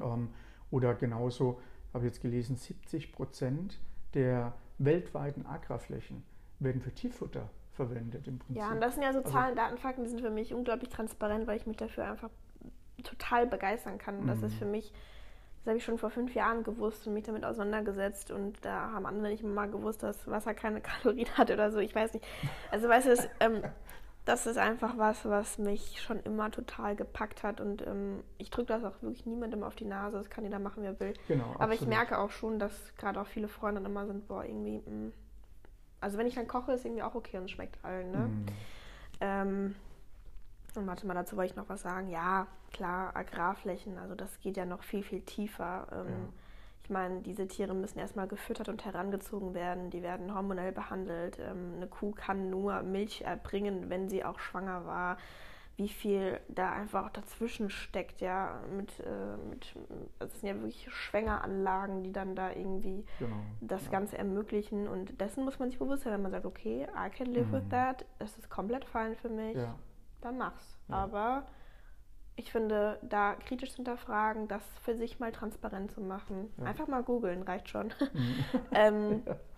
Ähm, 0.00 0.28
oder 0.70 0.94
genauso, 0.94 1.60
habe 1.92 2.06
ich 2.06 2.12
jetzt 2.12 2.22
gelesen, 2.22 2.56
70 2.56 3.12
Prozent 3.12 3.80
der 4.14 4.54
weltweiten 4.78 5.46
Agrarflächen 5.46 6.22
werden 6.58 6.80
für 6.80 6.92
Tierfutter 6.92 7.50
verwendet 7.74 8.26
im 8.28 8.38
Prinzip. 8.38 8.56
Ja, 8.56 8.70
und 8.70 8.80
das 8.80 8.94
sind 8.94 9.02
ja 9.02 9.12
so 9.12 9.18
Also- 9.20 9.30
Zahlen, 9.32 9.56
Daten, 9.56 9.78
Fakten, 9.78 10.04
die 10.04 10.10
sind 10.10 10.20
für 10.20 10.30
mich 10.30 10.54
unglaublich 10.54 10.88
transparent, 10.88 11.46
weil 11.46 11.56
ich 11.56 11.66
mich 11.66 11.76
dafür 11.76 12.04
einfach 12.04 12.30
total 13.02 13.46
begeistern 13.46 13.98
kann. 13.98 14.18
Und 14.18 14.26
Das 14.26 14.38
Mhm. 14.38 14.44
ist 14.46 14.54
für 14.54 14.64
mich, 14.66 14.92
das 15.58 15.66
habe 15.68 15.76
ich 15.78 15.84
schon 15.84 15.98
vor 15.98 16.10
fünf 16.10 16.34
Jahren 16.34 16.62
gewusst 16.64 17.06
und 17.06 17.14
mich 17.14 17.24
damit 17.24 17.44
auseinandergesetzt. 17.44 18.30
Und 18.30 18.64
da 18.64 18.90
haben 18.92 19.06
andere 19.06 19.28
nicht 19.28 19.42
mal 19.44 19.68
gewusst, 19.70 20.02
dass 20.02 20.26
Wasser 20.28 20.54
keine 20.54 20.80
Kalorien 21.14 21.28
hat 21.36 21.50
oder 21.50 21.70
so. 21.70 21.78
Ich 21.78 21.94
weiß 21.94 22.12
nicht. 22.14 22.26
Also 22.70 22.88
weißt 22.88 23.06
du, 23.06 23.10
das, 23.10 23.28
ähm, 23.40 23.62
das 24.24 24.46
ist 24.46 24.56
einfach 24.56 24.96
was, 24.96 25.24
was 25.26 25.58
mich 25.58 26.00
schon 26.00 26.18
immer 26.20 26.50
total 26.50 26.96
gepackt 26.96 27.42
hat. 27.42 27.60
Und 27.60 27.86
ähm, 27.86 28.22
ich 28.38 28.50
drücke 28.50 28.68
das 28.68 28.84
auch 28.84 29.02
wirklich 29.02 29.26
niemandem 29.26 29.62
auf 29.62 29.74
die 29.74 29.84
Nase. 29.84 30.16
Das 30.16 30.30
kann 30.30 30.44
jeder 30.44 30.58
machen, 30.58 30.82
wie 30.82 30.86
er 30.86 30.98
will. 31.00 31.12
Genau, 31.28 31.44
Aber 31.58 31.72
ich 31.74 31.80
absolut. 31.80 31.88
merke 31.88 32.18
auch 32.18 32.30
schon, 32.30 32.58
dass 32.58 32.72
gerade 32.96 33.20
auch 33.20 33.26
viele 33.26 33.48
Freunde 33.48 33.82
immer 33.82 34.06
sind, 34.06 34.26
boah, 34.28 34.44
irgendwie, 34.44 34.78
mh. 34.78 35.12
Also 36.04 36.18
wenn 36.18 36.26
ich 36.26 36.34
dann 36.34 36.46
koche, 36.46 36.72
ist 36.72 36.84
irgendwie 36.84 37.02
auch 37.02 37.14
okay 37.14 37.38
und 37.38 37.50
schmeckt 37.50 37.82
allen, 37.84 38.10
ne? 38.12 38.18
Mhm. 38.18 38.46
Ähm, 39.20 39.74
und 40.76 40.86
warte 40.86 41.06
mal, 41.06 41.14
dazu 41.14 41.36
wollte 41.36 41.52
ich 41.52 41.56
noch 41.56 41.68
was 41.68 41.82
sagen. 41.82 42.10
Ja, 42.10 42.46
klar, 42.72 43.16
Agrarflächen, 43.16 43.98
also 43.98 44.14
das 44.14 44.38
geht 44.40 44.56
ja 44.56 44.64
noch 44.64 44.82
viel, 44.82 45.02
viel 45.02 45.22
tiefer. 45.22 45.86
Ähm, 45.92 46.06
Ja. 46.08 46.14
Ich 46.84 46.90
meine, 46.90 47.22
diese 47.22 47.48
Tiere 47.48 47.74
müssen 47.74 47.98
erstmal 47.98 48.28
gefüttert 48.28 48.68
und 48.68 48.84
herangezogen 48.84 49.54
werden. 49.54 49.88
Die 49.88 50.02
werden 50.02 50.34
hormonell 50.34 50.70
behandelt. 50.70 51.38
Ähm, 51.38 51.76
eine 51.76 51.86
Kuh 51.86 52.12
kann 52.12 52.50
nur 52.50 52.82
Milch 52.82 53.22
erbringen, 53.22 53.88
wenn 53.88 54.10
sie 54.10 54.22
auch 54.22 54.38
schwanger 54.38 54.84
war. 54.84 55.16
Wie 55.76 55.88
viel 55.88 56.38
da 56.48 56.70
einfach 56.72 57.06
auch 57.06 57.10
dazwischen 57.10 57.68
steckt, 57.68 58.20
ja, 58.20 58.60
mit, 58.76 59.00
äh, 59.00 59.36
mit 59.50 59.74
also 60.20 60.32
es 60.32 60.40
sind 60.40 60.48
ja 60.48 60.54
wirklich 60.54 60.86
Schwängeranlagen, 60.92 62.04
die 62.04 62.12
dann 62.12 62.36
da 62.36 62.52
irgendwie 62.52 63.04
Genau. 63.18 63.36
das 63.60 63.84
ja. 63.86 63.90
Ganze 63.90 64.16
ermöglichen. 64.16 64.86
Und 64.86 65.20
dessen 65.20 65.44
muss 65.44 65.58
man 65.58 65.70
sich 65.70 65.78
bewusst 65.80 66.04
sein, 66.04 66.12
wenn 66.12 66.22
man 66.22 66.30
sagt, 66.30 66.46
okay, 66.46 66.86
I 66.96 67.10
can 67.10 67.26
live 67.26 67.50
with 67.50 67.64
Mhm. 67.64 67.70
that, 67.70 68.04
das 68.20 68.38
ist 68.38 68.48
komplett 68.50 68.84
fein 68.84 69.16
für 69.16 69.28
mich, 69.28 69.56
Ja. 69.56 69.74
dann 70.20 70.38
mach's. 70.38 70.78
Ja. 70.88 70.94
Aber 70.94 71.46
ich 72.36 72.52
finde, 72.52 72.98
da 73.02 73.34
kritisch 73.34 73.70
zu 73.70 73.76
hinterfragen, 73.76 74.46
das 74.48 74.62
für 74.82 74.94
sich 74.96 75.18
mal 75.18 75.32
transparent 75.32 75.90
zu 75.92 76.00
machen. 76.00 76.52
Einfach 76.64 76.86
mal 76.88 77.02
googeln, 77.02 77.42
reicht 77.42 77.68
schon. 77.68 77.92
Mhm. 78.12 78.44
ähm, 78.72 79.22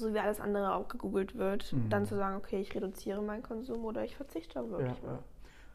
so 0.00 0.12
wie 0.14 0.18
alles 0.18 0.40
andere 0.40 0.74
auch 0.74 0.88
gegoogelt 0.88 1.36
wird, 1.36 1.72
Mhm. 1.72 1.88
dann 1.90 2.06
zu 2.06 2.16
sagen, 2.16 2.36
okay, 2.36 2.60
ich 2.60 2.74
reduziere 2.74 3.22
meinen 3.22 3.42
Konsum 3.42 3.84
oder 3.84 4.04
ich 4.04 4.16
verzichte 4.16 4.58
Ja, 4.58 4.68
wirklich 4.68 4.98
ja. 5.02 5.06
mal. 5.08 5.18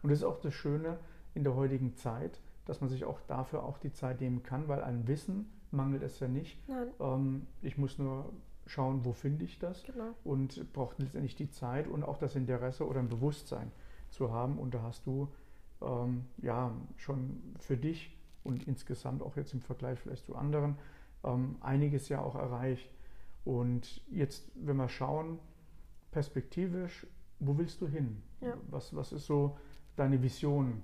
Und 0.04 0.10
das 0.12 0.20
ist 0.20 0.26
auch 0.26 0.40
das 0.40 0.54
Schöne 0.54 0.98
in 1.34 1.44
der 1.44 1.56
heutigen 1.56 1.96
Zeit, 1.96 2.40
dass 2.66 2.82
man 2.82 2.90
sich 2.90 3.06
auch 3.06 3.20
dafür 3.28 3.64
auch 3.64 3.78
die 3.78 3.92
Zeit 3.92 4.22
nehmen 4.22 4.44
kann, 4.44 4.68
weil 4.68 4.84
an 4.84 5.08
Wissen 5.08 5.50
mangelt 5.72 6.04
es 6.04 6.20
ja 6.20 6.28
nicht. 6.28 6.58
Ähm, 7.00 7.48
ich 7.62 7.78
muss 7.78 7.98
nur 7.98 8.32
schauen, 8.68 9.06
wo 9.06 9.14
finde 9.14 9.46
ich 9.46 9.60
das 9.60 9.84
genau. 9.84 10.14
und 10.24 10.72
braucht 10.74 11.00
letztendlich 11.00 11.36
die 11.36 11.50
Zeit 11.50 11.88
und 11.88 12.04
auch 12.04 12.18
das 12.18 12.36
Interesse 12.36 12.88
oder 12.88 13.00
ein 13.00 13.10
Bewusstsein 13.10 13.72
zu 14.10 14.32
haben. 14.32 14.58
Und 14.58 14.74
da 14.74 14.82
hast 14.82 15.06
du 15.06 15.28
ähm, 15.82 16.26
ja 16.38 16.72
schon 16.98 17.42
für 17.60 17.78
dich 17.78 18.16
und 18.44 18.68
insgesamt 18.68 19.22
auch 19.22 19.36
jetzt 19.36 19.54
im 19.54 19.62
Vergleich 19.62 20.00
vielleicht 20.00 20.26
zu 20.26 20.36
anderen 20.36 20.78
ähm, 21.24 21.56
einiges 21.62 22.10
ja 22.10 22.22
auch 22.22 22.36
erreicht. 22.36 22.90
Und 23.46 24.02
jetzt, 24.10 24.52
wenn 24.56 24.78
wir 24.78 24.90
schauen, 24.90 25.40
perspektivisch, 26.12 27.06
wo 27.40 27.58
willst 27.58 27.80
du 27.82 27.88
hin? 27.88 28.22
Ja. 28.42 28.56
Was, 28.70 28.96
was 28.96 29.12
ist 29.12 29.26
so 29.28 29.58
deine 29.96 30.22
Vision? 30.22 30.84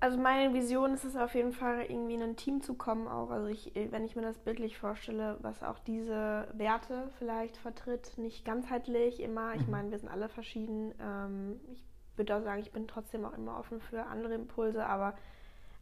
Also 0.00 0.16
meine 0.16 0.54
Vision 0.54 0.94
ist 0.94 1.02
es 1.04 1.16
auf 1.16 1.34
jeden 1.34 1.52
Fall, 1.52 1.86
irgendwie 1.88 2.14
in 2.14 2.22
ein 2.22 2.36
Team 2.36 2.60
zu 2.60 2.74
kommen 2.74 3.08
auch. 3.08 3.30
Also 3.30 3.48
ich, 3.48 3.72
wenn 3.74 4.04
ich 4.04 4.14
mir 4.14 4.22
das 4.22 4.38
bildlich 4.38 4.78
vorstelle, 4.78 5.38
was 5.40 5.60
auch 5.64 5.80
diese 5.80 6.46
Werte 6.54 7.10
vielleicht 7.18 7.56
vertritt, 7.56 8.16
nicht 8.16 8.44
ganzheitlich 8.44 9.18
immer. 9.20 9.56
Ich 9.56 9.66
Mhm. 9.66 9.72
meine, 9.72 9.90
wir 9.90 9.98
sind 9.98 10.08
alle 10.08 10.28
verschieden. 10.28 10.94
Ähm, 11.00 11.60
ich 11.72 11.84
würde 12.16 12.36
auch 12.36 12.42
sagen, 12.42 12.60
ich 12.60 12.70
bin 12.70 12.86
trotzdem 12.86 13.24
auch 13.24 13.32
immer 13.32 13.58
offen 13.58 13.80
für 13.80 14.04
andere 14.06 14.34
Impulse, 14.34 14.86
aber 14.86 15.16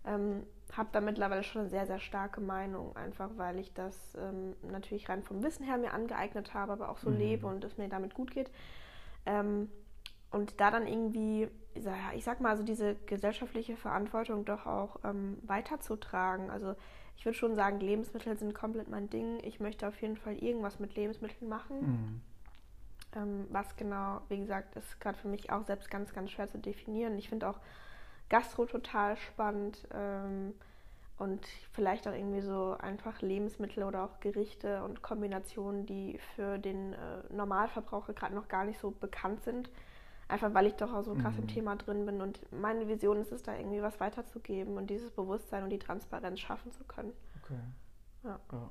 ähm, 0.07 0.44
habe 0.73 0.89
da 0.93 1.01
mittlerweile 1.01 1.43
schon 1.43 1.63
eine 1.63 1.71
sehr, 1.71 1.87
sehr 1.87 2.01
starke 2.01 2.41
Meinung, 2.41 2.95
einfach 2.97 3.31
weil 3.37 3.59
ich 3.59 3.73
das 3.73 3.97
ähm, 4.17 4.55
natürlich 4.63 5.09
rein 5.09 5.23
vom 5.23 5.43
Wissen 5.43 5.65
her 5.65 5.79
mir 5.79 5.93
angeeignet 5.93 6.55
habe, 6.55 6.73
aber 6.73 6.89
auch 6.89 6.99
so 6.99 7.11
Mhm. 7.11 7.19
lebe 7.19 7.47
und 7.47 7.65
es 7.65 7.79
mir 7.79 7.89
damit 7.89 8.15
gut 8.15 8.31
geht. 8.31 8.51
Ähm, 9.25 9.71
und 10.31 10.61
da 10.61 10.71
dann 10.71 10.87
irgendwie, 10.87 11.49
ich 12.15 12.25
sag- 12.25 12.41
mal, 12.41 12.57
so 12.57 12.63
diese 12.63 12.95
gesellschaftliche 13.07 13.77
Verantwortung 13.77 14.45
doch 14.45 14.67
auch 14.67 14.99
ähm, 15.05 15.39
weiterzutragen. 15.43 16.51
Also 16.51 16.75
ich 17.17 17.25
würde 17.25 17.39
schon 17.39 17.55
sagen, 17.55 17.81
Lebensmittel 17.81 18.37
sind 18.37 18.55
komplett 18.55 18.89
mein 18.89 19.09
Ding. 19.09 19.39
Ich 19.45 19.61
möchte 19.61 19.87
auf 19.89 20.01
jeden 20.03 20.17
Fall 20.17 20.35
irgendwas 20.35 20.79
mit 20.79 20.95
Lebensmitteln 20.97 21.49
machen. 21.49 21.81
Mhm. 21.81 22.21
Ähm, 23.15 23.47
was 23.51 23.77
genau, 23.77 24.21
wie 24.29 24.39
gesagt, 24.39 24.77
ist 24.77 25.01
gerade 25.01 25.17
für 25.17 25.29
mich 25.29 25.51
auch 25.51 25.64
selbst 25.64 25.91
ganz, 25.91 26.12
ganz 26.12 26.31
schwer 26.33 26.49
zu 26.49 26.59
definieren. 26.59 27.17
Ich 27.17 27.29
finde 27.29 27.49
auch 27.49 27.61
Gastro 28.29 28.66
total 28.66 29.16
spannend 29.16 29.87
ähm, 29.93 30.55
und 31.18 31.47
vielleicht 31.72 32.07
auch 32.09 32.12
irgendwie 32.12 32.43
so 32.43 32.77
einfach 32.79 33.22
Lebensmittel 33.22 33.85
oder 33.85 34.05
auch 34.05 34.20
Gerichte 34.20 34.83
und 34.85 35.03
Kombinationen, 35.03 35.87
die 35.87 36.18
für 36.35 36.59
den 36.59 36.93
äh, 36.93 37.22
Normalverbraucher 37.31 38.12
gerade 38.14 38.35
noch 38.35 38.49
gar 38.49 38.64
nicht 38.64 38.79
so 38.81 38.91
bekannt 38.91 39.43
sind. 39.43 39.70
Einfach 40.29 40.53
weil 40.55 40.66
ich 40.66 40.74
doch 40.74 40.93
auch 40.93 41.05
so 41.05 41.14
krass 41.14 41.39
im 41.39 41.45
Mhm. 41.45 41.49
Thema 41.49 41.77
drin 41.77 42.05
bin 42.05 42.20
und 42.20 42.41
meine 42.53 42.89
Vision 42.89 43.18
ist 43.18 43.31
es 43.33 43.43
da 43.45 43.57
irgendwie 43.57 43.81
was 43.81 44.01
weiterzugeben 44.01 44.77
und 44.77 44.89
dieses 44.91 45.11
Bewusstsein 45.12 45.62
und 45.62 45.70
die 45.70 45.79
Transparenz 45.79 46.41
schaffen 46.41 46.72
zu 46.72 46.85
können. 46.85 47.12
Okay. 47.43 47.61
Ja. 48.24 48.41
ja. 48.53 48.70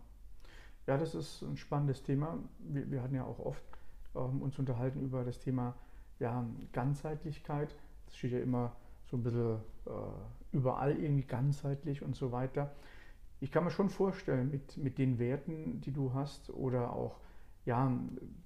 Ja, 0.88 0.98
das 0.98 1.16
ist 1.16 1.42
ein 1.42 1.58
spannendes 1.58 2.04
Thema. 2.04 2.38
Wir, 2.60 2.92
wir 2.92 3.02
hatten 3.02 3.16
ja 3.16 3.24
auch 3.24 3.40
oft 3.40 3.64
ähm, 4.16 4.42
uns 4.42 4.60
unterhalten 4.60 5.02
über 5.02 5.24
das 5.24 5.40
Thema 5.40 5.76
ja, 6.20 6.46
Ganzheitlichkeit. 6.74 7.76
Das 8.06 8.18
steht 8.18 8.34
ja 8.34 8.40
immer 8.40 8.76
so 9.06 9.18
ein 9.18 9.24
bisschen 9.24 9.60
äh, 9.86 9.90
überall 10.52 10.98
irgendwie 10.98 11.26
ganzheitlich 11.26 12.02
und 12.02 12.16
so 12.16 12.32
weiter. 12.32 12.74
Ich 13.40 13.52
kann 13.52 13.64
mir 13.64 13.72
schon 13.72 13.90
vorstellen, 13.90 14.50
mit, 14.50 14.78
mit 14.78 14.98
den 14.98 15.20
Werten, 15.20 15.82
die 15.82 15.92
du 15.92 16.14
hast 16.14 16.50
oder 16.50 16.94
auch 16.94 17.20
ja, 17.66 17.92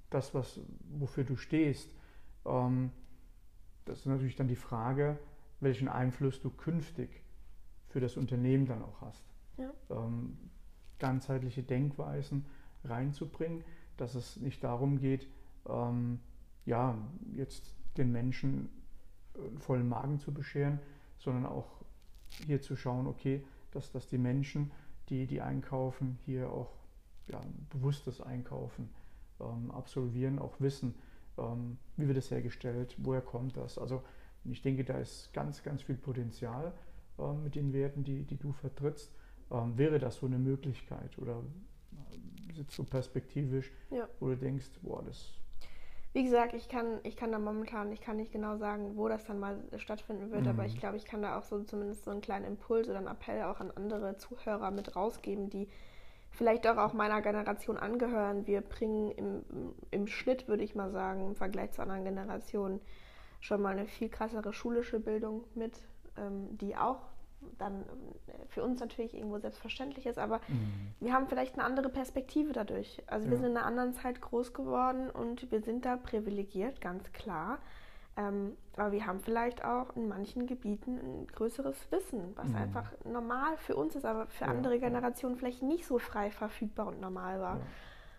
das, 0.09 0.33
was, 0.33 0.59
wofür 0.97 1.23
du 1.23 1.35
stehst, 1.35 1.89
ähm, 2.45 2.91
das 3.85 3.99
ist 3.99 4.05
natürlich 4.05 4.35
dann 4.35 4.47
die 4.47 4.55
Frage, 4.55 5.17
welchen 5.59 5.87
Einfluss 5.87 6.41
du 6.41 6.49
künftig 6.49 7.09
für 7.87 7.99
das 7.99 8.17
Unternehmen 8.17 8.65
dann 8.65 8.83
auch 8.83 9.01
hast. 9.01 9.25
Ja. 9.57 9.71
Ähm, 9.89 10.37
ganzheitliche 10.99 11.63
Denkweisen 11.63 12.45
reinzubringen, 12.83 13.63
dass 13.97 14.15
es 14.15 14.37
nicht 14.37 14.63
darum 14.63 14.99
geht, 14.99 15.27
ähm, 15.67 16.19
ja, 16.65 16.97
jetzt 17.33 17.75
den 17.97 18.11
Menschen 18.11 18.69
einen 19.35 19.59
vollen 19.59 19.87
Magen 19.87 20.19
zu 20.19 20.33
bescheren, 20.33 20.79
sondern 21.17 21.45
auch 21.45 21.67
hier 22.45 22.61
zu 22.61 22.75
schauen, 22.75 23.07
okay, 23.07 23.43
dass, 23.71 23.91
dass 23.91 24.07
die 24.07 24.17
Menschen, 24.17 24.71
die, 25.09 25.27
die 25.27 25.41
einkaufen, 25.41 26.17
hier 26.25 26.49
auch 26.51 26.71
ja, 27.27 27.41
bewusstes 27.69 28.21
Einkaufen 28.21 28.89
ähm, 29.39 29.71
absolvieren, 29.71 30.39
auch 30.39 30.59
wissen, 30.59 30.95
ähm, 31.37 31.77
wie 31.97 32.07
wird 32.07 32.17
das 32.17 32.31
hergestellt, 32.31 32.95
woher 32.97 33.21
kommt 33.21 33.57
das. 33.57 33.77
Also 33.77 34.03
ich 34.45 34.61
denke, 34.61 34.83
da 34.83 34.97
ist 34.97 35.33
ganz, 35.33 35.63
ganz 35.63 35.81
viel 35.81 35.97
Potenzial 35.97 36.73
ähm, 37.17 37.43
mit 37.43 37.55
den 37.55 37.73
Werten, 37.73 38.03
die, 38.03 38.23
die 38.23 38.37
du 38.37 38.51
vertrittst. 38.51 39.11
Ähm, 39.51 39.77
wäre 39.77 39.99
das 39.99 40.17
so 40.17 40.25
eine 40.25 40.37
Möglichkeit 40.37 41.17
oder 41.17 41.41
äh, 42.11 42.55
sitzt 42.55 42.75
so 42.75 42.83
perspektivisch, 42.83 43.71
ja. 43.91 44.07
wo 44.19 44.27
du 44.29 44.37
denkst, 44.37 44.69
boah, 44.81 45.03
das 45.03 45.39
wie 46.13 46.23
gesagt, 46.23 46.53
ich 46.53 46.69
kann, 46.69 46.99
ich 47.03 47.15
kann 47.15 47.31
da 47.31 47.39
momentan, 47.39 47.91
ich 47.91 48.01
kann 48.01 48.17
nicht 48.17 48.31
genau 48.31 48.57
sagen, 48.57 48.97
wo 48.97 49.07
das 49.07 49.25
dann 49.25 49.39
mal 49.39 49.59
stattfinden 49.77 50.31
wird, 50.31 50.43
mhm. 50.43 50.49
aber 50.49 50.65
ich 50.65 50.79
glaube, 50.79 50.97
ich 50.97 51.05
kann 51.05 51.21
da 51.21 51.37
auch 51.37 51.43
so 51.43 51.63
zumindest 51.63 52.03
so 52.03 52.11
einen 52.11 52.21
kleinen 52.21 52.45
Impuls 52.45 52.89
oder 52.89 52.97
einen 52.97 53.07
Appell 53.07 53.43
auch 53.43 53.59
an 53.59 53.71
andere 53.75 54.17
Zuhörer 54.17 54.71
mit 54.71 54.95
rausgeben, 54.95 55.49
die 55.49 55.67
vielleicht 56.31 56.67
auch, 56.67 56.77
auch 56.77 56.93
meiner 56.93 57.21
Generation 57.21 57.77
angehören. 57.77 58.47
Wir 58.47 58.61
bringen 58.61 59.11
im, 59.11 59.43
im 59.91 60.07
Schnitt, 60.07 60.47
würde 60.47 60.63
ich 60.63 60.73
mal 60.73 60.91
sagen, 60.91 61.27
im 61.27 61.35
Vergleich 61.35 61.71
zu 61.71 61.81
anderen 61.81 62.05
Generationen 62.05 62.81
schon 63.39 63.61
mal 63.61 63.77
eine 63.77 63.85
viel 63.85 64.09
krassere 64.09 64.51
schulische 64.51 64.99
Bildung 64.99 65.43
mit, 65.53 65.73
ähm, 66.17 66.57
die 66.57 66.75
auch 66.75 67.01
dann 67.57 67.81
äh, 67.81 68.31
für 68.47 68.63
uns 68.63 68.79
natürlich 68.79 69.13
irgendwo 69.13 69.39
selbstverständlich 69.39 70.05
ist, 70.05 70.17
aber 70.17 70.41
mhm. 70.47 70.93
wir 70.99 71.13
haben 71.13 71.27
vielleicht 71.27 71.55
eine 71.55 71.63
andere 71.63 71.89
Perspektive 71.89 72.53
dadurch. 72.53 73.01
Also 73.07 73.25
ja. 73.25 73.31
wir 73.31 73.37
sind 73.37 73.51
in 73.51 73.57
einer 73.57 73.65
anderen 73.65 73.93
Zeit 73.93 74.21
groß 74.21 74.53
geworden 74.53 75.09
und 75.09 75.51
wir 75.51 75.61
sind 75.61 75.85
da 75.85 75.97
privilegiert, 75.97 76.81
ganz 76.81 77.11
klar. 77.11 77.59
Ähm, 78.17 78.57
aber 78.75 78.91
wir 78.91 79.05
haben 79.05 79.19
vielleicht 79.19 79.63
auch 79.63 79.95
in 79.95 80.07
manchen 80.07 80.47
Gebieten 80.47 80.97
ein 80.97 81.27
größeres 81.27 81.91
Wissen, 81.91 82.33
was 82.35 82.49
mhm. 82.49 82.55
einfach 82.55 82.91
normal 83.05 83.57
für 83.57 83.75
uns 83.75 83.95
ist, 83.95 84.05
aber 84.05 84.27
für 84.27 84.45
ja. 84.45 84.51
andere 84.51 84.79
Generationen 84.79 85.37
vielleicht 85.37 85.63
nicht 85.63 85.85
so 85.85 85.99
frei 85.99 86.31
verfügbar 86.31 86.87
und 86.87 86.99
normal 86.99 87.39
war. 87.39 87.57
Ja. 87.57 87.61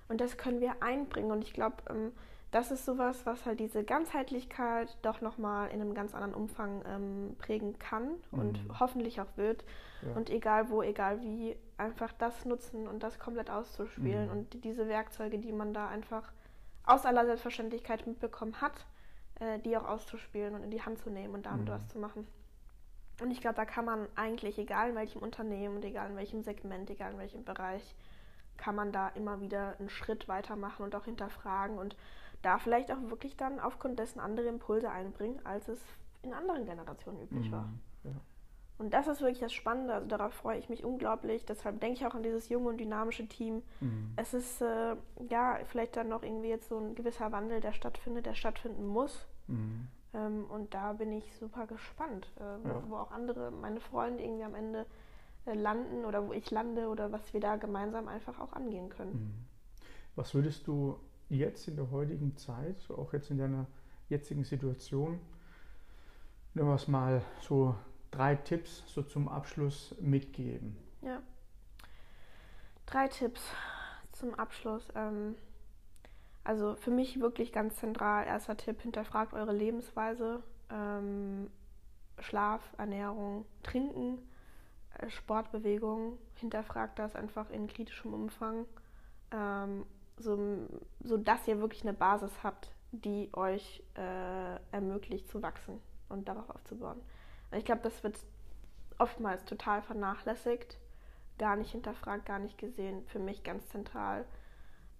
Und 0.08 0.20
das 0.20 0.36
können 0.36 0.60
wir 0.60 0.82
einbringen. 0.82 1.30
Und 1.30 1.44
ich 1.44 1.52
glaube, 1.52 1.76
ähm, 1.88 2.12
das 2.50 2.72
ist 2.72 2.84
sowas, 2.84 3.26
was 3.26 3.46
halt 3.46 3.60
diese 3.60 3.84
Ganzheitlichkeit 3.84 4.96
doch 5.02 5.20
nochmal 5.20 5.68
in 5.70 5.80
einem 5.80 5.94
ganz 5.94 6.14
anderen 6.14 6.34
Umfang 6.34 6.82
ähm, 6.84 7.36
prägen 7.38 7.78
kann 7.78 8.10
und 8.32 8.64
mhm. 8.64 8.80
hoffentlich 8.80 9.20
auch 9.20 9.36
wird. 9.36 9.64
Ja. 10.02 10.16
Und 10.16 10.30
egal 10.30 10.68
wo, 10.68 10.82
egal 10.82 11.20
wie, 11.20 11.56
einfach 11.76 12.12
das 12.12 12.44
nutzen 12.44 12.88
und 12.88 13.02
das 13.02 13.18
komplett 13.18 13.50
auszuspielen 13.50 14.26
mhm. 14.26 14.32
und 14.32 14.64
diese 14.64 14.88
Werkzeuge, 14.88 15.38
die 15.38 15.52
man 15.52 15.72
da 15.72 15.88
einfach 15.88 16.32
aus 16.84 17.06
aller 17.06 17.24
Selbstverständlichkeit 17.24 18.06
mitbekommen 18.06 18.60
hat, 18.60 18.84
äh, 19.38 19.60
die 19.60 19.76
auch 19.76 19.86
auszuspielen 19.86 20.54
und 20.54 20.64
in 20.64 20.70
die 20.70 20.82
Hand 20.82 20.98
zu 20.98 21.10
nehmen 21.10 21.34
und 21.34 21.46
damit 21.46 21.68
mhm. 21.68 21.72
was 21.72 21.86
zu 21.88 21.98
machen. 21.98 22.26
Und 23.20 23.30
ich 23.30 23.40
glaube, 23.40 23.56
da 23.56 23.64
kann 23.64 23.84
man 23.84 24.08
eigentlich, 24.16 24.58
egal 24.58 24.90
in 24.90 24.96
welchem 24.96 25.22
Unternehmen 25.22 25.76
und 25.76 25.84
egal 25.84 26.10
in 26.10 26.16
welchem 26.16 26.42
Segment, 26.42 26.90
egal 26.90 27.12
in 27.12 27.18
welchem 27.18 27.44
Bereich, 27.44 27.94
kann 28.56 28.74
man 28.74 28.92
da 28.92 29.08
immer 29.08 29.40
wieder 29.40 29.76
einen 29.78 29.90
Schritt 29.90 30.26
weitermachen 30.26 30.82
und 30.82 30.94
auch 30.94 31.04
hinterfragen 31.04 31.78
und 31.78 31.96
da 32.42 32.58
vielleicht 32.58 32.90
auch 32.90 33.10
wirklich 33.10 33.36
dann 33.36 33.60
aufgrund 33.60 33.98
dessen 33.98 34.20
andere 34.20 34.46
Impulse 34.46 34.90
einbringen, 34.90 35.44
als 35.44 35.68
es 35.68 35.78
in 36.22 36.32
anderen 36.32 36.64
Generationen 36.64 37.20
üblich 37.20 37.48
mhm. 37.48 37.52
war. 37.52 37.68
Ja. 38.04 38.10
Und 38.78 38.94
das 38.94 39.08
ist 39.08 39.20
wirklich 39.20 39.40
das 39.40 39.52
Spannende, 39.52 39.92
also 39.92 40.06
darauf 40.06 40.32
freue 40.32 40.58
ich 40.58 40.70
mich 40.70 40.84
unglaublich. 40.84 41.44
Deshalb 41.44 41.80
denke 41.80 41.98
ich 41.98 42.06
auch 42.06 42.14
an 42.14 42.22
dieses 42.22 42.48
junge 42.48 42.70
und 42.70 42.78
dynamische 42.78 43.28
Team. 43.28 43.62
Mhm. 43.80 44.12
Es 44.16 44.32
ist 44.32 44.62
äh, 44.62 44.96
ja 45.28 45.58
vielleicht 45.66 45.96
dann 45.96 46.08
noch 46.08 46.22
irgendwie 46.22 46.48
jetzt 46.48 46.68
so 46.68 46.78
ein 46.78 46.94
gewisser 46.94 47.30
Wandel, 47.30 47.60
der 47.60 47.72
stattfindet, 47.72 48.24
der 48.24 48.34
stattfinden 48.34 48.86
muss. 48.86 49.26
Mhm. 49.48 49.88
Ähm, 50.14 50.46
und 50.48 50.72
da 50.72 50.94
bin 50.94 51.12
ich 51.12 51.34
super 51.36 51.66
gespannt, 51.66 52.32
äh, 52.38 52.68
ja. 52.68 52.82
wo 52.88 52.96
auch 52.96 53.12
andere, 53.12 53.50
meine 53.50 53.80
Freunde 53.80 54.24
irgendwie 54.24 54.44
am 54.44 54.54
Ende 54.54 54.86
äh, 55.44 55.52
landen 55.54 56.06
oder 56.06 56.26
wo 56.26 56.32
ich 56.32 56.50
lande 56.50 56.88
oder 56.88 57.12
was 57.12 57.34
wir 57.34 57.40
da 57.40 57.56
gemeinsam 57.56 58.08
einfach 58.08 58.40
auch 58.40 58.54
angehen 58.54 58.88
können. 58.88 59.12
Mhm. 59.12 59.46
Was 60.16 60.34
würdest 60.34 60.66
du 60.66 60.98
jetzt 61.30 61.68
in 61.68 61.76
der 61.76 61.90
heutigen 61.90 62.36
Zeit, 62.36 62.76
auch 62.90 63.12
jetzt 63.12 63.30
in 63.30 63.38
deiner 63.38 63.66
jetzigen 64.08 64.44
Situation, 64.44 65.20
nehmen 66.54 66.68
wir 66.68 66.74
es 66.74 66.88
mal 66.88 67.22
so 67.40 67.74
drei 68.10 68.34
Tipps 68.34 68.82
so 68.86 69.02
zum 69.02 69.28
Abschluss 69.28 69.94
mitgeben? 70.00 70.76
Ja. 71.02 71.22
Drei 72.86 73.08
Tipps 73.08 73.40
zum 74.12 74.34
Abschluss. 74.34 74.88
Ähm, 74.94 75.36
also 76.42 76.74
für 76.76 76.90
mich 76.90 77.20
wirklich 77.20 77.52
ganz 77.52 77.76
zentral. 77.76 78.26
Erster 78.26 78.56
Tipp: 78.56 78.82
hinterfragt 78.82 79.32
eure 79.32 79.52
Lebensweise. 79.52 80.42
Ähm, 80.70 81.50
Schlaf, 82.18 82.62
Ernährung, 82.76 83.46
Trinken, 83.62 84.18
äh, 84.98 85.08
Sportbewegung. 85.08 86.18
Hinterfragt 86.34 86.98
das 86.98 87.14
einfach 87.14 87.48
in 87.50 87.68
kritischem 87.68 88.12
Umfang. 88.12 88.66
Ähm, 89.30 89.84
so, 90.20 90.38
so 91.02 91.16
dass 91.16 91.46
ihr 91.48 91.60
wirklich 91.60 91.82
eine 91.82 91.92
Basis 91.92 92.30
habt, 92.42 92.70
die 92.92 93.30
euch 93.32 93.82
äh, 93.94 94.56
ermöglicht 94.72 95.28
zu 95.28 95.42
wachsen 95.42 95.80
und 96.08 96.28
darauf 96.28 96.50
aufzubauen. 96.50 97.00
Ich 97.52 97.64
glaube, 97.64 97.82
das 97.82 98.02
wird 98.02 98.16
oftmals 98.98 99.44
total 99.44 99.82
vernachlässigt, 99.82 100.78
gar 101.38 101.56
nicht 101.56 101.72
hinterfragt, 101.72 102.26
gar 102.26 102.38
nicht 102.38 102.58
gesehen, 102.58 103.04
für 103.06 103.18
mich 103.18 103.42
ganz 103.42 103.66
zentral. 103.68 104.24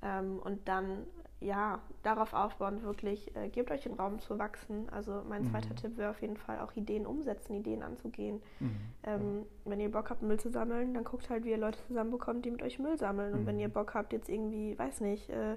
Ähm, 0.02 0.38
und 0.38 0.68
dann 0.68 1.06
ja, 1.40 1.80
darauf 2.02 2.34
aufbauen, 2.34 2.82
wirklich, 2.82 3.34
äh, 3.34 3.48
gebt 3.48 3.70
euch 3.70 3.82
den 3.82 3.94
Raum 3.94 4.18
zu 4.18 4.38
wachsen. 4.38 4.88
Also 4.90 5.22
mein 5.26 5.44
mhm. 5.44 5.50
zweiter 5.50 5.74
Tipp 5.74 5.96
wäre 5.96 6.10
auf 6.10 6.20
jeden 6.20 6.36
Fall 6.36 6.60
auch 6.60 6.72
Ideen 6.72 7.06
umsetzen, 7.06 7.54
Ideen 7.54 7.82
anzugehen. 7.82 8.42
Mhm. 8.60 8.76
Ähm, 9.04 9.46
wenn 9.64 9.80
ihr 9.80 9.90
Bock 9.90 10.10
habt, 10.10 10.20
Müll 10.20 10.38
zu 10.38 10.50
sammeln, 10.50 10.92
dann 10.92 11.04
guckt 11.04 11.30
halt, 11.30 11.44
wie 11.44 11.50
ihr 11.50 11.58
Leute 11.58 11.78
zusammenbekommt, 11.86 12.44
die 12.44 12.50
mit 12.50 12.62
euch 12.62 12.78
Müll 12.78 12.98
sammeln. 12.98 13.32
Und 13.32 13.46
wenn 13.46 13.54
mhm. 13.54 13.62
ihr 13.62 13.68
Bock 13.70 13.94
habt, 13.94 14.12
jetzt 14.12 14.28
irgendwie, 14.28 14.78
weiß 14.78 15.00
nicht, 15.00 15.30
äh, 15.30 15.54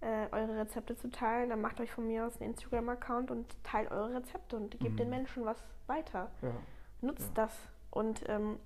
äh, 0.00 0.28
eure 0.30 0.56
Rezepte 0.58 0.94
zu 0.96 1.10
teilen, 1.10 1.50
dann 1.50 1.60
macht 1.60 1.80
euch 1.80 1.90
von 1.90 2.06
mir 2.06 2.26
aus 2.26 2.40
einen 2.40 2.50
Instagram-Account 2.50 3.32
und 3.32 3.64
teilt 3.64 3.90
eure 3.90 4.14
Rezepte 4.14 4.56
und 4.56 4.78
gebt 4.78 4.98
den 5.00 5.08
mhm. 5.08 5.14
Menschen 5.14 5.44
was 5.44 5.60
weiter. 5.88 6.30
Ja. 6.40 6.52
Nutzt 7.00 7.36
ja. 7.36 7.46
das. 7.46 7.58
Und 7.90 8.22
ähm, 8.28 8.60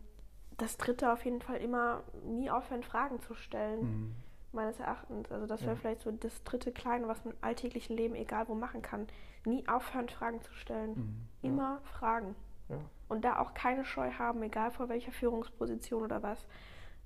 das 0.59 0.77
dritte 0.77 1.11
auf 1.11 1.25
jeden 1.25 1.41
Fall 1.41 1.57
immer 1.57 2.03
nie 2.27 2.51
aufhören, 2.51 2.83
Fragen 2.83 3.19
zu 3.21 3.35
stellen 3.35 4.15
meines 4.55 4.79
Erachtens. 4.81 5.31
Also 5.31 5.47
das 5.47 5.63
wäre 5.63 5.73
ja. 5.73 5.77
vielleicht 5.77 6.01
so 6.01 6.11
das 6.11 6.43
dritte 6.45 6.73
Kleine, 6.73 7.09
was 7.09 7.25
man 7.25 7.35
im 7.35 7.39
alltäglichen 7.43 7.97
Leben, 7.97 8.15
egal 8.15 8.49
wo, 8.49 8.55
machen 8.55 8.83
kann. 8.83 9.07
Nie 9.45 9.67
aufhören, 9.69 10.09
Fragen 10.09 10.41
zu 10.43 10.53
stellen. 10.55 10.91
Mhm. 10.95 11.29
Immer 11.43 11.81
ja. 11.83 11.91
fragen. 11.99 12.35
Ja. 12.69 12.79
Und 13.09 13.25
da 13.25 13.39
auch 13.39 13.55
keine 13.55 13.85
Scheu 13.85 14.11
haben, 14.13 14.43
egal 14.43 14.71
vor 14.71 14.89
welcher 14.89 15.13
Führungsposition 15.13 16.03
oder 16.03 16.23
was. 16.23 16.47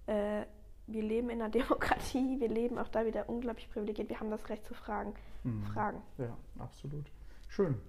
Äh, 0.06 0.44
wir 0.86 1.02
leben 1.02 1.30
in 1.30 1.42
einer 1.42 1.50
Demokratie, 1.50 2.40
wir 2.40 2.48
leben 2.48 2.78
auch 2.78 2.88
da 2.88 3.04
wieder 3.04 3.28
unglaublich 3.28 3.70
privilegiert. 3.70 4.08
Wir 4.08 4.20
haben 4.20 4.30
das 4.30 4.48
Recht 4.48 4.64
zu 4.64 4.74
fragen. 4.74 5.14
Mhm. 5.44 5.64
Fragen. 5.64 6.02
Ja, 6.18 6.36
absolut. 6.58 7.10
Schön. 7.48 7.80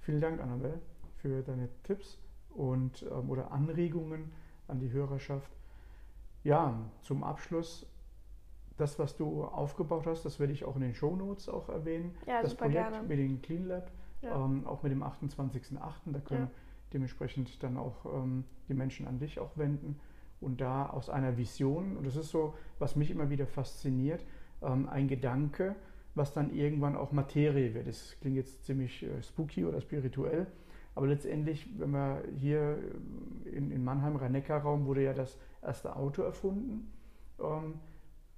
Vielen 0.00 0.20
Dank, 0.20 0.40
Annabelle, 0.40 0.80
für 1.16 1.42
deine 1.42 1.68
Tipps 1.82 2.18
und 2.50 3.02
ähm, 3.10 3.30
oder 3.30 3.50
Anregungen 3.50 4.32
an 4.68 4.78
die 4.78 4.90
Hörerschaft. 4.90 5.50
Ja, 6.44 6.78
zum 7.02 7.24
Abschluss 7.24 7.86
das, 8.76 8.98
was 8.98 9.16
du 9.16 9.44
aufgebaut 9.44 10.06
hast, 10.06 10.24
das 10.24 10.38
werde 10.38 10.52
ich 10.52 10.64
auch 10.64 10.76
in 10.76 10.82
den 10.82 10.94
Show 10.94 11.16
Notes 11.16 11.48
auch 11.48 11.68
erwähnen. 11.68 12.14
Ja, 12.26 12.42
das 12.42 12.54
Projekt 12.54 12.90
gerne. 12.90 13.02
mit 13.06 13.18
dem 13.18 13.40
Clean 13.42 13.66
Lab, 13.66 13.90
ja. 14.22 14.44
ähm, 14.44 14.66
auch 14.66 14.82
mit 14.82 14.92
dem 14.92 15.02
28.08. 15.02 15.78
Da 16.06 16.20
können 16.20 16.42
ja. 16.42 16.50
dementsprechend 16.92 17.62
dann 17.62 17.76
auch 17.76 18.04
ähm, 18.04 18.44
die 18.68 18.74
Menschen 18.74 19.06
an 19.06 19.18
dich 19.18 19.40
auch 19.40 19.56
wenden. 19.56 19.98
Und 20.40 20.60
da 20.60 20.90
aus 20.90 21.08
einer 21.08 21.38
Vision, 21.38 21.96
und 21.96 22.06
das 22.06 22.16
ist 22.16 22.30
so, 22.30 22.54
was 22.78 22.96
mich 22.96 23.10
immer 23.10 23.30
wieder 23.30 23.46
fasziniert, 23.46 24.24
ähm, 24.62 24.88
ein 24.88 25.08
Gedanke, 25.08 25.74
was 26.14 26.32
dann 26.32 26.54
irgendwann 26.54 26.96
auch 26.96 27.12
Materie 27.12 27.74
wird. 27.74 27.86
Das 27.86 28.16
klingt 28.20 28.36
jetzt 28.36 28.64
ziemlich 28.64 29.02
äh, 29.02 29.22
spooky 29.22 29.64
oder 29.64 29.80
spirituell, 29.80 30.46
aber 30.94 31.06
letztendlich, 31.06 31.68
wenn 31.78 31.90
wir 31.90 32.22
hier 32.38 32.78
in, 33.44 33.70
in 33.70 33.84
Mannheim, 33.84 34.16
Rhein-Neckar-Raum, 34.16 34.86
wurde 34.86 35.04
ja 35.04 35.12
das 35.12 35.38
erste 35.62 35.94
Auto 35.94 36.22
erfunden. 36.22 36.90
Ähm, 37.38 37.74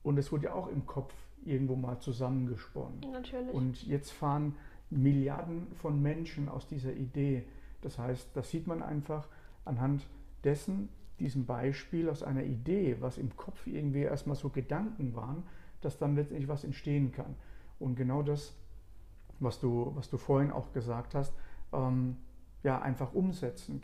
und 0.03 0.19
es 0.19 0.33
wurde 0.33 0.47
ja 0.47 0.55
auch 0.55 0.69
im 0.69 0.87
Kopf 0.87 1.15
irgendwo 1.45 1.77
mal 1.77 1.99
zusammengesponnen. 1.99 3.01
Natürlich. 3.13 3.55
Und 3.55 3.87
jetzt 3.87 4.13
fahren 4.13 4.55
Milliarden 4.91 5.67
von 5.75 6.01
Menschen 6.01 6.49
aus 6.49 6.67
dieser 6.67 6.93
Idee 6.93 7.45
Das 7.83 7.99
heißt, 7.99 8.31
das 8.35 8.51
sieht 8.51 8.67
man 8.67 8.83
einfach 8.83 9.29
anhand 9.65 10.07
dessen, 10.45 10.89
diesem 11.21 11.47
Beispiel 11.47 12.09
aus 12.09 12.23
einer 12.23 12.43
Idee, 12.43 12.97
was 13.01 13.19
im 13.19 13.37
Kopf 13.37 13.67
irgendwie 13.67 14.03
erstmal 14.03 14.37
so 14.37 14.49
Gedanken 14.49 15.15
waren, 15.15 15.43
dass 15.81 15.99
dann 15.99 16.15
letztendlich 16.15 16.49
was 16.49 16.65
entstehen 16.65 17.13
kann. 17.13 17.35
Und 17.79 17.97
genau 17.97 18.23
das, 18.23 18.55
was 19.41 19.61
du, 19.61 19.93
was 19.95 20.11
du 20.11 20.17
vorhin 20.17 20.51
auch 20.51 20.73
gesagt 20.73 21.15
hast, 21.15 21.33
ähm, 21.73 22.17
ja, 22.63 22.81
einfach 22.81 23.15
umsetzen, 23.15 23.81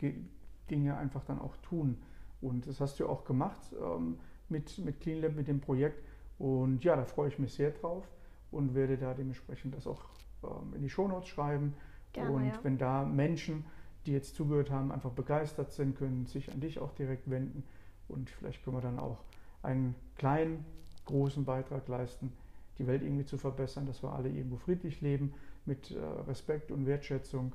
Dinge 0.69 0.97
einfach 0.97 1.23
dann 1.23 1.39
auch 1.39 1.55
tun. 1.57 1.97
Und 2.41 2.67
das 2.67 2.81
hast 2.81 2.99
du 2.99 3.07
auch 3.07 3.23
gemacht 3.23 3.61
ähm, 3.81 4.17
mit, 4.49 4.77
mit 4.79 4.99
CleanLab, 5.01 5.35
mit 5.35 5.47
dem 5.47 5.61
Projekt. 5.61 6.03
Und 6.37 6.83
ja, 6.83 6.95
da 6.95 7.05
freue 7.05 7.29
ich 7.29 7.39
mich 7.39 7.53
sehr 7.53 7.71
drauf 7.71 8.03
und 8.51 8.75
werde 8.75 8.97
da 8.97 9.13
dementsprechend 9.13 9.75
das 9.75 9.87
auch 9.87 10.01
ähm, 10.43 10.73
in 10.75 10.81
die 10.81 10.89
Shownotes 10.89 11.27
schreiben. 11.27 11.73
Gerne, 12.13 12.31
und 12.31 12.45
ja. 12.47 12.59
wenn 12.63 12.77
da 12.77 13.03
Menschen, 13.03 13.65
die 14.05 14.11
jetzt 14.11 14.35
zugehört 14.35 14.69
haben, 14.71 14.91
einfach 14.91 15.11
begeistert 15.11 15.71
sind, 15.71 15.97
können 15.97 16.25
sich 16.25 16.51
an 16.51 16.59
dich 16.59 16.79
auch 16.79 16.93
direkt 16.93 17.29
wenden. 17.29 17.63
Und 18.07 18.29
vielleicht 18.29 18.63
können 18.63 18.77
wir 18.77 18.81
dann 18.81 18.99
auch 18.99 19.17
einen 19.63 19.95
kleinen, 20.17 20.65
großen 21.05 21.45
Beitrag 21.45 21.87
leisten, 21.87 22.31
die 22.77 22.87
Welt 22.87 23.01
irgendwie 23.01 23.25
zu 23.25 23.37
verbessern, 23.37 23.85
dass 23.85 24.03
wir 24.03 24.11
alle 24.13 24.29
irgendwo 24.29 24.57
friedlich 24.57 25.01
leben, 25.01 25.33
mit 25.65 25.91
äh, 25.91 25.99
Respekt 26.27 26.71
und 26.71 26.85
Wertschätzung, 26.85 27.53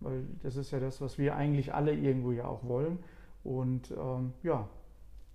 weil 0.00 0.24
das 0.42 0.56
ist 0.56 0.72
ja 0.72 0.80
das, 0.80 1.00
was 1.00 1.18
wir 1.18 1.36
eigentlich 1.36 1.72
alle 1.72 1.94
irgendwo 1.94 2.32
ja 2.32 2.46
auch 2.46 2.64
wollen. 2.64 2.98
Und 3.44 3.90
ähm, 3.92 4.32
ja, 4.42 4.68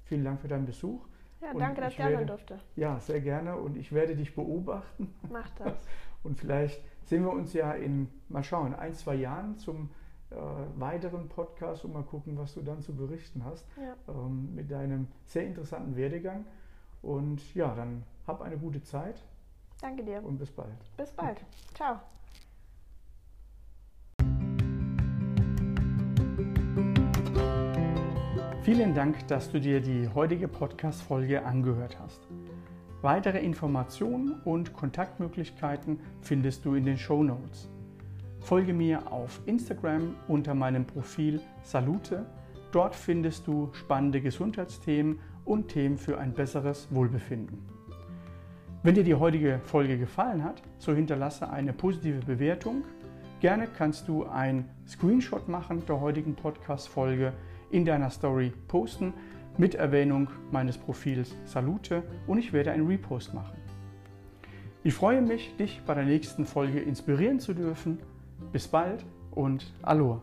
vielen 0.08 0.24
Dank 0.24 0.42
für 0.42 0.48
deinen 0.48 0.66
Besuch. 0.66 1.06
Ja, 1.42 1.54
danke, 1.54 1.82
dass 1.82 1.94
ich 1.94 2.00
sein 2.00 2.26
durfte. 2.26 2.60
Ja, 2.76 3.00
sehr 3.00 3.22
gerne. 3.22 3.56
Und 3.56 3.78
ich 3.78 3.92
werde 3.92 4.16
dich 4.16 4.36
beobachten. 4.36 5.14
Mach 5.30 5.50
das. 5.52 5.86
Und 6.24 6.40
vielleicht 6.40 6.82
sehen 7.04 7.24
wir 7.24 7.32
uns 7.32 7.54
ja 7.54 7.74
in, 7.74 8.10
mal 8.28 8.44
schauen, 8.44 8.74
ein, 8.74 8.94
zwei 8.96 9.16
Jahren 9.16 9.58
zum 9.58 9.90
äh, 10.30 10.36
weiteren 10.76 11.30
Podcast 11.30 11.86
und 11.86 11.94
mal 11.94 12.04
gucken, 12.04 12.38
was 12.38 12.54
du 12.54 12.62
dann 12.62 12.82
zu 12.82 12.94
berichten 12.94 13.46
hast 13.46 13.66
ja. 13.78 13.96
ähm, 14.14 14.54
mit 14.54 14.70
deinem 14.70 15.08
sehr 15.26 15.46
interessanten 15.46 15.96
Werdegang. 15.96 16.46
Und 17.02 17.54
ja, 17.56 17.74
dann 17.76 18.04
hab 18.26 18.42
eine 18.42 18.58
gute 18.58 18.82
Zeit. 18.82 19.24
Danke 19.80 20.04
dir. 20.04 20.24
Und 20.24 20.38
bis 20.38 20.52
bald. 20.52 20.98
Bis 20.98 21.12
bald. 21.12 21.40
Ciao. 21.76 22.02
Vielen 28.68 28.94
Dank, 28.94 29.26
dass 29.30 29.50
du 29.50 29.62
dir 29.62 29.80
die 29.80 30.10
heutige 30.14 30.50
Podcast-Folge 30.50 31.46
angehört 31.46 31.98
hast. 32.02 32.28
Weitere 33.02 33.40
Informationen 33.40 34.42
und 34.44 34.74
Kontaktmöglichkeiten 34.74 36.02
findest 36.20 36.66
du 36.66 36.76
in 36.76 36.84
den 36.84 36.98
Show 36.98 37.24
Notes. 37.24 37.70
Folge 38.42 38.74
mir 38.74 39.10
auf 39.10 39.40
Instagram 39.46 40.16
unter 40.28 40.54
meinem 40.54 40.86
Profil 40.86 41.40
Salute. 41.64 42.26
Dort 42.74 42.94
findest 42.94 43.48
du 43.48 43.70
spannende 43.72 44.20
Gesundheitsthemen 44.20 45.22
und 45.46 45.70
Themen 45.70 45.98
für 45.98 46.18
ein 46.18 46.34
besseres 46.34 46.90
Wohlbefinden. 46.92 47.66
Wenn 48.84 48.96
dir 48.96 49.06
die 49.06 49.16
heutige 49.16 49.62
Folge 49.64 49.98
gefallen 49.98 50.44
hat, 50.44 50.62
so 50.78 50.94
hinterlasse 50.94 51.50
eine 51.50 51.72
positive 51.72 52.20
Bewertung. 52.20 52.84
Gerne 53.40 53.70
kannst 53.78 54.10
du 54.10 54.26
ein 54.26 54.68
Screenshot 54.86 55.48
machen 55.48 55.84
der 55.88 56.02
heutigen 56.02 56.36
Podcast-Folge 56.36 57.32
in 57.72 57.86
deiner 57.86 58.10
Story 58.10 58.54
posten 58.68 59.14
mit 59.58 59.76
Erwähnung 59.76 60.30
meines 60.52 60.78
Profils 60.78 61.36
Salute 61.46 62.04
und 62.28 62.38
ich 62.38 62.54
werde 62.54 62.72
einen 62.72 62.88
Repost 62.88 63.34
machen. 63.34 63.58
Ich 64.84 64.94
freue 64.94 65.22
mich, 65.22 65.56
dich 65.58 65.82
bei 65.86 65.96
der 65.96 66.06
nächsten 66.06 66.46
Folge 66.46 66.80
inspirieren 66.80 67.40
zu 67.40 67.54
dürfen. 67.54 68.00
Bis 68.52 68.68
bald 68.68 69.04
und 69.32 69.74
Aloha. 69.82 70.22